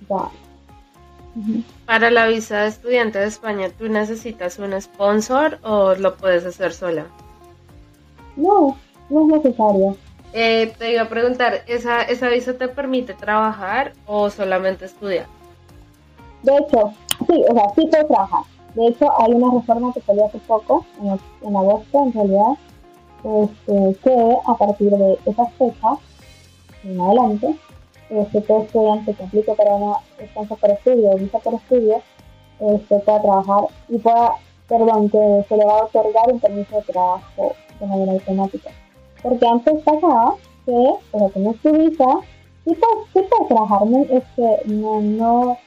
ya. 0.09 0.31
Para 1.87 2.11
la 2.11 2.27
visa 2.27 2.63
de 2.63 2.69
estudiante 2.69 3.19
de 3.19 3.27
España, 3.27 3.71
¿tú 3.71 3.89
necesitas 3.89 4.59
un 4.59 4.79
sponsor 4.81 5.59
o 5.63 5.95
lo 5.95 6.17
puedes 6.17 6.45
hacer 6.45 6.73
sola? 6.73 7.07
No, 8.37 8.77
no 9.09 9.21
es 9.21 9.45
necesario. 9.45 9.97
Eh, 10.35 10.73
te 10.79 10.93
iba 10.93 11.03
a 11.03 11.09
preguntar, 11.09 11.63
¿esa, 11.67 12.03
¿esa 12.03 12.29
visa 12.29 12.55
te 12.55 12.69
permite 12.69 13.15
trabajar 13.15 13.93
o 14.07 14.31
solamente 14.31 14.87
estudiar? 14.87 15.27
De 16.43 16.57
hecho, 16.57 16.93
sí, 17.27 17.45
o 17.49 17.53
sea, 17.55 17.65
sí 17.75 17.87
puedo 17.91 18.07
trabajar. 18.07 18.45
De 18.75 18.89
hecho, 18.89 19.07
hay 19.21 19.33
una 19.33 19.53
reforma 19.53 19.93
que 19.93 20.01
salió 20.01 20.27
hace 20.27 20.39
poco, 20.39 20.87
en, 21.03 21.49
en 21.49 21.57
agosto 21.57 22.05
en 22.07 22.13
realidad, 22.13 22.53
este, 23.25 24.01
que 24.03 24.37
a 24.47 24.55
partir 24.55 24.91
de 24.91 25.19
esas 25.27 25.53
fechas 25.55 25.99
en 26.85 27.01
adelante, 27.01 27.55
este, 28.21 28.41
todo 28.43 28.63
estudiante 28.63 29.15
que 29.15 29.25
aplique 29.25 29.53
para 29.55 29.75
una 29.75 29.97
estancia 30.19 30.57
por 30.57 30.71
estudio 30.71 31.11
o 31.11 31.17
visa 31.17 31.39
por 31.39 31.55
estudio 31.55 32.03
este, 32.61 32.99
pueda 33.01 33.23
trabajar 33.23 33.65
y 33.89 33.99
pueda, 33.99 34.33
perdón, 34.69 35.11
que 35.11 35.45
se 35.49 35.57
le 35.57 35.65
va 35.65 35.79
a 35.79 35.85
otorgar 35.85 36.33
un 36.33 36.41
permiso 36.41 36.77
de 36.77 36.83
trabajo 36.83 37.53
de 37.81 37.87
manera 37.87 38.13
automática. 38.13 38.71
Porque 39.23 39.47
antes 39.47 39.83
pasaba 39.83 40.35
que, 40.65 40.73
o 40.73 41.19
sea, 41.19 41.29
tienes 41.31 41.61
tu 41.61 41.73
visa 41.73 42.19
y 42.65 42.75
pues, 42.75 42.93
sí 43.13 43.21
puedes 43.29 43.49
trabajar, 43.49 43.83
es 44.11 44.25
que 44.37 44.73
no, 44.73 45.01
no, 45.01 45.59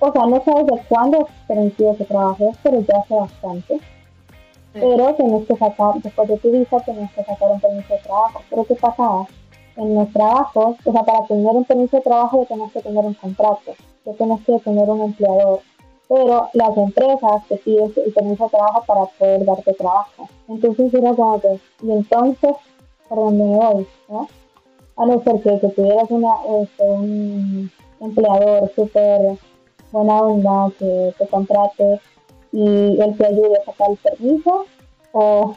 o 0.00 0.12
sea, 0.12 0.26
no 0.26 0.42
sabes 0.44 0.66
de 0.66 0.80
cuándo 0.88 1.28
permitido 1.48 1.96
que 1.96 2.04
trabajes, 2.04 2.56
pero 2.62 2.80
ya 2.80 2.98
hace 2.98 3.14
bastante 3.14 3.80
pero 4.72 5.14
tienes 5.14 5.46
que 5.46 5.56
sacar, 5.56 5.94
después 6.02 6.28
de 6.28 6.38
tu 6.38 6.50
visa, 6.50 6.80
tienes 6.80 7.10
que 7.12 7.22
sacar 7.24 7.50
un 7.50 7.60
permiso 7.60 7.92
de 7.94 8.00
trabajo. 8.00 8.40
Pero 8.48 8.64
¿qué 8.64 8.74
pasaba? 8.74 9.26
En 9.76 9.94
los 9.94 10.12
trabajos, 10.12 10.76
o 10.84 10.92
sea, 10.92 11.02
para 11.02 11.26
tener 11.26 11.50
un 11.50 11.64
permiso 11.64 11.96
de 11.96 12.02
trabajo 12.02 12.42
ya 12.42 12.48
tienes 12.48 12.72
que 12.72 12.82
tener 12.82 13.04
un 13.04 13.14
contrato, 13.14 13.72
ya 14.04 14.12
tienes 14.12 14.40
que 14.44 14.58
tener 14.58 14.88
un 14.88 15.00
empleador. 15.00 15.60
Pero 16.08 16.48
las 16.52 16.76
empresas 16.76 17.46
te 17.48 17.56
piden 17.56 17.92
el 17.96 18.12
permiso 18.12 18.44
de 18.44 18.50
trabajo 18.50 18.84
para 18.86 19.04
poder 19.18 19.44
darte 19.46 19.72
trabajo. 19.72 20.28
Entonces 20.48 20.92
era 20.92 21.14
como 21.14 21.40
que, 21.40 21.58
y 21.82 21.90
entonces, 21.90 22.52
¿por 23.08 23.18
dónde 23.18 23.44
me 23.44 23.56
voy? 23.56 23.86
¿no? 24.08 24.28
A 24.96 25.06
no 25.06 25.22
ser 25.22 25.40
que, 25.40 25.58
que 25.58 25.68
tuvieras 25.68 26.10
una, 26.10 26.34
este, 26.60 26.90
un 26.90 27.70
empleador 28.00 28.70
súper 28.74 29.38
buena 29.90 30.20
onda, 30.20 30.70
que 30.78 31.14
te 31.18 31.26
contrate 31.28 32.00
y 32.52 33.00
él 33.00 33.16
te 33.16 33.26
ayude 33.26 33.56
a 33.56 33.64
sacar 33.64 33.90
el 33.90 33.96
permiso 33.96 34.66
o, 35.12 35.54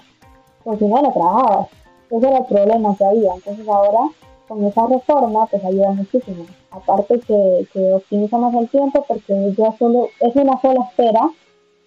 o 0.63 0.77
si 0.77 0.85
no, 0.85 1.01
no 1.01 1.11
trabajabas. 1.11 1.67
Ese 2.09 2.27
era 2.27 2.37
el 2.39 2.45
problema 2.45 2.95
que 2.97 3.05
había. 3.05 3.33
Entonces 3.33 3.67
ahora 3.67 4.09
con 4.47 4.63
esa 4.65 4.87
reforma 4.87 5.45
pues 5.47 5.63
ayuda 5.63 5.91
muchísimo. 5.91 6.45
Aparte 6.71 7.19
que, 7.19 7.67
que 7.73 7.93
optimiza 7.93 8.37
más 8.37 8.53
el 8.55 8.69
tiempo 8.69 9.05
porque 9.07 9.53
ya 9.57 9.71
solo 9.77 10.09
es 10.19 10.35
una 10.35 10.59
sola 10.61 10.85
espera 10.89 11.29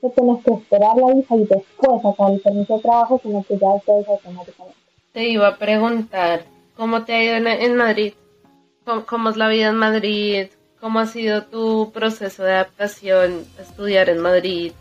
que 0.01 0.11
tienes 0.11 0.45
que 0.45 0.53
esperar 0.53 0.97
la 0.97 1.15
visa 1.15 1.37
y 1.37 1.45
después 1.45 2.03
sacar 2.03 2.33
el 2.33 2.41
permiso 2.41 2.77
de 2.77 2.83
trabajo, 2.83 3.21
sino 3.23 3.43
que 3.43 3.59
ya 3.59 3.69
ustedes 3.69 4.09
automáticamente. 4.09 4.79
Te 5.13 5.29
iba 5.29 5.49
a 5.49 5.57
preguntar, 5.57 6.43
¿cómo 6.77 7.05
te 7.05 7.15
ha 7.15 7.23
ido 7.23 7.35
en, 7.49 7.77
Madrid? 7.77 8.13
¿Cómo, 9.07 9.31
es 9.31 9.37
la 9.37 9.49
vida 9.49 9.69
en 9.69 9.77
Madrid? 9.77 10.47
¿Cómo 10.81 11.01
ha 11.01 11.07
sido 11.07 11.45
tu 11.45 11.91
proceso 11.93 12.45
de 12.45 12.53
adaptación 12.53 13.45
a 13.59 13.63
estudiar 13.63 14.09
en 14.09 14.19
Madrid? 14.19 14.73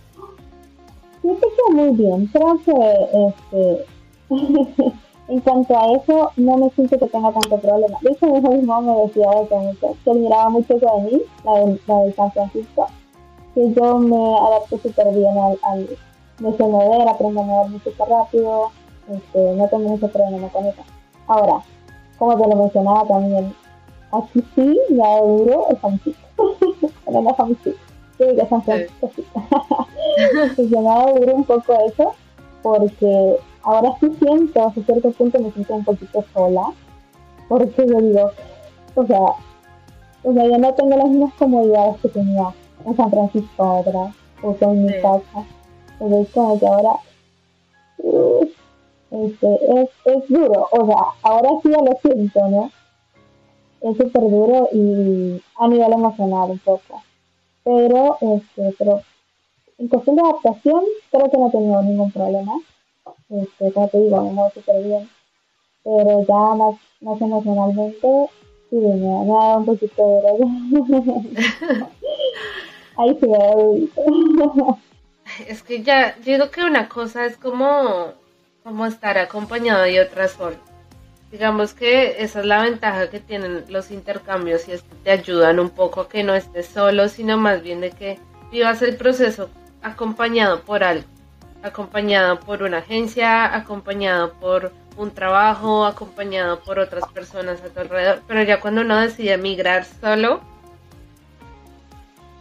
Sí, 1.22 1.30
que 1.30 1.74
muy 1.74 1.96
bien. 1.96 2.28
Creo 2.28 2.62
que 2.64 2.74
este, 3.28 3.86
en 5.28 5.40
cuanto 5.42 5.78
a 5.78 5.92
eso, 5.94 6.32
no 6.38 6.58
me 6.58 6.70
siento 6.72 6.98
que 6.98 7.08
tenga 7.08 7.32
tanto 7.32 7.58
problema. 7.58 7.98
De 8.02 8.12
hecho, 8.12 8.28
mi 8.28 8.40
mismo 8.40 8.82
me 8.82 9.02
decía 9.02 9.30
que, 9.50 9.88
que 10.06 10.14
miraba 10.14 10.50
mucho 10.50 10.76
de 10.76 11.02
mí, 11.04 11.22
la 11.44 11.54
de, 11.60 11.80
la 11.86 12.00
de 12.00 12.14
San 12.14 12.32
Francisco, 12.32 12.88
que 13.54 13.74
yo 13.74 14.00
me 14.00 14.38
adapto 14.38 14.78
súper 14.78 15.14
bien 15.14 15.38
al, 15.38 15.60
al 15.64 15.90
me 16.40 16.56
sé 16.56 16.64
mover, 16.64 17.08
aprendo 17.08 17.42
a 17.42 17.44
moverme 17.44 17.80
súper 17.80 18.08
rápido, 18.08 18.72
este, 19.10 19.56
no 19.56 19.68
tengo 19.68 19.90
mucho 19.90 20.08
problema 20.08 20.48
con 20.50 20.66
eso. 20.66 20.82
Ahora, 21.28 21.62
como 22.18 22.38
te 22.38 22.48
lo 22.48 22.56
mencionaba 22.56 23.06
también, 23.08 23.54
aquí 24.12 24.44
sí 24.56 24.80
me 24.90 25.04
ha 25.04 25.22
duro 25.22 25.68
el 25.70 25.78
famicito. 25.78 26.18
bueno, 27.06 27.22
no 27.22 27.36
famicito, 27.36 27.78
sí, 28.18 28.26
que 28.36 28.46
San 28.48 28.62
Francisco 28.64 29.12
sí. 29.16 29.26
pues 30.56 30.70
me 30.72 30.90
ha 30.90 31.12
duro 31.12 31.36
un 31.36 31.44
poco 31.44 31.74
eso, 31.86 32.14
porque 32.62 33.38
ahora 33.68 33.94
sí 34.00 34.08
siento, 34.18 34.64
a 34.66 34.72
cierto 34.72 35.12
punto 35.12 35.40
me 35.40 35.52
siento 35.52 35.74
un 35.74 35.84
poquito 35.84 36.24
sola, 36.34 36.74
porque 37.50 37.86
yo 37.86 38.00
digo, 38.00 38.32
o 38.96 39.06
sea, 39.06 39.20
o 40.24 40.34
sea, 40.34 40.46
yo 40.46 40.58
no 40.58 40.74
tengo 40.74 40.96
las 40.96 41.10
mismas 41.10 41.34
comodidades 41.34 41.98
que 42.02 42.10
tenía 42.10 42.54
en 42.86 42.96
San 42.96 43.10
Francisco, 43.10 43.84
¿verdad? 43.86 44.10
O 44.42 44.56
en 44.62 44.86
mi 44.86 44.94
casa. 45.02 45.46
Entonces 46.00 46.34
como 46.34 46.60
que 46.60 46.68
ahora 46.68 46.92
este, 49.12 49.82
es, 49.82 49.90
es 50.06 50.30
duro, 50.30 50.68
o 50.72 50.86
sea, 50.86 50.98
ahora 51.24 51.50
sí 51.62 51.70
ya 51.70 51.82
lo 51.82 51.98
siento, 52.02 52.48
¿no? 52.48 52.72
Es 53.82 53.98
súper 53.98 54.22
duro 54.22 54.70
y 54.72 55.42
a 55.60 55.68
nivel 55.68 55.94
emocional 55.94 56.52
un 56.52 56.60
poco. 56.60 57.02
Pero, 57.64 58.18
este, 58.22 58.76
pero 58.78 59.02
en 59.78 59.88
cuestión 59.90 60.16
de 60.16 60.22
adaptación, 60.22 60.84
creo 61.12 61.30
que 61.30 61.38
no 61.38 61.48
he 61.48 61.52
tenido 61.52 61.82
ningún 61.84 62.12
problema. 62.12 62.54
Este, 63.30 63.72
como 63.74 63.90
te 63.90 64.00
digo, 64.00 64.22
me 64.22 64.32
muevo 64.32 64.52
súper 64.52 64.84
bien. 64.84 65.10
Pero 65.84 66.26
ya 66.28 66.56
más, 66.56 66.76
más 67.02 67.22
emocionalmente, 67.22 68.30
sí, 68.70 68.76
me, 68.76 68.96
me 68.96 69.10
ha 69.10 69.26
dado 69.26 69.58
un 69.58 69.66
poquito 69.66 70.04
de 70.06 71.88
Ahí 72.98 73.20
Es 75.48 75.62
que 75.62 75.84
ya, 75.84 76.16
digo 76.24 76.50
que 76.50 76.62
una 76.62 76.90
cosa 76.90 77.26
es 77.26 77.38
como, 77.38 78.14
como 78.64 78.86
estar 78.86 79.18
acompañado 79.18 79.88
y 79.88 80.00
otra 80.00 80.28
solo. 80.28 80.58
Digamos 81.32 81.74
que 81.74 82.24
esa 82.24 82.40
es 82.40 82.46
la 82.46 82.64
ventaja 82.64 83.10
que 83.10 83.20
tienen 83.20 83.66
los 83.68 83.92
intercambios 83.92 84.68
y 84.68 84.72
es 84.72 84.82
que 84.82 84.96
te 85.04 85.12
ayudan 85.12 85.60
un 85.60 85.70
poco 85.70 86.02
a 86.02 86.10
que 86.10 86.24
no 86.24 86.34
estés 86.34 86.68
solo, 86.68 87.10
sino 87.10 87.38
más 87.38 87.62
bien 87.62 87.82
de 87.82 87.92
que 87.92 88.18
vivas 88.52 88.82
el 88.82 88.96
proceso 88.96 89.50
acompañado 89.82 90.62
por 90.62 90.84
algo, 90.84 91.06
acompañado 91.68 92.40
por 92.40 92.64
una 92.64 92.80
agencia, 92.80 93.56
acompañado 93.56 94.34
por 94.34 94.72
un 94.98 95.12
trabajo, 95.12 95.86
acompañado 95.86 96.60
por 96.62 96.80
otras 96.80 97.08
personas 97.12 97.62
a 97.62 97.70
tu 97.70 97.80
alrededor. 97.80 98.22
Pero 98.28 98.44
ya 98.44 98.60
cuando 98.60 98.82
uno 98.82 99.00
decide 99.00 99.34
emigrar 99.34 99.86
solo, 99.86 100.42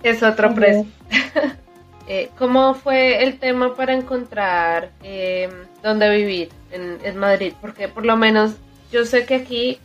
es 0.02 0.22
otro 0.22 0.54
precio. 0.54 0.86
Eh, 2.08 2.30
¿Cómo 2.38 2.74
fue 2.74 3.24
el 3.24 3.40
tema 3.40 3.74
para 3.74 3.92
encontrar 3.92 4.90
eh, 5.02 5.50
dónde 5.82 6.08
vivir 6.08 6.50
en, 6.70 7.16
Madrid? 7.16 7.52
Porque 7.60 7.88
por 7.88 8.06
lo 8.06 8.16
menos 8.16 8.54
yo 8.92 9.04
sé 9.04 9.26
que 9.26 9.34
aquí 9.34 9.80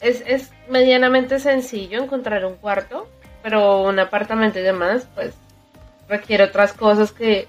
es, 0.00 0.24
es 0.26 0.50
medianamente 0.68 1.38
sencillo 1.38 2.02
encontrar 2.02 2.44
un 2.44 2.56
cuarto, 2.56 3.06
pero 3.44 3.82
un 3.82 4.00
apartamento 4.00 4.58
y 4.58 4.62
demás, 4.62 5.06
pues 5.14 5.34
requiere 6.08 6.42
otras 6.42 6.72
cosas 6.72 7.12
que 7.12 7.46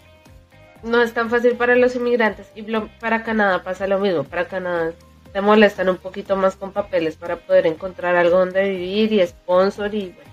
no 0.83 1.01
es 1.01 1.13
tan 1.13 1.29
fácil 1.29 1.55
para 1.55 1.75
los 1.75 1.95
inmigrantes. 1.95 2.47
Y 2.55 2.63
para 2.99 3.23
Canadá 3.23 3.63
pasa 3.63 3.87
lo 3.87 3.99
mismo. 3.99 4.23
Para 4.23 4.47
Canadá 4.47 4.93
te 5.31 5.41
molestan 5.41 5.89
un 5.89 5.97
poquito 5.97 6.35
más 6.35 6.55
con 6.55 6.71
papeles 6.71 7.15
para 7.15 7.37
poder 7.37 7.67
encontrar 7.67 8.15
algo 8.15 8.39
donde 8.39 8.69
vivir 8.69 9.13
y 9.13 9.25
sponsor 9.25 9.93
y 9.95 10.09
bueno 10.09 10.31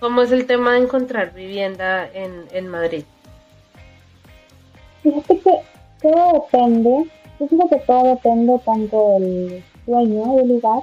¿Cómo 0.00 0.22
es 0.22 0.32
el 0.32 0.46
tema 0.46 0.72
de 0.72 0.78
encontrar 0.78 1.34
vivienda 1.34 2.08
en, 2.14 2.46
en 2.52 2.68
Madrid? 2.68 3.04
Fíjate 5.02 5.38
que 5.40 5.50
todo 6.00 6.32
depende, 6.32 7.10
yo 7.38 7.46
creo 7.46 7.68
que 7.68 7.76
todo 7.86 8.14
depende 8.14 8.58
tanto 8.64 9.18
del 9.18 9.62
dueño 9.86 10.36
del 10.36 10.48
lugar 10.48 10.80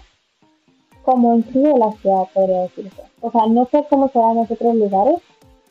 como 1.02 1.36
incluso 1.36 1.74
de 1.74 1.80
la 1.80 1.92
ciudad, 1.94 2.24
podría 2.32 2.62
decirse. 2.62 3.02
O 3.22 3.32
sea, 3.32 3.42
no 3.48 3.68
sé 3.72 3.84
cómo 3.90 4.08
será 4.10 4.32
en 4.34 4.38
otros 4.38 4.76
lugares, 4.76 5.22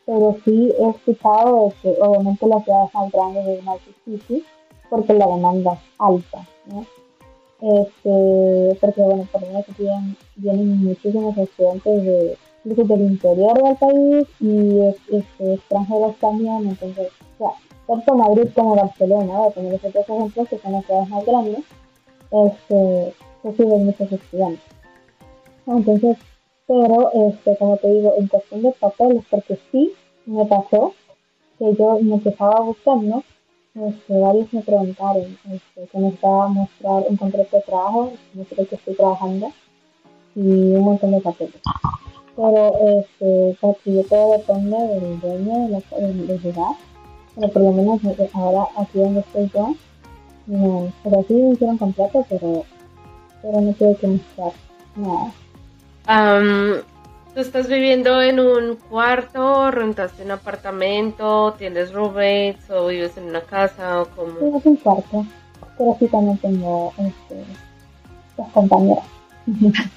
pero 0.06 0.36
sí 0.44 0.72
he 0.78 0.88
escuchado 0.88 1.72
que 1.82 1.94
obviamente 2.00 2.46
las 2.46 2.64
ciudades 2.64 2.94
más 2.94 3.12
grandes 3.12 3.46
es 3.46 3.64
más 3.64 3.78
difícil 3.84 4.44
porque 4.88 5.12
la 5.14 5.26
demanda 5.26 5.72
es 5.72 5.80
alta, 5.98 6.46
¿no? 6.66 6.86
Este, 7.60 8.78
porque 8.80 9.00
bueno, 9.02 9.26
por 9.32 9.40
lo 9.40 9.46
menos 9.48 9.64
vienen, 10.36 10.84
muchísimos 10.84 11.36
estudiantes 11.36 12.04
de 12.04 12.38
del 12.64 13.00
interior 13.00 13.62
del 13.62 13.76
país 13.76 14.26
y 14.40 14.80
este, 15.16 15.54
extranjeros 15.54 16.16
también, 16.16 16.68
entonces, 16.68 17.12
ya, 17.38 17.52
tanto 17.86 18.14
Madrid 18.16 18.48
como 18.54 18.74
Barcelona, 18.74 19.38
voy 19.38 19.48
a 19.48 19.50
poner 19.50 19.74
esos 19.74 19.94
ejemplos 19.94 20.48
que 20.48 20.58
son 20.58 20.72
las 20.72 20.84
ciudades 20.84 21.08
más 21.08 21.24
grandes, 21.24 21.64
este, 22.32 23.14
reciben 23.44 23.86
muchos 23.86 24.12
estudiantes. 24.12 24.64
Entonces, 25.66 26.16
pero, 26.66 27.10
este, 27.28 27.56
como 27.56 27.76
te 27.76 27.90
digo, 27.90 28.14
en 28.18 28.28
cuestión 28.28 28.62
de 28.62 28.72
papeles, 28.72 29.24
porque 29.30 29.58
sí 29.70 29.92
me 30.26 30.44
pasó 30.46 30.94
que 31.58 31.74
yo 31.74 31.98
me 32.00 32.14
empezaba 32.14 32.60
buscando, 32.60 33.22
este, 33.74 34.18
varios 34.18 34.52
me 34.52 34.62
preguntaron 34.62 35.38
este, 35.50 35.86
que 35.90 35.98
necesitaba 35.98 36.48
mostrar 36.48 37.04
un 37.08 37.16
contrato 37.16 37.56
de 37.56 37.62
trabajo, 37.62 38.12
no 38.34 38.44
sé 38.44 38.66
que 38.66 38.74
estoy 38.74 38.94
trabajando, 38.94 39.52
y 40.34 40.40
un 40.40 40.82
montón 40.82 41.12
de 41.12 41.20
papeles 41.20 41.60
pero 42.36 43.00
este, 43.00 43.56
porque 43.60 44.04
todo 44.08 44.32
depende 44.32 44.76
del 44.76 45.20
dueño 45.20 45.58
de 45.60 45.68
la, 45.70 46.06
del 46.06 46.42
lugar, 46.42 46.76
pero 47.34 47.48
por 47.48 47.62
lo 47.62 47.72
menos 47.72 48.04
eh, 48.04 48.30
ahora 48.34 48.66
aquí 48.76 48.98
donde 48.98 49.20
estoy 49.20 49.50
yo, 49.54 49.74
no, 50.46 50.92
pero 51.02 51.24
sí 51.26 51.34
me 51.34 51.52
hicieron 51.54 51.78
completo, 51.78 52.24
pero, 52.28 52.64
pero 53.42 53.60
no 53.60 53.72
tuve 53.72 53.96
que 53.96 54.06
mostrar 54.06 54.52
nada. 54.96 55.32
Um, 56.08 56.82
¿Tú 57.34 57.40
estás 57.40 57.68
viviendo 57.68 58.22
en 58.22 58.40
un 58.40 58.76
cuarto, 58.76 59.70
rentaste 59.70 60.22
un 60.22 60.30
apartamento, 60.30 61.54
tienes 61.58 61.92
roommates 61.92 62.70
o 62.70 62.86
vives 62.86 63.16
en 63.18 63.24
una 63.24 63.42
casa 63.42 64.00
o 64.00 64.06
como? 64.06 64.38
Sí, 64.38 64.56
es 64.56 64.66
un 64.66 64.76
cuarto, 64.76 65.26
pero 65.76 65.96
sí 65.98 66.08
también 66.08 66.38
tengo 66.38 66.94
este, 66.98 67.44
las 68.38 68.48
compañeras. 68.52 69.04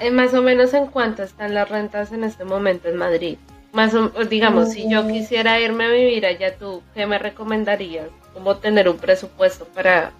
Eh, 0.00 0.10
más 0.10 0.34
o 0.34 0.42
menos 0.42 0.74
en 0.74 0.88
cuánto 0.88 1.22
están 1.22 1.54
las 1.54 1.66
rentas 1.66 2.12
en 2.12 2.22
este 2.22 2.44
momento 2.44 2.88
en 2.88 2.96
Madrid. 2.96 3.38
Más 3.72 3.94
o, 3.94 4.10
digamos, 4.28 4.72
si 4.72 4.90
yo 4.90 5.08
quisiera 5.08 5.58
irme 5.58 5.84
a 5.84 5.88
vivir 5.88 6.26
allá, 6.26 6.54
¿tú 6.58 6.82
qué 6.94 7.06
me 7.06 7.18
recomendarías? 7.18 8.08
¿Cómo 8.34 8.56
tener 8.56 8.90
un 8.90 8.98
presupuesto 8.98 9.64
para, 9.64 10.12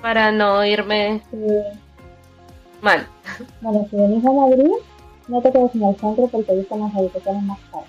para 0.00 0.32
no 0.32 0.64
irme 0.64 1.20
mal? 2.82 3.06
Bueno, 3.60 3.86
si 3.90 3.96
venís 3.96 4.24
a 4.24 4.32
Madrid, 4.32 4.72
no 5.28 5.40
te 5.40 5.52
quedes 5.52 5.74
en 5.74 5.82
el 5.84 5.96
centro 5.96 6.26
porque 6.28 6.52
ahí 6.52 6.60
están 6.60 6.80
las 6.80 6.94
habitaciones 6.94 7.42
más 7.44 7.58
caras. 7.70 7.88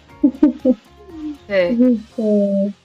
sí. 2.15 2.73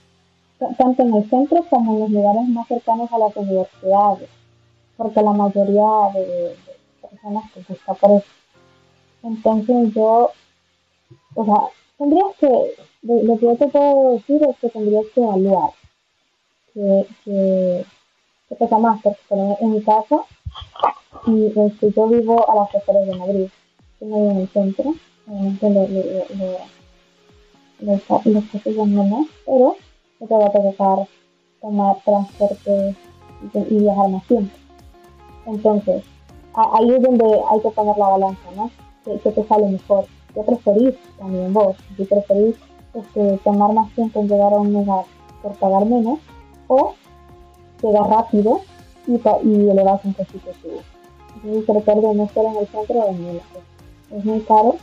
Tanto 0.77 1.03
en 1.03 1.13
el 1.13 1.29
centro 1.29 1.63
como 1.69 1.93
en 1.93 1.99
los 1.99 2.09
lugares 2.09 2.49
más 2.49 2.67
cercanos 2.67 3.11
a 3.11 3.19
las 3.19 3.35
universidades, 3.35 4.27
porque 4.97 5.21
la 5.21 5.31
mayoría 5.31 6.11
de, 6.15 6.55
personas 6.99 7.51
que 7.51 7.61
busca 7.69 7.93
por 7.93 8.11
eso. 8.17 8.27
Entonces 9.21 9.93
yo, 9.93 10.31
o 11.35 11.45
sea, 11.45 11.55
tendrías 11.99 12.35
que, 12.39 12.47
lo 13.03 13.37
que 13.37 13.45
yo 13.45 13.55
te 13.55 13.67
puedo 13.67 14.13
decir 14.13 14.41
es 14.49 14.57
que 14.57 14.69
tendrías 14.69 15.05
que 15.13 15.21
evaluar 15.21 15.69
que, 16.73 17.05
que, 17.23 17.85
que 18.49 18.55
pesa 18.55 18.77
más, 18.79 18.99
porque 19.03 19.19
en 19.61 19.71
mi 19.73 19.81
caso, 19.83 20.25
y 21.27 21.45
este, 21.45 21.91
yo 21.91 22.07
vivo 22.07 22.49
a 22.49 22.55
las 22.55 22.75
afueras 22.75 23.07
de 23.07 23.15
Madrid, 23.15 23.47
estoy 23.93 24.13
en 24.13 24.37
el 24.37 24.47
centro, 24.49 24.93
obviamente 25.27 25.69
lo, 25.69 25.87
lo, 27.79 27.91
los 28.25 28.43
costos 28.45 28.75
son 28.75 28.95
menos, 28.95 29.27
pero 29.45 29.75
te 30.19 30.33
va 30.33 30.45
a 30.45 30.51
tocar 30.51 31.07
tomar 31.61 31.97
transporte 32.03 32.95
y, 33.53 33.79
viajar 33.79 34.09
más 34.09 34.23
tiempo. 34.27 34.55
Entonces, 35.45 36.03
ahí 36.53 36.91
es 36.91 37.01
donde 37.01 37.25
hay 37.25 37.61
que 37.61 37.69
poner 37.69 37.97
la 37.97 38.07
balanza, 38.09 38.51
¿no? 38.55 38.71
¿Qué, 39.03 39.31
te 39.31 39.43
sale 39.47 39.69
mejor? 39.69 40.05
¿Qué 40.33 40.41
preferís 40.41 40.95
también 41.17 41.53
vos? 41.53 41.77
Si 41.95 42.03
preferís 42.03 42.55
este, 42.93 43.37
tomar 43.43 43.73
más 43.73 43.91
tiempo 43.93 44.19
en 44.19 44.27
llegar 44.27 44.53
a 44.53 44.57
un 44.57 44.73
lugar 44.73 45.05
por 45.41 45.53
pagar 45.55 45.85
menos 45.85 46.19
o 46.67 46.93
llegar 47.81 48.09
rápido 48.09 48.61
y, 49.07 49.13
y 49.13 49.69
elevarse 49.69 50.07
un 50.07 50.13
poquito 50.13 50.51
tu... 50.61 50.69
Entonces 51.35 51.65
tratar 51.65 52.01
de 52.01 52.13
no 52.13 52.23
estar 52.23 52.45
en 52.45 52.57
el 52.57 52.67
centro 52.67 52.95
de 52.95 53.33
la 53.33 54.17
Es 54.17 54.25
muy 54.25 54.41
caro 54.41 54.75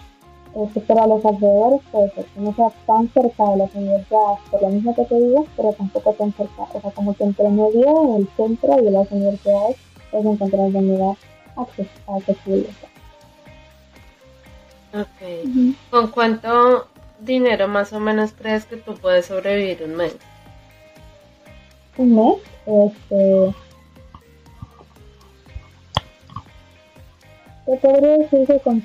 este, 0.54 0.80
pero 0.82 1.06
los 1.08 1.24
alrededores 1.24 1.80
puede 1.90 2.10
ser 2.12 2.24
que 2.26 2.40
no 2.40 2.54
sea 2.54 2.70
tan 2.86 3.08
cerca 3.08 3.50
de 3.50 3.56
las 3.56 3.74
universidades, 3.74 4.38
por 4.50 4.62
lo 4.62 4.68
mismo 4.68 4.94
que 4.94 5.04
te 5.04 5.20
digo, 5.20 5.46
pero 5.56 5.72
tampoco 5.72 6.12
tan 6.12 6.32
cerca, 6.32 6.62
o 6.72 6.80
sea, 6.80 6.90
como 6.92 7.16
que 7.16 7.24
entre 7.24 7.48
medio, 7.48 8.04
en 8.04 8.14
el 8.20 8.28
centro 8.36 8.80
y 8.80 8.84
de 8.84 8.90
las 8.92 9.10
universidades, 9.10 9.76
puedes 10.12 10.26
encontrar 10.26 10.70
de 10.70 10.82
lugar 10.82 11.16
accesible. 12.06 12.68
Ok. 14.94 15.74
¿Con 15.90 16.06
cuánto 16.12 16.86
dinero 17.18 17.66
más 17.66 17.92
o 17.92 17.98
menos 17.98 18.32
crees 18.32 18.64
que 18.64 18.76
tú 18.76 18.94
puedes 18.94 19.26
sobrevivir 19.26 19.82
un 19.82 19.96
mes? 19.96 20.16
Un 21.96 22.14
mes, 22.14 22.36
este. 22.64 23.63
Te 27.66 27.76
podría 27.78 28.18
decir 28.18 28.46
que 28.46 28.60
con 28.60 28.80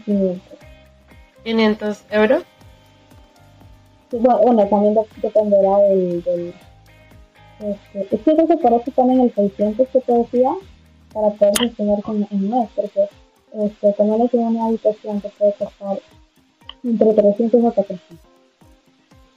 500 1.43 2.03
euros. 2.11 2.43
Bueno, 4.11 4.39
bueno, 4.39 4.67
también 4.67 4.95
dependerá 5.21 5.77
del... 5.79 6.23
del 6.23 6.53
este, 7.59 8.15
es 8.15 8.21
que 8.21 8.57
por 8.57 8.73
eso 8.73 8.91
ponen 8.95 9.19
el 9.19 9.35
600 9.35 9.87
que 9.89 9.99
te 9.99 10.13
decía, 10.13 10.51
para 11.13 11.29
poder 11.31 11.53
gestionar 11.59 11.99
en 12.07 12.27
un 12.31 12.49
mes, 12.49 12.69
porque 12.75 13.09
este, 13.53 13.93
tiene 13.93 14.47
una 14.47 14.65
habitación 14.65 15.19
que 15.21 15.29
puede 15.29 15.53
costar 15.53 15.99
entre 16.83 17.13
300 17.13 17.63
o 17.63 17.73
400. 17.73 18.17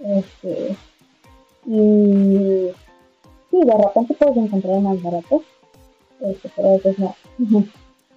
Este, 0.01 0.77
y 1.67 2.71
sí, 3.51 3.65
de 3.65 3.75
repente 3.75 4.15
puedes 4.15 4.37
encontrar 4.37 4.81
más 4.81 5.03
barato, 5.03 5.43
este, 6.21 6.51
pero 6.55 6.69
a 6.69 6.73
veces 6.73 6.99
no. 6.99 7.17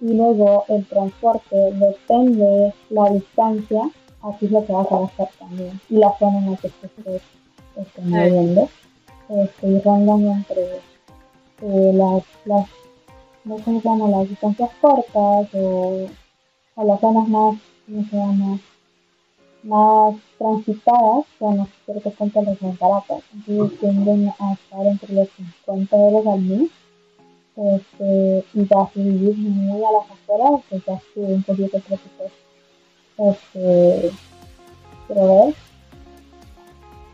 Y 0.00 0.12
luego 0.14 0.64
el 0.68 0.84
transporte 0.86 1.56
depende 1.72 2.74
la 2.90 3.10
distancia, 3.10 3.82
aquí 4.22 4.46
es 4.46 4.52
lo 4.52 4.64
que 4.64 4.72
vas 4.72 4.90
a 4.92 5.00
gastar 5.00 5.28
también, 5.38 5.80
y 5.88 5.96
la 5.96 6.16
zona 6.18 6.38
en 6.38 6.50
la 6.52 6.56
que 6.58 6.66
estés 6.68 7.22
este, 7.76 8.02
moviendo, 8.02 8.68
este, 9.28 9.66
y 9.66 9.80
rondan 9.80 10.26
entre 10.26 10.62
eh, 11.62 11.92
las, 11.94 12.22
las, 12.44 12.68
no 13.44 13.58
sé 13.58 13.80
llama, 13.82 14.08
las 14.08 14.28
distancias 14.28 14.70
cortas 14.80 15.48
o, 15.54 16.06
o 16.74 16.84
las 16.84 17.00
zonas 17.00 17.28
más, 17.28 17.56
¿cómo 17.86 18.04
se 18.10 18.16
llama? 18.16 18.58
más 19.62 20.14
transitadas 20.38 21.24
son 21.38 21.58
las 21.58 21.68
ciertos 21.84 22.12
puntos 22.14 22.44
las 22.44 22.62
más 22.62 22.78
baratas, 22.78 23.22
entonces 23.34 23.80
tienden 23.80 24.32
a 24.38 24.52
estar 24.52 24.86
entre 24.86 25.14
los 25.14 25.28
50 25.64 25.96
euros 25.96 26.26
al 26.26 26.40
mes 26.40 26.70
este, 27.56 28.44
y 28.52 28.66
ya 28.66 28.90
si 28.92 29.02
vivís 29.02 29.36
muy 29.38 29.82
a 29.82 29.92
las 29.92 30.10
afueras, 30.10 30.60
pues 30.68 30.84
ya 30.84 31.00
sube 31.14 31.34
un 31.34 31.42
poquito 31.42 31.78
presupuesto. 31.80 32.46
Este, 33.18 34.12
pero 35.08 35.44
ver, 35.46 35.54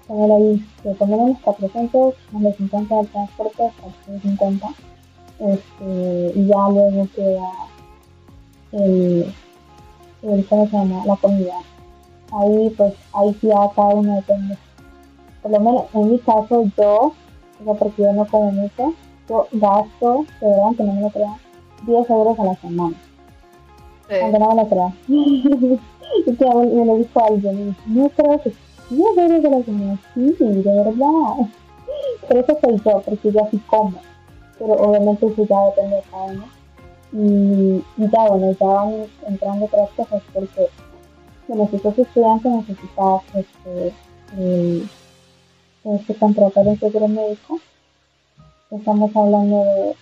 poner 0.08 0.32
ahí, 0.32 0.66
que 0.82 0.90
ponemos 0.90 1.28
los 1.30 1.38
400 1.40 2.14
más 2.32 2.42
los 2.42 2.56
50 2.56 2.94
del 2.96 3.06
transporte, 3.08 3.56
450, 3.56 4.68
este, 5.38 6.32
y 6.38 6.46
ya 6.46 6.68
luego 6.68 7.08
queda 7.14 7.50
el, 8.72 9.32
el, 10.22 10.46
¿cómo 10.46 10.66
se 10.66 10.76
llama? 10.76 11.06
La 11.06 11.16
comida. 11.16 11.54
Ahí, 12.32 12.74
pues, 12.76 12.94
ahí 13.12 13.36
ya 13.42 13.70
cada 13.76 13.94
uno 13.94 14.16
depende. 14.16 14.56
Por 15.40 15.50
lo 15.52 15.60
menos 15.60 15.84
en 15.94 16.10
mi 16.10 16.18
caso, 16.18 16.64
yo, 16.76 17.12
porque 17.78 18.02
yo 18.02 18.12
no 18.12 18.26
como 18.26 18.50
mucho, 18.50 18.94
gasto, 19.52 20.26
de 20.40 20.48
verdad, 20.48 20.76
que 20.76 20.84
no 20.84 20.92
me 20.92 21.00
lo 21.02 21.10
crean, 21.10 21.36
10 21.86 22.10
euros 22.10 22.38
a 22.38 22.44
la 22.44 22.54
semana. 22.56 22.96
Sí. 24.08 24.14
Aunque 24.22 24.38
no 24.38 24.54
me 24.54 24.62
lo 24.62 24.68
crean. 24.68 24.94
y 25.08 26.36
que 26.36 26.44
me 26.44 26.84
lo 26.84 26.96
dijo 26.96 27.24
alguien, 27.24 27.76
no 27.86 28.08
creo 28.10 28.40
que 28.42 28.52
10 28.90 29.16
euros 29.16 29.44
a 29.44 29.48
la 29.48 29.64
semana, 29.64 29.98
sí, 30.14 30.36
de 30.38 30.62
verdad. 30.62 31.50
Pero 32.28 32.40
eso 32.40 32.58
soy 32.60 32.80
yo, 32.84 33.02
porque 33.02 33.32
yo 33.32 33.44
así 33.44 33.58
como. 33.66 33.94
Pero 34.58 34.74
obviamente 34.74 35.26
eso 35.26 35.46
ya 35.46 35.64
depende 35.66 35.96
de 35.96 36.02
cada 36.10 36.24
uno. 36.24 36.44
Y, 37.12 37.84
y 37.98 38.10
ya, 38.10 38.28
bueno, 38.28 38.56
ya 38.58 38.66
van 38.66 39.06
entrando 39.26 39.66
otras 39.66 39.90
cosas, 39.90 40.22
porque 40.32 40.68
bueno, 41.48 41.68
si 41.70 41.78
sos 41.78 41.98
estudiante 41.98 42.48
necesitas 42.48 43.22
este, 43.34 43.92
el, 44.38 44.88
este 45.84 46.14
contratar 46.14 46.66
un 46.66 46.78
seguro 46.78 47.08
médico 47.08 47.60
estamos 48.76 49.14
hablando 49.14 49.64
de 49.64 49.96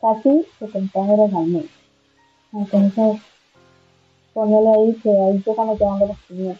casi 0.00 0.46
70 0.58 0.98
euros 0.98 1.34
al 1.34 1.46
mes. 1.46 1.66
Entonces, 2.52 3.20
ponele 4.34 4.68
ahí 4.68 4.94
que 5.02 5.10
ahí 5.10 5.42
ya 5.44 5.50
estamos 5.52 5.78
llevando 5.78 6.06
los 6.06 6.18
500. 6.28 6.58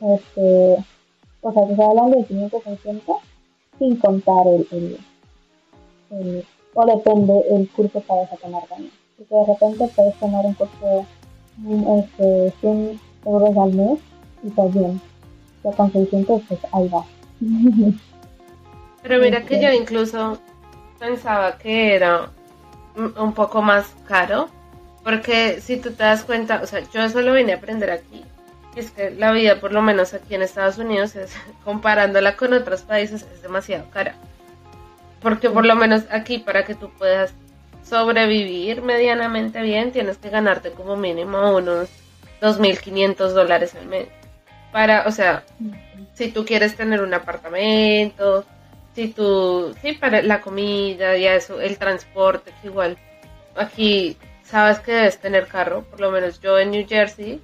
Este, 0.00 0.84
o 1.42 1.52
sea, 1.52 1.66
que 1.66 1.72
está 1.72 1.86
hablando 1.86 2.16
de 2.16 2.24
500, 2.24 2.62
600 2.62 3.16
sin 3.78 3.96
contar 3.96 4.46
el, 4.46 4.66
el, 4.70 4.98
el, 6.10 6.44
o 6.74 6.86
depende 6.86 7.44
el 7.50 7.68
curso 7.70 8.00
que 8.00 8.12
vayas 8.12 8.32
a 8.32 8.36
tomar 8.36 8.62
también. 8.66 8.92
Porque 9.16 9.34
de 9.34 9.46
repente 9.46 9.92
puedes 9.94 10.14
tomar 10.18 10.46
un 10.46 10.54
curso 10.54 11.06
este, 11.98 12.52
100 12.60 13.00
euros 13.26 13.56
al 13.56 13.72
mes 13.74 13.98
y 14.42 14.50
pues 14.50 14.74
bien. 14.74 15.00
Ya 15.64 15.72
con 15.72 15.92
600 15.92 16.42
pues 16.48 16.60
ahí 16.72 16.88
va. 16.88 17.04
Pero 19.02 19.18
mira 19.18 19.42
que 19.42 19.60
yo 19.60 19.70
incluso 19.72 20.40
pensaba 20.98 21.56
que 21.58 21.94
era 21.94 22.30
un 22.94 23.32
poco 23.32 23.62
más 23.62 23.86
caro, 24.06 24.48
porque 25.02 25.60
si 25.60 25.78
tú 25.78 25.92
te 25.92 26.02
das 26.02 26.24
cuenta, 26.24 26.60
o 26.62 26.66
sea, 26.66 26.80
yo 26.92 27.02
eso 27.02 27.22
lo 27.22 27.32
vine 27.32 27.54
a 27.54 27.56
aprender 27.56 27.90
aquí, 27.90 28.24
es 28.76 28.90
que 28.90 29.10
la 29.10 29.32
vida, 29.32 29.60
por 29.60 29.72
lo 29.72 29.82
menos 29.82 30.14
aquí 30.14 30.34
en 30.34 30.42
Estados 30.42 30.78
Unidos, 30.78 31.16
es, 31.16 31.32
comparándola 31.64 32.36
con 32.36 32.52
otros 32.52 32.82
países, 32.82 33.26
es 33.32 33.42
demasiado 33.42 33.88
cara. 33.90 34.14
Porque 35.20 35.50
por 35.50 35.66
lo 35.66 35.76
menos 35.76 36.04
aquí, 36.10 36.38
para 36.38 36.64
que 36.64 36.74
tú 36.74 36.90
puedas 36.90 37.34
sobrevivir 37.84 38.82
medianamente 38.82 39.60
bien, 39.62 39.92
tienes 39.92 40.16
que 40.16 40.30
ganarte 40.30 40.70
como 40.70 40.96
mínimo 40.96 41.56
unos 41.56 41.88
2.500 42.40 43.28
dólares 43.32 43.74
al 43.74 43.86
mes. 43.86 44.08
Para, 44.72 45.06
o 45.06 45.10
sea, 45.10 45.42
si 46.14 46.30
tú 46.30 46.44
quieres 46.44 46.76
tener 46.76 47.02
un 47.02 47.12
apartamento, 47.12 48.46
si 48.94 49.08
tú, 49.08 49.74
sí, 49.82 49.92
para 49.92 50.22
la 50.22 50.40
comida 50.40 51.16
y 51.16 51.26
eso, 51.26 51.60
el 51.60 51.78
transporte, 51.78 52.52
que 52.60 52.68
igual 52.68 52.98
aquí 53.56 54.16
sabes 54.42 54.80
que 54.80 54.92
debes 54.92 55.18
tener 55.18 55.46
carro, 55.46 55.82
por 55.82 56.00
lo 56.00 56.10
menos 56.10 56.40
yo 56.40 56.58
en 56.58 56.72
New 56.72 56.86
Jersey, 56.88 57.40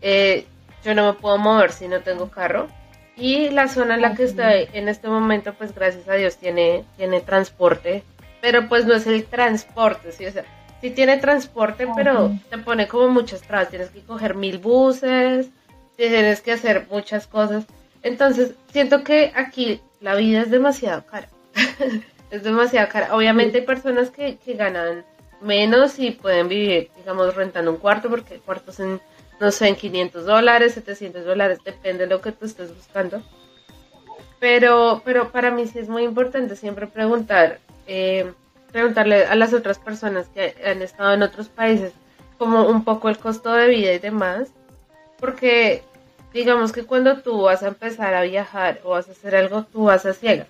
eh, 0.00 0.46
yo 0.84 0.94
no 0.94 1.12
me 1.12 1.18
puedo 1.18 1.38
mover 1.38 1.72
si 1.72 1.88
no 1.88 2.00
tengo 2.00 2.30
carro. 2.30 2.68
Y 3.16 3.48
la 3.48 3.66
zona 3.66 3.94
en 3.94 4.02
la 4.02 4.14
que 4.14 4.24
estoy 4.24 4.68
en 4.74 4.88
este 4.88 5.08
momento, 5.08 5.54
pues 5.54 5.74
gracias 5.74 6.06
a 6.08 6.14
Dios 6.14 6.36
tiene, 6.36 6.84
tiene 6.96 7.20
transporte, 7.20 8.02
pero 8.42 8.68
pues 8.68 8.84
no 8.84 8.94
es 8.94 9.06
el 9.06 9.24
transporte, 9.24 10.12
¿sí? 10.12 10.26
O 10.26 10.30
sea, 10.30 10.44
sí 10.82 10.90
tiene 10.90 11.16
transporte, 11.16 11.88
pero 11.96 12.30
te 12.50 12.58
pone 12.58 12.86
como 12.86 13.08
muchas 13.08 13.40
trabas, 13.40 13.70
tienes 13.70 13.88
que 13.88 14.02
coger 14.02 14.34
mil 14.34 14.58
buses, 14.58 15.48
tienes 15.96 16.42
que 16.42 16.52
hacer 16.52 16.86
muchas 16.90 17.26
cosas. 17.26 17.64
Entonces, 18.02 18.52
siento 18.70 19.02
que 19.02 19.32
aquí 19.34 19.80
la 20.06 20.14
vida 20.14 20.42
es 20.42 20.52
demasiado 20.52 21.04
cara. 21.04 21.28
es 22.30 22.44
demasiado 22.44 22.88
cara. 22.88 23.12
Obviamente 23.12 23.58
hay 23.58 23.66
personas 23.66 24.10
que, 24.10 24.38
ganan 24.54 25.04
menos 25.40 25.98
y 25.98 26.12
pueden 26.12 26.46
vivir, 26.48 26.92
digamos, 26.96 27.34
rentando 27.34 27.72
un 27.72 27.78
cuarto, 27.78 28.08
porque 28.08 28.38
cuartos 28.38 28.78
en, 28.78 29.00
no 29.40 29.50
sé, 29.50 29.66
en 29.66 29.74
500 29.74 30.24
dólares, 30.24 30.74
700 30.74 31.24
dólares, 31.24 31.58
depende 31.64 32.04
de 32.04 32.10
lo 32.10 32.20
que 32.20 32.30
tú 32.30 32.46
estés 32.46 32.72
buscando. 32.72 33.20
Pero, 34.38 35.02
pero 35.04 35.32
para 35.32 35.50
mí 35.50 35.66
sí 35.66 35.80
es 35.80 35.88
muy 35.88 36.04
importante 36.04 36.54
siempre 36.54 36.86
preguntar, 36.86 37.58
eh, 37.88 38.32
preguntarle 38.70 39.26
a 39.26 39.34
las 39.34 39.52
otras 39.54 39.80
personas 39.80 40.28
que 40.28 40.54
han 40.64 40.82
estado 40.82 41.14
en 41.14 41.24
otros 41.24 41.48
países 41.48 41.92
como 42.38 42.68
un 42.68 42.84
poco 42.84 43.08
el 43.08 43.18
costo 43.18 43.52
de 43.54 43.66
vida 43.66 43.92
y 43.92 43.98
demás, 43.98 44.50
porque 45.18 45.82
digamos 46.36 46.70
que 46.70 46.84
cuando 46.84 47.16
tú 47.18 47.42
vas 47.42 47.62
a 47.62 47.68
empezar 47.68 48.14
a 48.14 48.22
viajar 48.22 48.80
o 48.84 48.90
vas 48.90 49.08
a 49.08 49.12
hacer 49.12 49.34
algo, 49.34 49.64
tú 49.72 49.84
vas 49.84 50.04
a 50.04 50.12
ciega. 50.12 50.46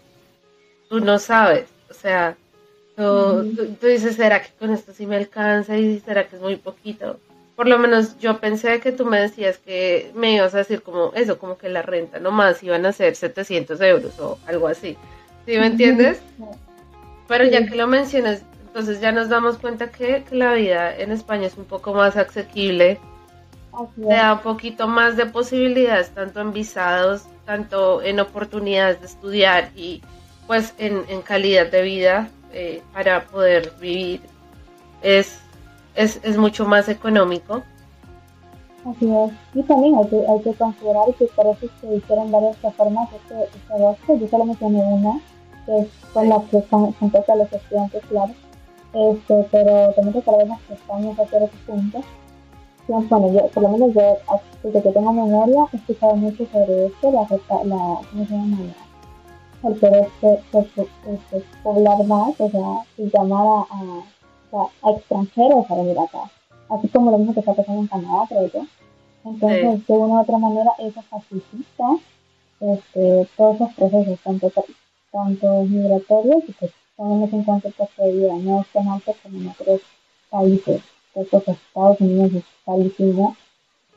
Tú 0.89 1.01
no 1.01 1.19
sabes. 1.19 1.69
O 1.89 1.95
sea, 1.95 2.37
tú, 2.97 3.43
dices, 3.81 4.17
¿será 4.17 4.43
que 4.43 4.51
con 4.59 4.73
esto 4.73 4.93
sí 4.93 5.07
me 5.07 5.17
alcanza? 5.17 5.79
Y 5.79 6.01
será 6.01 6.29
que 6.29 6.37
es 6.37 6.43
muy 6.43 6.57
poquito. 6.57 7.21
por 7.55 7.69
lo 7.69 7.79
menos 7.79 8.19
yo 8.19 8.39
pensé 8.39 8.81
que 8.81 8.93
tú 8.93 9.07
me 9.07 9.19
decías 9.21 9.59
que 9.59 10.11
me 10.15 10.35
ibas 10.35 10.55
a 10.55 10.59
decir 10.59 10.83
como 10.83 11.13
eso, 11.15 11.39
como 11.39 11.57
que 11.57 11.71
la 11.71 11.83
renta 11.83 12.19
nomás 12.19 12.63
iban 12.63 12.85
a 12.85 12.93
ser 12.93 13.15
700 13.15 13.81
euros 13.81 14.19
o 14.19 14.39
algo 14.47 14.69
así. 14.69 14.97
¿Sí 15.47 15.57
me 15.57 15.67
entiendes? 15.67 16.21
Pero 17.29 17.45
ya 17.45 17.65
que 17.65 17.77
lo 17.77 17.87
mencionas, 17.87 18.43
entonces 18.67 19.01
ya 19.01 19.13
nos 19.13 19.29
damos 19.29 19.57
cuenta 19.59 19.91
que, 19.91 20.25
la 20.33 20.53
vida 20.53 20.95
en 20.97 21.13
España 21.13 21.47
es 21.47 21.57
un 21.57 21.65
poco 21.65 21.95
más 21.95 22.17
asequible. 22.17 22.99
Te 23.97 24.15
da 24.15 24.35
un 24.35 24.41
poquito 24.41 24.89
más 24.89 25.17
de 25.17 25.27
posibilidades, 25.27 26.11
tanto 26.11 26.41
en 26.41 26.53
visados, 26.53 27.25
tanto 27.45 28.03
en 28.03 28.21
oportunidades 28.21 29.01
de 29.01 29.07
estudiar 29.07 29.71
y 29.77 30.03
pues 30.47 30.75
en, 30.79 31.05
calidad 31.23 31.71
de 31.71 31.83
vida 31.83 32.31
eh, 32.53 32.83
para 32.93 33.27
poder 33.27 33.73
vivir. 33.81 34.21
Es 35.03 35.41
es, 35.97 36.21
es 36.23 36.37
mucho 36.37 36.67
más 36.67 36.89
económico. 36.89 37.63
Así 38.85 39.11
es. 39.11 39.33
Y 39.55 39.63
también 39.65 39.97
hay 39.97 40.07
que, 40.09 40.17
hay 40.17 40.41
que 40.43 40.55
considerar 40.55 41.07
que 41.19 41.25
por 41.35 41.47
eso 41.47 41.67
se 41.81 41.95
hicieron 41.95 42.31
varias 42.31 42.63
reformas 42.63 43.09
este, 43.13 43.45
este 43.45 43.73
agosto. 43.73 44.17
Yo 44.17 44.29
solo 44.29 44.45
mencioné 44.45 44.79
una, 44.79 45.21
que 45.65 45.79
es 45.81 45.89
con 46.13 46.29
la 46.29 46.41
que 46.51 46.63
son, 46.71 46.95
son 47.01 47.13
a 47.15 47.35
los 47.35 47.53
estudiantes, 47.53 48.05
claro. 48.09 48.33
Este, 48.93 49.47
pero 49.51 49.93
también 49.95 50.15
recordemos 50.15 50.61
que 50.63 50.75
España 50.75 51.11
es 51.11 51.19
hacer 51.19 51.43
ese 51.43 51.57
punto. 51.67 52.01
Bueno, 52.89 53.33
yo, 53.33 53.49
por 53.49 53.63
lo 53.63 53.69
menos 53.71 53.95
yo, 53.95 54.17
desde 54.63 54.83
que 54.83 54.93
tengo 54.93 55.13
memoria, 55.13 55.67
he 55.73 55.77
escuchado 55.77 56.17
mucho 56.17 56.47
sobre 56.53 56.87
esto, 56.87 57.11
la, 57.11 57.21
la 57.65 58.01
¿cómo 58.11 58.27
se 58.27 58.33
llama? 58.33 58.59
El 59.65 59.75
poder 59.75 60.09
poblar 61.63 62.05
más, 62.05 62.41
o 62.41 62.51
sea, 62.51 63.09
llamar 63.13 63.67
a 63.71 64.03
a 64.83 64.91
extranjeros 64.91 65.71
a 65.71 65.75
venir 65.75 65.99
acá. 65.99 66.31
Así 66.69 66.89
como 66.89 67.11
lo 67.11 67.19
mismo 67.19 67.35
que 67.35 67.41
está 67.41 67.55
pasando 67.55 67.83
en 67.83 67.89
Canadá, 67.89 68.25
creo 68.29 68.51
yo. 68.53 68.67
Entonces, 69.25 69.87
de 69.87 69.93
una 69.93 70.15
u 70.15 70.21
otra 70.21 70.39
manera, 70.39 70.71
eso 70.79 71.03
facilita 71.03 71.97
este, 72.61 73.29
todos 73.37 73.57
esos 73.57 73.75
procesos, 73.75 74.19
tanto, 74.21 74.53
tanto 75.13 75.63
migratorios 75.65 76.45
y 76.49 76.53
que 76.53 76.71
tenemos 76.97 77.33
en 77.33 77.43
cuenta 77.43 77.69
de 77.99 78.13
vida, 78.13 78.35
no 78.39 78.61
es 78.61 78.69
tan 78.69 78.89
alto 78.89 79.15
como 79.23 79.39
en 79.39 79.49
otros 79.49 79.81
países, 80.31 80.83
estos 81.17 81.49
Estados 81.49 82.01
Unidos 82.01 82.33
es 82.35 82.45
carísimo. 82.65 83.37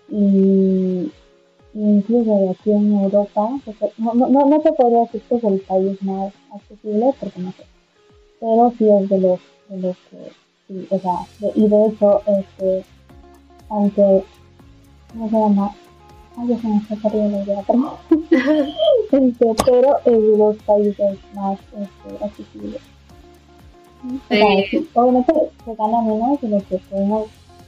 Y 0.09 1.11
incluso 1.73 2.49
aquí 2.51 2.71
en 2.71 2.93
Europa, 3.03 3.59
no, 3.97 4.13
no, 4.13 4.45
no 4.45 4.59
te 4.59 4.73
podría 4.73 5.01
decir 5.01 5.21
que 5.29 5.35
es 5.35 5.43
el 5.43 5.59
país 5.61 6.01
más 6.01 6.33
accesible, 6.53 7.13
porque 7.19 7.39
no 7.39 7.51
sé, 7.51 7.65
pero 8.39 8.73
sí 8.77 8.89
es 8.89 9.09
de 9.09 9.19
los, 9.19 9.39
de 9.69 9.77
los 9.77 9.97
que 10.09 10.31
Sí, 10.69 10.87
o 10.91 10.99
sea, 10.99 11.25
y 11.55 11.67
de 11.67 11.85
hecho, 11.87 12.21
este, 12.27 12.85
aunque, 13.69 14.23
¿cómo 15.11 15.27
se 15.27 15.35
llama? 15.35 15.75
Ay, 16.37 16.47
ya 16.47 16.59
se 16.59 16.67
me 16.67 16.77
está 16.77 16.95
saliendo 16.97 17.53
la 17.53 17.61
este, 19.11 19.55
pero 19.65 19.97
es 20.05 20.21
de 20.21 20.37
los 20.37 20.55
países 20.57 21.17
más 21.33 21.59
este, 21.59 22.23
accesibles. 22.23 22.81
Obviamente 24.03 25.33
se 25.65 25.75
gana 25.75 26.01
menos 26.01 26.41
de 26.41 26.49
lo 26.49 26.57
que 26.59 26.77
podemos 26.89 27.27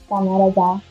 ganar 0.09 0.41
allá. 0.41 0.81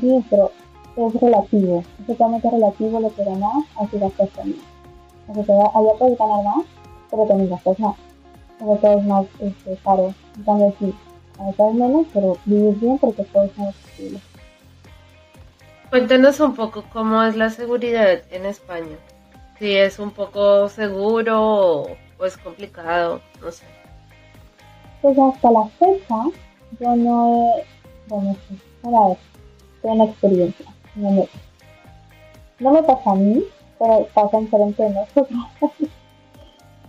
Si 0.00 0.24
pero 0.30 0.50
es 0.96 1.20
relativo. 1.20 1.82
Es 2.00 2.06
totalmente 2.06 2.50
relativo 2.50 3.00
lo 3.00 3.14
que 3.14 3.24
ganas 3.24 3.64
a 3.76 3.86
si 3.88 3.98
gastas 3.98 4.28
menos. 4.36 4.58
O 5.28 5.44
sea, 5.44 5.56
allá 5.74 5.98
puedes 5.98 6.18
ganar 6.18 6.44
más, 6.44 6.66
pero 7.10 7.26
también 7.26 7.50
gastas 7.50 7.78
más. 7.78 7.96
Pero 8.58 8.76
todo 8.76 8.98
es 8.98 9.04
más 9.04 9.26
este, 9.40 9.76
caro. 9.84 10.14
Entonces, 10.36 10.74
sí, 10.78 10.94
menos, 11.74 12.06
pero 12.12 12.36
vivir 12.44 12.78
bien 12.78 12.98
porque 12.98 13.24
todo 13.24 13.44
es 13.44 13.50
posible. 13.52 14.20
Cuéntanos 15.90 16.40
un 16.40 16.54
poco 16.54 16.84
cómo 16.92 17.22
es 17.22 17.36
la 17.36 17.50
seguridad 17.50 18.22
en 18.30 18.46
España. 18.46 18.96
Si 19.58 19.76
es 19.76 19.98
un 19.98 20.10
poco 20.10 20.68
seguro 20.68 21.86
o 22.18 22.24
es 22.24 22.36
complicado, 22.36 23.20
no 23.40 23.50
sé. 23.50 23.73
Pues 25.04 25.18
hasta 25.18 25.50
la 25.50 25.66
fecha 25.78 26.16
yo 26.80 26.96
no 26.96 27.58
he, 27.58 27.64
bueno, 28.08 28.34
sí, 28.48 28.58
a 28.84 29.08
ver, 29.08 29.18
tengo 29.82 29.94
una 29.96 30.04
experiencia. 30.04 30.64
No 30.94 31.10
me, 31.10 31.28
no 32.58 32.70
me 32.72 32.82
pasa 32.84 33.10
a 33.10 33.14
mí, 33.14 33.44
pero 33.78 34.08
pasa 34.14 34.38
en 34.38 34.48
frente 34.48 34.82
de 34.82 34.88
nosotros. 34.88 35.38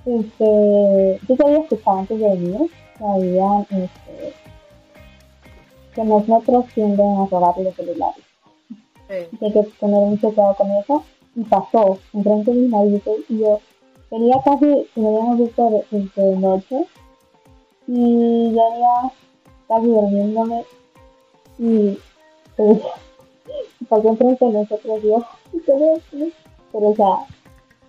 este, 0.05 1.20
yo 1.28 1.36
ya 1.36 1.45
había 1.45 1.57
escuchado 1.57 1.99
antes 1.99 2.18
de 2.18 2.30
venir 2.30 2.72
que 2.97 3.03
habían 3.03 3.61
este, 3.63 4.34
que 5.93 6.05
los 6.05 6.26
metros 6.30 6.68
tienden 6.74 7.18
a 7.18 7.26
robar 7.26 7.57
los 7.57 7.76
celulares. 7.76 8.24
Sí. 9.09 9.45
Hay 9.45 9.51
que 9.51 9.63
tener 9.78 9.99
mucho 9.99 10.30
cuidado 10.30 10.55
con 10.55 10.72
eso. 10.72 11.03
Y 11.36 11.43
pasó 11.43 11.99
enfrente 12.13 12.51
de 12.51 12.61
mis 12.61 12.70
narices 12.70 13.18
y 13.28 13.39
yo 13.39 13.59
venía 14.09 14.38
casi, 14.45 14.88
me 14.95 15.05
habíamos 15.09 15.39
visto 15.39 15.86
de, 15.91 16.09
de 16.16 16.36
noche 16.38 16.88
y 17.88 18.47
venía 18.47 19.11
casi 19.67 19.88
durmiéndome 19.88 20.65
y 21.59 21.97
pues, 22.55 22.81
pasó 23.89 24.09
enfrente 24.09 24.45
de 24.45 24.51
nosotros 24.51 25.03
yo, 25.03 25.25
pero 26.71 26.89
o 26.89 26.95
sea, 26.95 27.25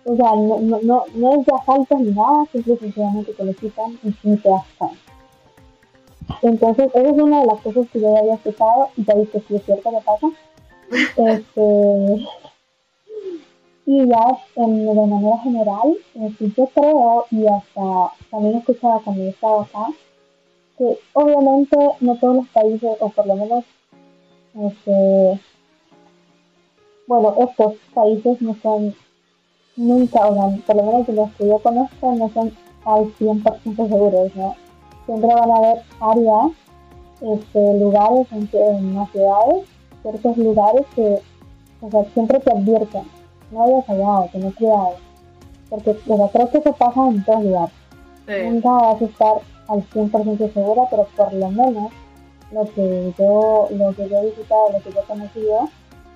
o 0.05 0.15
sea, 0.15 0.35
no, 0.35 0.59
no, 0.59 0.79
no, 0.81 1.03
no 1.15 1.39
es 1.39 1.45
de 1.45 1.53
asalto 1.53 1.99
ni 1.99 2.11
nada, 2.11 2.45
simplemente 2.51 3.33
que 3.33 3.43
lo 3.43 3.53
quitan 3.53 3.99
y 4.03 4.11
sin 4.13 4.41
te 4.41 4.49
das 4.49 4.63
entonces, 6.41 6.89
esa 6.93 7.09
es 7.09 7.17
una 7.17 7.41
de 7.41 7.45
las 7.47 7.61
cosas 7.61 7.87
que 7.91 7.99
yo 7.99 8.15
había 8.15 8.35
escuchado 8.35 8.89
y 8.95 9.03
ya 9.05 9.15
vi 9.15 9.25
que 9.27 9.39
sí 9.39 9.55
es 9.55 9.63
cierto 9.63 9.89
que 9.89 9.97
pasa. 10.05 10.27
Este, 11.17 12.25
y 13.87 14.05
ya 14.05 14.37
en, 14.57 14.85
de 14.85 15.07
manera 15.07 15.39
general, 15.39 15.95
este, 16.13 16.51
yo 16.57 16.67
creo, 16.75 17.25
y 17.31 17.47
hasta 17.47 18.11
también 18.29 18.55
he 18.55 18.57
escuchado 18.59 19.01
cuando 19.03 19.23
he 19.23 19.29
estado 19.29 19.61
acá, 19.61 19.87
que 20.77 20.99
obviamente 21.13 21.77
no 22.01 22.15
todos 22.17 22.35
los 22.35 22.47
países, 22.49 22.97
o 22.99 23.09
por 23.09 23.25
lo 23.25 23.35
menos, 23.37 23.63
este, 24.61 25.39
bueno, 27.07 27.33
estos 27.39 27.75
países 27.93 28.41
no 28.41 28.55
son 28.61 28.93
nunca, 29.77 30.27
o 30.27 30.57
por 30.67 30.75
lo 30.75 30.83
menos 30.83 31.07
de 31.07 31.13
los 31.13 31.31
que 31.35 31.47
yo 31.47 31.57
conozco, 31.59 32.13
no 32.13 32.29
son 32.33 32.51
al 32.83 33.05
100% 33.15 33.87
seguros, 33.87 34.35
¿no? 34.35 34.53
siempre 35.05 35.33
van 35.33 35.49
a 35.49 35.55
haber 35.55 35.77
áreas, 36.01 36.51
este, 37.21 37.79
lugares 37.79 38.27
en, 38.31 38.95
las 38.95 39.09
ciudades, 39.11 39.65
ciertos 40.01 40.37
lugares 40.37 40.85
que 40.93 41.19
o 41.79 41.89
sea, 41.89 42.03
siempre 42.13 42.39
te 42.41 42.51
advierten, 42.51 43.03
no 43.51 43.63
hayas 43.63 43.85
fallado, 43.85 44.29
ten 44.31 44.51
cuidado, 44.51 44.95
porque 45.69 45.91
o 46.07 46.29
creo 46.29 46.49
que 46.49 46.57
eso 46.57 46.73
pasa 46.73 47.07
en 47.07 47.23
todos 47.23 47.43
lugares. 47.43 47.73
Nunca 48.27 48.69
vas 48.69 49.01
a 49.01 49.05
estar 49.05 49.33
al 49.69 49.89
100% 49.89 50.53
segura, 50.53 50.83
pero 50.89 51.07
por 51.15 51.33
lo 51.33 51.49
menos 51.49 51.91
lo 52.51 52.63
que 52.73 53.13
yo, 53.17 53.67
lo 53.71 53.93
que 53.95 54.09
yo 54.09 54.17
he 54.17 54.25
visitado, 54.25 54.71
lo 54.73 54.81
que 54.81 54.91
yo 54.91 55.01
he 55.01 55.03
conocido, 55.03 55.69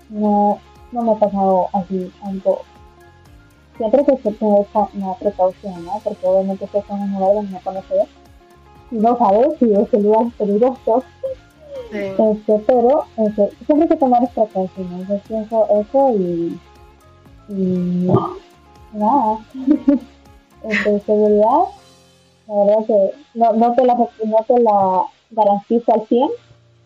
no, 0.09 0.59
no 0.91 1.01
me 1.01 1.11
ha 1.11 1.15
pasado 1.15 1.69
así 1.73 2.11
algo. 2.23 2.61
Siempre 3.77 4.05
que 4.05 4.17
se 4.17 4.31
tiene 4.33 4.65
una 4.93 5.13
precaución, 5.15 5.85
¿no? 5.85 5.99
Porque 6.03 6.27
obviamente 6.27 6.65
esto 6.65 6.79
es 6.79 6.89
un 6.89 7.13
lugar 7.13 7.33
donde 7.35 7.51
no 7.51 7.59
conoces 7.61 8.07
no 8.91 9.17
sabes 9.17 9.57
si 9.57 9.73
ese 9.73 9.99
lugar 9.99 10.27
es 10.27 10.33
peligroso. 10.33 11.03
Este, 11.91 12.59
pero 12.67 13.05
este, 13.17 13.49
siempre 13.65 13.83
hay 13.83 13.87
que 13.87 13.95
tomar 13.95 14.29
precauciones. 14.33 15.07
Yo 15.07 15.17
pienso 15.27 15.67
eso 15.79 16.13
y, 16.17 16.59
y 17.51 18.09
nada. 18.93 19.37
este, 20.63 20.99
seguridad, 21.01 21.65
la 22.47 22.55
verdad 22.55 22.85
que 22.87 23.11
no, 23.33 23.53
no, 23.53 23.73
te 23.75 23.85
la, 23.85 23.95
no 23.95 24.45
te 24.47 24.59
la 24.59 25.05
garantizo 25.31 25.93
al 25.93 26.07
100, 26.07 26.29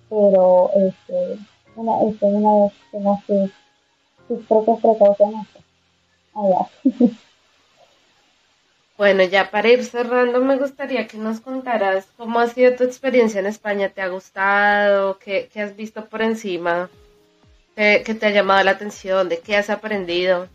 pero 0.09 0.69
este, 0.75 1.39
una, 1.75 2.09
este, 2.09 2.25
una 2.25 2.63
vez 2.63 2.73
tengas 2.91 3.25
tus, 3.25 3.51
tus 4.27 4.45
propias 4.45 4.79
precauciones, 4.79 5.47
allá. 6.33 6.67
Bueno, 8.97 9.23
ya 9.23 9.51
para 9.51 9.67
ir 9.69 9.83
cerrando, 9.83 10.39
me 10.39 10.57
gustaría 10.57 11.05
que 11.05 11.17
nos 11.17 11.41
contaras 11.41 12.07
cómo 12.15 12.39
ha 12.39 12.47
sido 12.47 12.75
tu 12.75 12.85
experiencia 12.85 13.41
en 13.41 13.45
España. 13.45 13.89
¿Te 13.89 14.01
ha 14.01 14.07
gustado? 14.07 15.19
¿Qué, 15.19 15.49
has 15.57 15.75
visto 15.75 16.05
por 16.05 16.21
encima? 16.21 16.89
¿Qué, 17.75 17.99
te 17.99 18.25
ha 18.25 18.29
llamado 18.29 18.63
la 18.63 18.71
atención? 18.71 19.27
¿De 19.27 19.39
qué 19.39 19.57
has 19.57 19.69
aprendido? 19.69 20.47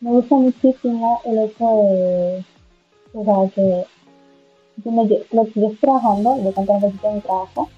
Me 0.00 0.12
gusta 0.12 0.36
muchísimo 0.36 1.20
el 1.24 1.38
hecho 1.40 1.66
de, 1.66 2.44
o 3.14 3.24
sea, 3.24 3.50
que 3.52 3.84
lo 4.84 5.44
que 5.44 5.60
yo 5.60 5.66
estoy 5.66 5.76
trabajando, 5.80 6.36
le 6.36 6.52
cuento 6.52 6.72
un 6.72 6.80
de 7.14 7.20
trabajo. 7.20 7.68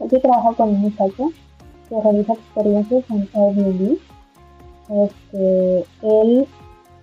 Yo 0.00 0.20
trabajo 0.20 0.54
con 0.56 0.70
un 0.70 0.80
muchacho 0.80 1.30
que 1.90 2.00
realiza 2.00 2.32
experiencias 2.32 3.04
en 3.10 3.28
Airbnb. 3.34 3.98
Este, 4.88 5.84
él 6.02 6.48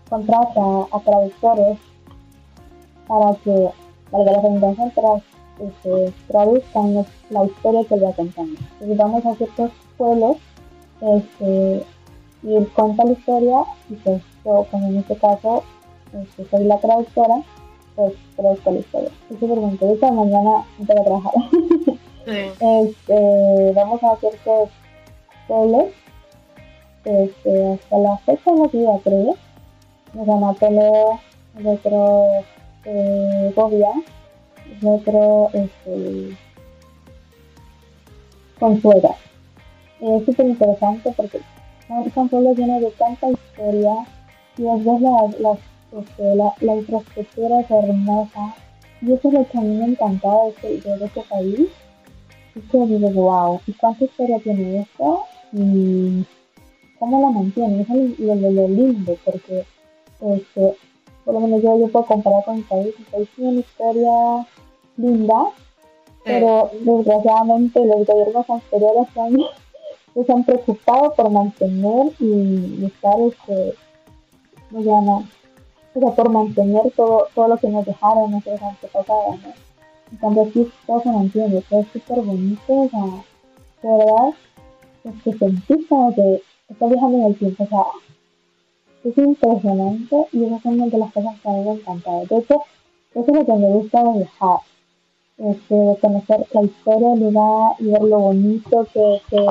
contrata 0.09 0.61
a 0.91 0.99
traductores 0.99 1.77
para 3.07 3.35
que, 3.43 3.69
valga 4.11 4.31
la 4.31 4.41
redundancia, 4.41 4.91
este, 5.59 6.13
traduzcan 6.27 7.05
la 7.29 7.45
historia 7.45 7.85
que 7.85 7.97
le 7.97 8.05
va 8.05 8.13
contando. 8.13 8.59
Entonces 8.73 8.97
vamos 8.97 9.25
a 9.27 9.35
ciertos 9.35 9.71
pueblos 9.95 10.37
este, 11.01 11.85
y 12.41 12.65
cuenta 12.65 13.03
la 13.05 13.11
historia 13.11 13.63
y 13.89 13.95
pues 13.95 14.21
como 14.71 14.87
en 14.87 14.97
este 14.97 15.15
caso 15.15 15.63
este, 16.13 16.45
soy 16.49 16.63
la 16.65 16.79
traductora, 16.79 17.41
pues 17.95 18.13
traduzco 18.35 18.71
la 18.71 18.79
historia. 18.79 19.09
Es 19.29 19.39
súper 19.39 19.59
bonito. 19.59 20.11
Mañana 20.11 20.65
tengo 20.77 20.95
que 20.95 21.09
trabajar. 21.09 21.33
este, 22.59 23.73
vamos 23.73 24.03
a 24.03 24.15
ciertos 24.17 24.69
pueblos 25.47 25.85
este, 27.05 27.73
hasta 27.73 27.97
la 27.97 28.17
fecha 28.19 28.51
no 28.51 28.69
iba, 28.73 28.99
creo. 28.99 29.35
Llama 30.13 30.53
Toledo, 30.55 31.19
el 31.57 31.67
otro 31.67 32.43
eh, 32.85 33.53
Gobia, 33.55 33.91
otro 34.83 35.49
este, 35.53 36.37
Consuela. 38.59 39.15
Es 40.01 40.25
súper 40.25 40.47
interesante 40.47 41.13
porque 41.15 41.39
son 42.13 42.29
pueblos 42.29 42.57
llenos 42.57 42.81
de 42.81 42.91
tanta 42.91 43.29
historia 43.29 43.93
y 44.59 44.63
después 44.63 45.01
la, 45.01 45.57
este, 45.99 46.35
la, 46.35 46.53
la, 46.59 46.75
infraestructura 46.75 47.61
es 47.61 47.71
hermosa. 47.71 48.55
Y 49.01 49.13
eso 49.13 49.29
es 49.29 49.33
lo 49.33 49.47
que 49.47 49.57
a 49.57 49.61
mí 49.61 49.77
me 49.77 49.85
encantaba 49.85 50.43
de 50.43 50.49
este, 50.49 50.89
de 50.89 51.05
este 51.05 51.21
país. 51.21 51.69
Es 52.55 52.63
que 52.69 52.77
digo, 52.85 53.09
wow, 53.09 53.61
¿y 53.65 53.73
cuánta 53.73 54.03
historia 54.03 54.37
tiene 54.39 54.81
esto? 54.81 55.21
Y 55.53 56.25
cómo 56.99 57.21
la 57.21 57.29
mantiene, 57.29 57.81
eso 57.81 57.93
es 57.93 58.19
lo, 58.19 58.35
lo, 58.35 58.51
lo 58.51 58.67
lindo, 58.67 59.15
porque 59.23 59.65
este, 60.19 60.75
por 61.23 61.33
lo 61.35 61.39
menos 61.39 61.61
yo, 61.61 61.79
yo 61.79 61.87
puedo 61.87 62.05
comparar 62.05 62.43
con 62.43 62.57
mi 62.57 62.63
país, 62.63 62.93
mi 62.99 63.05
país 63.05 63.29
tiene 63.35 63.51
una 63.51 63.59
historia 63.61 64.47
linda, 64.97 65.43
pero 66.25 66.69
desgraciadamente 66.81 67.85
los 67.85 68.05
gobiernos 68.05 68.49
anteriores 68.49 69.07
se 69.13 70.31
han 70.33 70.43
preocupado 70.45 71.13
por 71.15 71.29
mantener 71.29 72.11
y, 72.19 72.85
estar, 72.85 73.15
este, 73.21 73.75
¿cómo 74.69 74.83
se 74.83 74.89
llama? 74.89 75.29
O 75.95 75.99
sea, 75.99 76.11
por 76.11 76.29
mantener 76.29 76.91
todo, 76.95 77.27
todo 77.33 77.47
lo 77.47 77.57
que 77.57 77.67
nos 77.67 77.85
dejaron 77.85 78.31
nuestros 78.31 78.61
antepasados, 78.61 79.41
¿no? 79.41 79.53
En 80.11 80.17
cambio 80.17 80.43
aquí 80.43 80.71
todo 80.87 81.01
se 81.01 81.11
mantiene, 81.11 81.61
todo 81.69 81.81
es 81.81 81.87
súper 81.93 82.21
bonito, 82.21 82.61
o 82.67 82.89
sea, 82.89 83.05
de 83.83 83.97
verdad, 83.97 84.33
es 85.03 85.23
que 85.23 85.33
sentís 85.33 85.87
como 85.87 86.13
que 86.15 86.41
está 86.69 86.87
viajando 86.87 87.17
en 87.17 87.23
el 87.25 87.35
tiempo, 87.37 87.63
o 87.63 87.67
sea, 87.67 87.85
es 89.03 89.17
impresionante 89.17 90.15
y 90.33 90.43
esas 90.43 90.61
son 90.61 90.89
de 90.89 90.97
las 90.97 91.13
cosas 91.13 91.39
que 91.41 91.49
a 91.49 91.53
mí 91.53 91.63
me 91.63 91.71
encantado. 91.71 92.25
De 92.25 92.37
hecho, 92.37 92.61
eso 93.15 93.25
es 93.27 93.33
lo 93.33 93.45
que 93.45 93.53
me 93.53 93.67
gusta 93.69 94.03
de 94.03 94.17
viajar, 94.19 94.59
este, 95.37 95.97
conocer 96.01 96.47
la 96.53 96.61
historia 96.63 97.09
del 97.09 97.19
lugar 97.19 97.75
y 97.79 97.85
ver 97.85 98.01
lo 98.01 98.19
bonito 98.19 98.87
que, 98.93 99.21
que, 99.29 99.45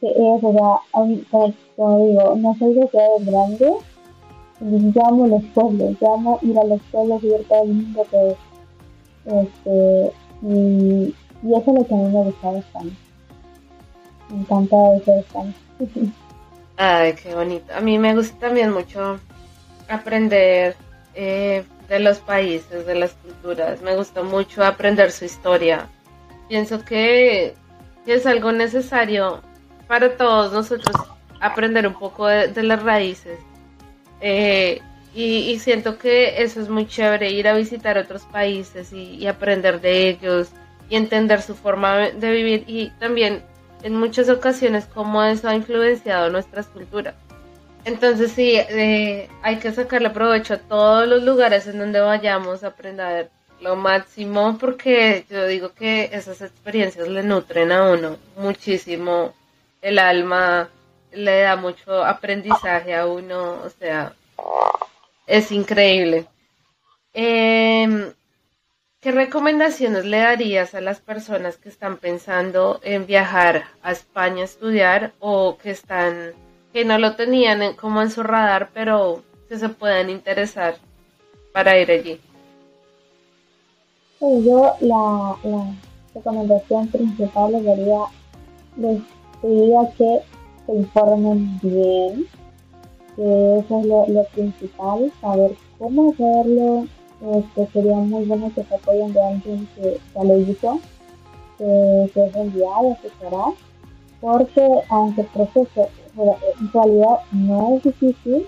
que 0.00 0.08
es, 0.08 0.44
o 0.44 0.52
sea, 0.52 1.54
como, 1.76 2.06
digo, 2.06 2.34
no 2.36 2.54
soy 2.58 2.74
de 2.74 2.88
ciudades 2.88 3.26
grandes, 3.26 3.74
yo 4.60 5.06
amo 5.06 5.26
los 5.26 5.44
pueblos, 5.54 5.96
yo 6.00 6.14
amo 6.14 6.38
ir 6.42 6.58
a 6.58 6.64
los 6.64 6.80
pueblos 6.90 7.22
y 7.22 7.28
ver 7.28 7.44
todo 7.44 7.62
el 7.62 7.68
mundo 7.68 8.06
que 8.10 8.28
es. 8.28 8.36
Este, 9.26 10.12
y, 10.42 11.14
y 11.42 11.54
eso 11.54 11.64
es 11.66 11.78
lo 11.78 11.86
que 11.86 11.94
a 11.94 11.98
me 11.98 12.24
gusta 12.24 12.52
de 12.52 12.58
España. 12.58 12.90
Me 14.30 14.40
encanta 14.40 14.76
de 14.76 15.20
España. 15.20 15.54
Ay, 16.76 17.14
qué 17.14 17.34
bonito. 17.34 17.74
A 17.74 17.80
mí 17.80 17.98
me 17.98 18.14
gusta 18.14 18.38
también 18.38 18.72
mucho 18.72 19.18
aprender 19.88 20.76
eh, 21.14 21.64
de 21.88 21.98
los 21.98 22.18
países, 22.18 22.86
de 22.86 22.94
las 22.94 23.14
culturas. 23.14 23.82
Me 23.82 23.96
gusta 23.96 24.22
mucho 24.22 24.64
aprender 24.64 25.10
su 25.10 25.24
historia. 25.24 25.88
Pienso 26.48 26.84
que, 26.84 27.56
es 28.06 28.26
algo 28.26 28.52
necesario 28.52 29.42
para 29.86 30.16
todos 30.16 30.52
nosotros 30.52 30.96
aprender 31.40 31.86
un 31.86 31.94
poco 31.94 32.26
de, 32.26 32.62
las 32.62 32.82
raíces. 32.82 33.38
Eh, 34.20 34.80
y, 35.14 35.58
siento 35.58 35.98
que 35.98 36.42
eso 36.42 36.60
es 36.60 36.68
muy 36.68 36.86
chévere, 36.86 37.30
ir 37.30 37.48
a 37.48 37.54
visitar 37.54 37.98
otros 37.98 38.22
países 38.22 38.92
y, 38.92 39.16
y 39.16 39.26
aprender 39.26 39.80
de 39.80 40.08
ellos 40.08 40.50
y 40.88 40.96
entender 40.96 41.42
su 41.42 41.54
forma 41.54 42.10
de 42.10 42.30
vivir 42.30 42.64
y 42.66 42.90
también 43.00 43.42
en 43.82 43.94
muchas 43.96 44.28
ocasiones 44.28 44.86
cómo 44.86 45.22
eso 45.24 45.48
ha 45.48 45.54
influenciado 45.54 46.30
nuestras 46.30 46.66
culturas. 46.66 47.14
Entonces 47.84 48.32
sí, 48.32 48.52
eh, 48.54 49.28
hay 49.42 49.56
que 49.56 49.72
sacarle 49.72 50.10
provecho 50.10 50.54
a 50.54 50.58
todos 50.58 51.08
los 51.08 51.22
lugares 51.22 51.66
en 51.66 51.78
donde 51.78 52.00
vayamos 52.00 52.62
a 52.62 52.68
aprender 52.68 53.30
lo 53.60 53.76
máximo 53.76 54.56
porque 54.58 55.24
yo 55.30 55.46
digo 55.46 55.72
que 55.72 56.10
esas 56.12 56.42
experiencias 56.42 57.08
le 57.08 57.22
nutren 57.22 57.72
a 57.72 57.90
uno 57.90 58.16
muchísimo 58.36 59.34
el 59.80 59.98
alma, 59.98 60.68
le 61.12 61.40
da 61.40 61.56
mucho 61.56 62.04
aprendizaje 62.04 62.94
a 62.94 63.06
uno, 63.06 63.54
o 63.64 63.70
sea, 63.70 64.14
es 65.26 65.52
increíble. 65.52 66.26
Eh, 67.14 68.12
¿Qué 69.00 69.12
recomendaciones 69.12 70.04
le 70.04 70.18
darías 70.18 70.74
a 70.74 70.80
las 70.80 71.00
personas 71.00 71.56
que 71.56 71.68
están 71.68 71.98
pensando 71.98 72.80
en 72.82 73.06
viajar 73.06 73.64
a 73.82 73.92
España 73.92 74.42
a 74.42 74.44
estudiar 74.44 75.12
o 75.20 75.56
que 75.56 75.70
están 75.70 76.32
que 76.72 76.84
no 76.84 76.98
lo 76.98 77.14
tenían 77.14 77.74
como 77.74 78.02
en 78.02 78.10
su 78.10 78.22
radar, 78.22 78.70
pero 78.74 79.22
que 79.48 79.56
se 79.56 79.68
puedan 79.68 80.10
interesar 80.10 80.76
para 81.52 81.78
ir 81.78 81.90
allí? 81.90 82.20
yo 84.20 84.74
la, 84.80 85.36
recomendación 86.14 86.88
principal 86.88 87.52
les 87.52 87.64
daría, 87.64 88.00
les 88.76 89.00
diría 89.42 89.80
que 89.96 90.20
se 90.68 90.74
informen 90.74 91.58
bien, 91.62 92.26
que 93.16 93.58
eso 93.58 93.80
es 93.80 93.86
lo, 93.86 94.06
lo 94.06 94.24
principal, 94.24 95.10
saber 95.18 95.56
cómo 95.78 96.10
hacerlo, 96.10 96.86
este, 97.20 97.66
sería 97.72 97.96
muy 97.96 98.24
bueno 98.26 98.52
que 98.54 98.62
se 98.64 98.74
apoyen 98.74 99.12
de 99.14 99.22
alguien 99.22 99.66
que 99.74 99.98
ya 100.14 100.24
lo 100.24 100.36
hizo, 100.36 100.78
que, 101.56 102.10
se 102.12 102.26
es 102.26 102.36
enviado, 102.36 102.92
asesorar, 102.92 103.54
porque 104.20 104.68
aunque 104.90 105.22
el 105.22 105.26
proceso 105.28 105.88
en 106.18 106.72
realidad 106.72 107.20
no 107.32 107.76
es 107.76 107.84
difícil, 107.84 108.46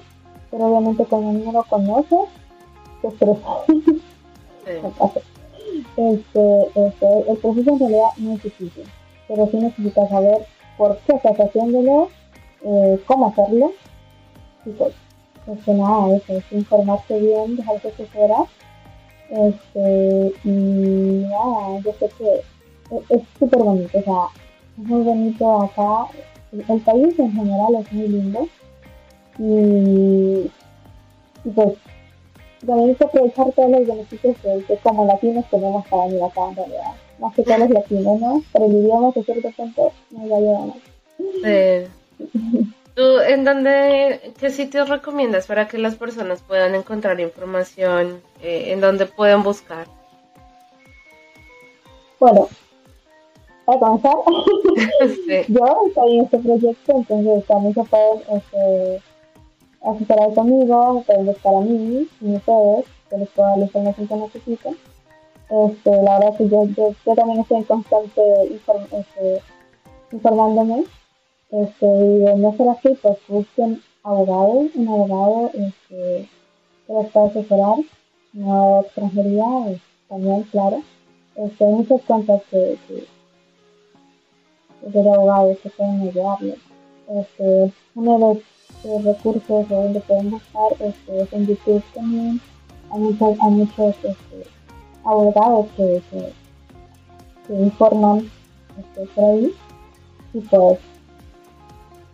pero 0.51 0.67
obviamente 0.67 1.07
cuando 1.07 1.31
uno 1.31 1.53
lo 1.53 1.63
conoce, 1.65 2.17
se 3.01 3.09
estresa. 3.09 3.49
este, 5.97 6.63
este, 6.75 7.31
el 7.31 7.37
proceso 7.39 7.71
en 7.71 7.79
realidad 7.79 8.09
no 8.19 8.35
es 8.35 8.43
difícil, 8.43 8.85
pero 9.27 9.49
sí 9.51 9.57
necesitas 9.57 10.11
saber 10.11 10.47
por 10.77 10.99
qué 10.99 11.15
estás 11.17 11.39
haciéndolo, 11.39 12.09
eh, 12.63 13.01
cómo 13.07 13.29
hacerlo, 13.29 13.73
y 14.65 14.71
pues, 14.71 14.95
nada, 15.67 16.17
eso, 16.17 16.35
es 16.35 16.53
informarte 16.53 17.19
bien, 17.19 17.57
dejar 17.57 17.81
que 17.81 17.91
se 17.93 18.07
fuera 18.07 18.47
este, 19.31 20.33
y 20.43 20.51
nada, 21.29 21.79
yo 21.85 21.93
sé 21.93 22.09
que 22.19 22.43
es 23.15 23.23
súper 23.39 23.61
bonito, 23.61 23.99
o 23.99 24.03
sea, 24.03 24.27
es 24.77 24.89
muy 24.89 25.03
bonito 25.03 25.63
acá. 25.63 26.07
El, 26.53 26.81
país 26.81 27.17
en 27.17 27.33
general 27.33 27.77
es 27.77 27.93
muy 27.93 28.09
lindo. 28.09 28.49
Y, 29.39 30.51
y 31.45 31.51
pues 31.55 31.75
también 32.67 32.91
hay 32.91 32.95
que 32.97 33.05
aprovechar 33.05 33.53
todos 33.53 33.71
los 33.71 33.87
beneficios 33.87 34.37
que, 34.43 34.77
como 34.83 35.07
latinos 35.07 35.45
tenemos 35.49 35.87
para 35.87 36.07
venir 36.07 36.25
acá 36.25 36.49
en 36.49 36.57
realidad. 36.57 36.93
Más 37.21 37.35
que 37.35 37.43
todos 37.43 37.59
los 37.61 37.71
latinos, 37.71 38.21
¿no? 38.21 38.43
Pero 38.53 38.67
el 38.67 38.73
idioma 38.73 39.13
que 39.13 39.23
cierto 39.23 39.51
punto 39.51 39.93
nos 40.11 40.25
ayuda 40.25 40.61
más. 40.67 40.77
Sí. 41.43 42.71
¿Tú 42.95 43.21
en 43.21 43.45
dónde, 43.45 44.33
qué 44.39 44.51
sitios 44.51 44.89
recomiendas 44.89 45.47
para 45.47 45.69
que 45.69 45.79
las 45.79 45.97
personas 45.97 46.43
puedan 46.43 46.75
encontrar 46.75 47.21
información, 47.21 48.21
eh, 48.43 48.73
en 48.73 48.81
dónde 48.81 49.07
pueden 49.07 49.43
buscar? 49.43 49.87
Bueno, 52.19 52.49
para 53.65 53.79
comenzar, 53.79 54.13
yo 55.49 55.79
estoy 55.87 56.19
en 56.19 56.25
este 56.25 56.39
proyecto, 56.39 56.93
entonces 56.97 57.47
también 57.47 57.75
se 57.75 57.85
pueden 57.85 58.23
este, 58.37 59.03
asesorar 59.83 60.35
conmigo, 60.35 61.03
pueden 61.07 61.27
buscar 61.27 61.55
a 61.55 61.61
mí 61.61 62.09
y 62.21 62.35
ustedes, 62.35 62.85
que 63.09 63.19
les 63.19 63.29
puedo 63.31 63.49
dar 63.49 63.59
la 63.59 63.65
información 63.65 64.09
que 64.09 64.17
necesiten. 64.17 64.77
Este, 65.51 65.91
la 66.03 66.19
verdad 66.21 66.37
que 66.39 66.49
yo, 66.49 66.65
yo, 66.65 67.15
también 67.17 67.41
estoy 67.41 67.59
en 67.59 67.65
constante 67.65 68.23
este, 68.45 69.43
informándome 70.13 70.85
este, 71.51 71.87
y 71.87 72.19
de 72.19 72.37
no 72.37 72.57
ser 72.57 72.69
así, 72.69 72.97
pues 73.03 73.19
busquen 73.27 73.83
abogado, 74.05 74.69
un 74.73 74.89
abogado 74.89 75.51
este, 75.55 76.29
que 76.87 76.93
los 76.93 77.07
pueda 77.09 77.27
asesorar, 77.27 77.77
no 78.33 78.83
extranjería, 78.83 79.45
español, 80.05 80.47
claro. 80.53 80.83
Este, 81.35 81.65
hay 81.65 81.73
muchas 81.73 82.01
cuentas 82.03 82.43
que, 82.49 82.79
que, 82.87 83.07
de 85.01 85.11
abogados 85.11 85.59
que 85.59 85.71
pueden 85.71 86.03
ayudarles. 86.03 86.59
Este, 87.09 87.73
uno 87.97 88.13
de 88.13 88.19
los 88.89 89.05
recursos 89.05 89.69
donde 89.69 90.01
pueden 90.01 90.31
buscar 90.31 90.73
este, 90.79 91.23
es 91.23 91.33
en 91.33 91.47
YouTube 91.49 91.83
también. 91.93 92.41
Hay 92.93 93.01
muchos, 93.01 93.37
hay 93.41 93.51
muchos 93.51 93.97
este, 93.97 94.60
abogados 95.05 95.67
que, 95.77 96.03
que, 96.11 96.33
que 97.47 97.55
informan 97.55 98.31
este, 98.79 99.07
por 99.15 99.25
ahí. 99.25 99.55
Y 100.33 100.41
pues, 100.41 100.79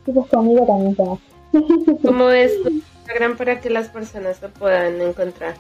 y 0.07 0.13
pues 0.13 0.27
conmigo 0.29 0.67
también 0.67 0.95
tenemos. 0.95 1.21
¿Cómo 2.03 2.31
es 2.31 2.63
tu 2.63 2.71
Instagram 2.71 3.37
para 3.37 3.61
que 3.61 3.71
las 3.71 3.89
personas 3.89 4.39
te 4.41 4.49
puedan 4.49 5.01
encontrar? 5.01 5.55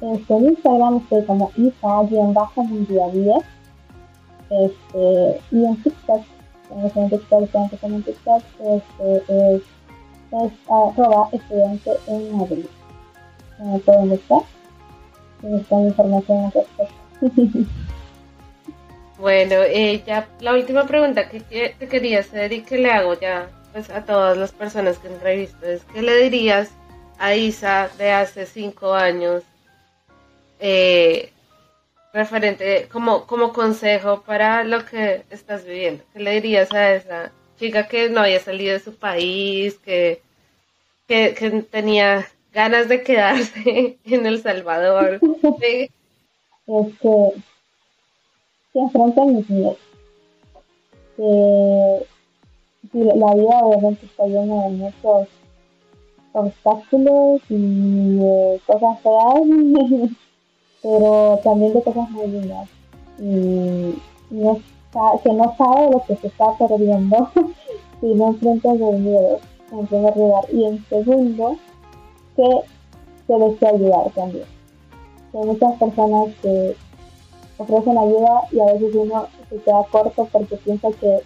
Este, 0.00 0.34
en 0.34 0.44
Instagram 0.46 0.96
estoy 0.98 1.24
como 1.26 1.52
isa-mundial 1.56 3.42
este, 4.50 5.40
y 5.52 5.64
en 5.64 5.82
TikTok, 5.82 6.22
en 6.70 7.10
TikTok, 7.10 7.54
en 7.82 8.02
TikTok, 8.02 8.42
este, 8.58 9.56
es, 9.56 9.62
es 10.32 10.52
arroba 10.68 11.28
estudiante 11.32 11.90
en 12.06 12.36
Madrid. 12.36 12.64
Me 13.58 13.78
pueden 13.80 14.10
buscar 14.10 14.42
y 15.42 15.46
buscar 15.46 15.80
información 15.80 16.44
al 16.46 16.52
respecto. 16.52 17.70
Bueno, 19.20 19.56
eh, 19.56 20.02
ya 20.06 20.26
la 20.40 20.54
última 20.54 20.86
pregunta 20.86 21.28
que 21.28 21.40
te 21.40 21.88
quería 21.88 22.20
hacer 22.20 22.54
y 22.54 22.62
que 22.62 22.78
le 22.78 22.90
hago 22.90 23.20
ya 23.20 23.50
pues, 23.70 23.90
a 23.90 24.02
todas 24.06 24.38
las 24.38 24.50
personas 24.52 24.96
que 24.96 25.08
entrevisto 25.08 25.66
es, 25.66 25.84
¿qué 25.92 26.00
le 26.00 26.16
dirías 26.22 26.70
a 27.18 27.34
Isa 27.34 27.90
de 27.98 28.12
hace 28.12 28.46
cinco 28.46 28.94
años 28.94 29.42
eh, 30.58 31.32
referente 32.14 32.88
como, 32.90 33.26
como 33.26 33.52
consejo 33.52 34.22
para 34.22 34.64
lo 34.64 34.86
que 34.86 35.24
estás 35.28 35.66
viviendo? 35.66 36.02
¿Qué 36.14 36.20
le 36.20 36.32
dirías 36.40 36.72
a 36.72 36.94
esa 36.94 37.30
chica 37.58 37.88
que 37.88 38.08
no 38.08 38.22
había 38.22 38.40
salido 38.40 38.72
de 38.72 38.80
su 38.80 38.96
país, 38.96 39.78
que, 39.84 40.22
que, 41.06 41.66
tenía 41.70 42.26
ganas 42.52 42.88
de 42.88 43.02
quedarse 43.02 43.98
en 44.04 44.26
El 44.26 44.40
Salvador? 44.42 45.20
Es 46.66 46.86
que 47.00 47.32
se 48.72 48.78
enfrentan 48.78 49.34
mis 49.34 49.50
miedos. 49.50 49.78
Que 51.16 52.06
la 52.92 53.34
vida 53.34 53.58
obviamente 53.64 54.06
está 54.06 54.26
llena 54.26 54.62
de 54.64 54.70
muchos 54.70 55.28
obstáculos 56.32 57.40
y 57.48 58.18
de 58.18 58.60
cosas 58.66 59.00
feas, 59.00 60.10
pero 60.82 61.40
también 61.42 61.72
de 61.72 61.82
cosas 61.82 62.10
muy 62.10 62.28
lindas. 62.28 62.68
Y, 63.18 63.94
que 65.22 65.32
no 65.32 65.54
sabe 65.56 65.90
lo 65.90 66.04
que 66.06 66.16
se 66.16 66.28
está 66.28 66.56
perdiendo 66.56 67.30
si 68.00 68.14
no 68.14 68.28
enfrentas 68.28 68.78
los 68.78 68.94
miedos, 68.94 69.40
en 69.72 69.86
primer 69.88 70.16
lugar. 70.16 70.44
Y 70.52 70.64
en 70.64 70.84
segundo, 70.88 71.56
que 72.36 72.48
se 73.26 73.32
desea 73.34 73.70
ayudar 73.70 74.10
también. 74.14 74.44
Hay 75.34 75.46
muchas 75.46 75.78
personas 75.78 76.34
que 76.42 76.76
ofrecen 77.58 77.98
ayuda 77.98 78.42
y 78.50 78.60
a 78.60 78.72
veces 78.72 78.94
uno 78.94 79.26
se 79.48 79.56
queda 79.58 79.84
corto 79.90 80.28
porque 80.32 80.56
piensa 80.56 80.88
que 81.00 81.20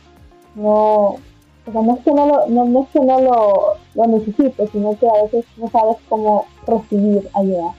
no, 0.54 1.16
o 1.66 1.72
sea, 1.72 1.82
no 1.82 1.94
es 1.94 2.00
que 2.04 2.12
no 2.12 2.26
lo, 2.26 2.46
no, 2.48 2.82
es 2.82 2.88
que 2.88 3.00
no 3.00 3.20
lo, 3.20 3.76
lo 3.94 4.06
necesite, 4.06 4.66
sino 4.68 4.98
que 4.98 5.08
a 5.08 5.22
veces 5.22 5.44
no 5.56 5.68
sabes 5.70 5.96
cómo 6.08 6.44
recibir 6.66 7.28
ayuda. 7.34 7.74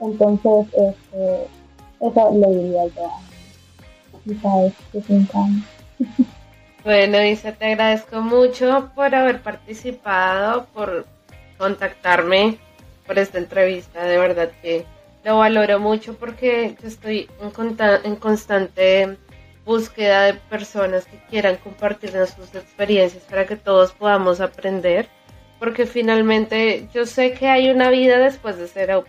Entonces, 0.00 0.66
este, 0.74 1.46
eso 2.00 2.30
le 2.32 2.48
diría 2.48 2.86
yo 2.86 3.06
a 3.06 3.26
sabes 4.42 4.72
que 4.92 5.00
Bueno, 6.84 7.22
Isa, 7.24 7.52
te 7.52 7.64
agradezco 7.66 8.20
mucho 8.20 8.90
por 8.94 9.14
haber 9.14 9.42
participado, 9.42 10.66
por 10.66 11.06
contactarme 11.58 12.58
por 13.06 13.18
esta 13.18 13.38
entrevista. 13.38 14.04
De 14.04 14.18
verdad 14.18 14.50
que 14.62 14.84
lo 15.24 15.38
valoro 15.38 15.78
mucho 15.78 16.14
porque 16.14 16.76
estoy 16.82 17.28
en, 17.40 17.52
en 18.04 18.16
constante 18.16 19.16
búsqueda 19.64 20.22
de 20.22 20.34
personas 20.34 21.06
que 21.06 21.18
quieran 21.28 21.56
compartirnos 21.56 22.30
sus 22.30 22.54
experiencias 22.54 23.24
para 23.24 23.46
que 23.46 23.56
todos 23.56 23.92
podamos 23.92 24.40
aprender, 24.40 25.08
porque 25.58 25.86
finalmente 25.86 26.88
yo 26.94 27.04
sé 27.04 27.32
que 27.32 27.48
hay 27.48 27.68
una 27.68 27.90
vida 27.90 28.18
después 28.18 28.56
de 28.58 28.68
ser 28.68 28.92
au 28.92 29.04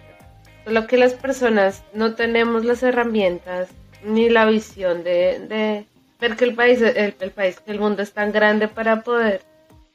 solo 0.66 0.86
que 0.86 0.98
las 0.98 1.14
personas 1.14 1.84
no 1.94 2.16
tenemos 2.16 2.66
las 2.66 2.84
herramientas 2.84 3.70
ni 4.04 4.28
la 4.30 4.46
visión 4.46 5.04
de, 5.04 5.86
ver 6.20 6.36
que 6.36 6.44
el 6.44 6.56
país, 6.56 6.82
el, 6.82 7.16
el, 7.20 7.32
país, 7.32 7.60
que 7.62 7.72
el 7.72 7.80
mundo 7.80 8.02
es 8.02 8.12
tan 8.12 8.34
grande 8.34 8.68
para 8.68 9.02
poder 9.02 9.42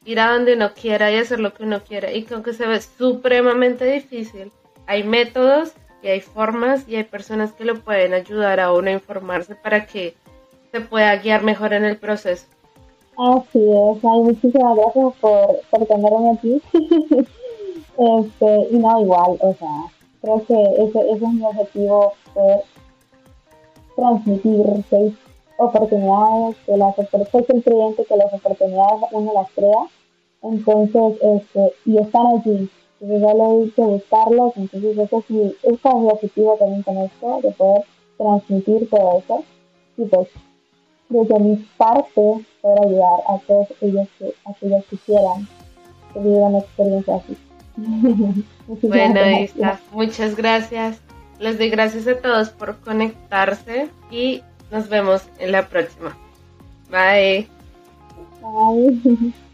ir 0.05 0.19
a 0.19 0.31
donde 0.33 0.55
uno 0.55 0.73
quiera 0.73 1.11
y 1.11 1.17
hacer 1.17 1.39
lo 1.39 1.53
que 1.53 1.63
uno 1.63 1.81
quiera 1.81 2.11
y 2.11 2.23
que 2.23 2.33
aunque 2.33 2.53
se 2.53 2.67
ve 2.67 2.79
supremamente 2.81 3.85
difícil, 3.85 4.51
hay 4.85 5.03
métodos 5.03 5.73
y 6.01 6.07
hay 6.07 6.19
formas 6.19 6.87
y 6.87 6.97
hay 6.97 7.05
personas 7.05 7.53
que 7.53 7.65
lo 7.65 7.79
pueden 7.81 8.13
ayudar 8.13 8.59
a 8.59 8.73
uno 8.73 8.89
a 8.89 8.93
informarse 8.93 9.55
para 9.55 9.85
que 9.85 10.15
se 10.71 10.81
pueda 10.81 11.15
guiar 11.17 11.43
mejor 11.43 11.73
en 11.73 11.85
el 11.85 11.97
proceso. 11.97 12.45
Así 13.17 13.59
es, 13.59 14.03
hay 14.03 14.19
muchísimas 14.21 14.75
gracias 14.75 15.13
por, 15.21 15.59
por 15.69 15.85
tenerme 15.85 16.31
aquí. 16.31 16.61
este, 17.97 18.67
y 18.71 18.77
no, 18.77 19.01
igual, 19.01 19.37
o 19.39 19.55
sea, 19.57 19.67
creo 20.21 20.43
que 20.45 20.83
ese, 20.83 20.99
ese 21.11 21.25
es 21.25 21.33
mi 21.33 21.45
objetivo, 21.45 22.13
poder 22.33 22.61
transmitir 23.95 24.65
oportunidades, 25.57 26.55
que 26.65 26.77
las 26.77 26.95
soy 26.95 27.45
el 27.49 27.63
creyente 27.63 28.05
que 28.05 28.17
las 28.17 28.33
oportunidades 28.33 29.01
uno 29.11 29.33
las 29.33 29.49
crea, 29.51 29.87
entonces, 30.41 31.17
este, 31.21 31.73
y 31.85 31.97
están 31.97 32.27
allí, 32.27 32.69
entonces 32.99 33.21
ya 33.21 33.31
he 33.31 33.63
dicho 33.63 33.81
buscarlos, 33.83 34.53
entonces 34.57 34.97
ese 34.97 35.17
es 35.17 35.29
mi, 35.29 35.55
es 35.63 35.85
mi 35.85 36.09
objetivo 36.09 36.55
también 36.57 36.83
con 36.83 36.97
esto, 36.97 37.39
de 37.41 37.51
poder 37.51 37.83
transmitir 38.17 38.89
todo 38.89 39.19
eso. 39.19 39.43
Y 39.97 40.05
pues, 40.05 40.27
desde 41.09 41.39
mi 41.39 41.55
parte, 41.77 42.45
poder 42.61 42.85
ayudar 42.85 43.19
a 43.27 43.37
todos 43.47 43.67
ellos 43.81 44.07
que, 44.17 44.33
aquellos 44.45 44.85
que 44.85 44.97
quieran 44.97 45.47
que 46.13 46.19
vivan 46.19 46.55
experiencia 46.55 47.15
así. 47.15 47.37
bueno, 48.87 49.19
está. 49.19 49.79
Muchas 49.91 50.35
gracias. 50.35 51.01
Les 51.39 51.57
doy 51.57 51.69
gracias 51.69 52.07
a 52.07 52.17
todos 52.17 52.49
por 52.49 52.79
conectarse 52.79 53.89
y 54.11 54.43
nos 54.73 54.89
vemos 54.89 55.21
en 55.39 55.51
la 55.51 55.69
próxima. 55.69 56.17
Bye. 56.89 57.47
Bye. 58.41 59.33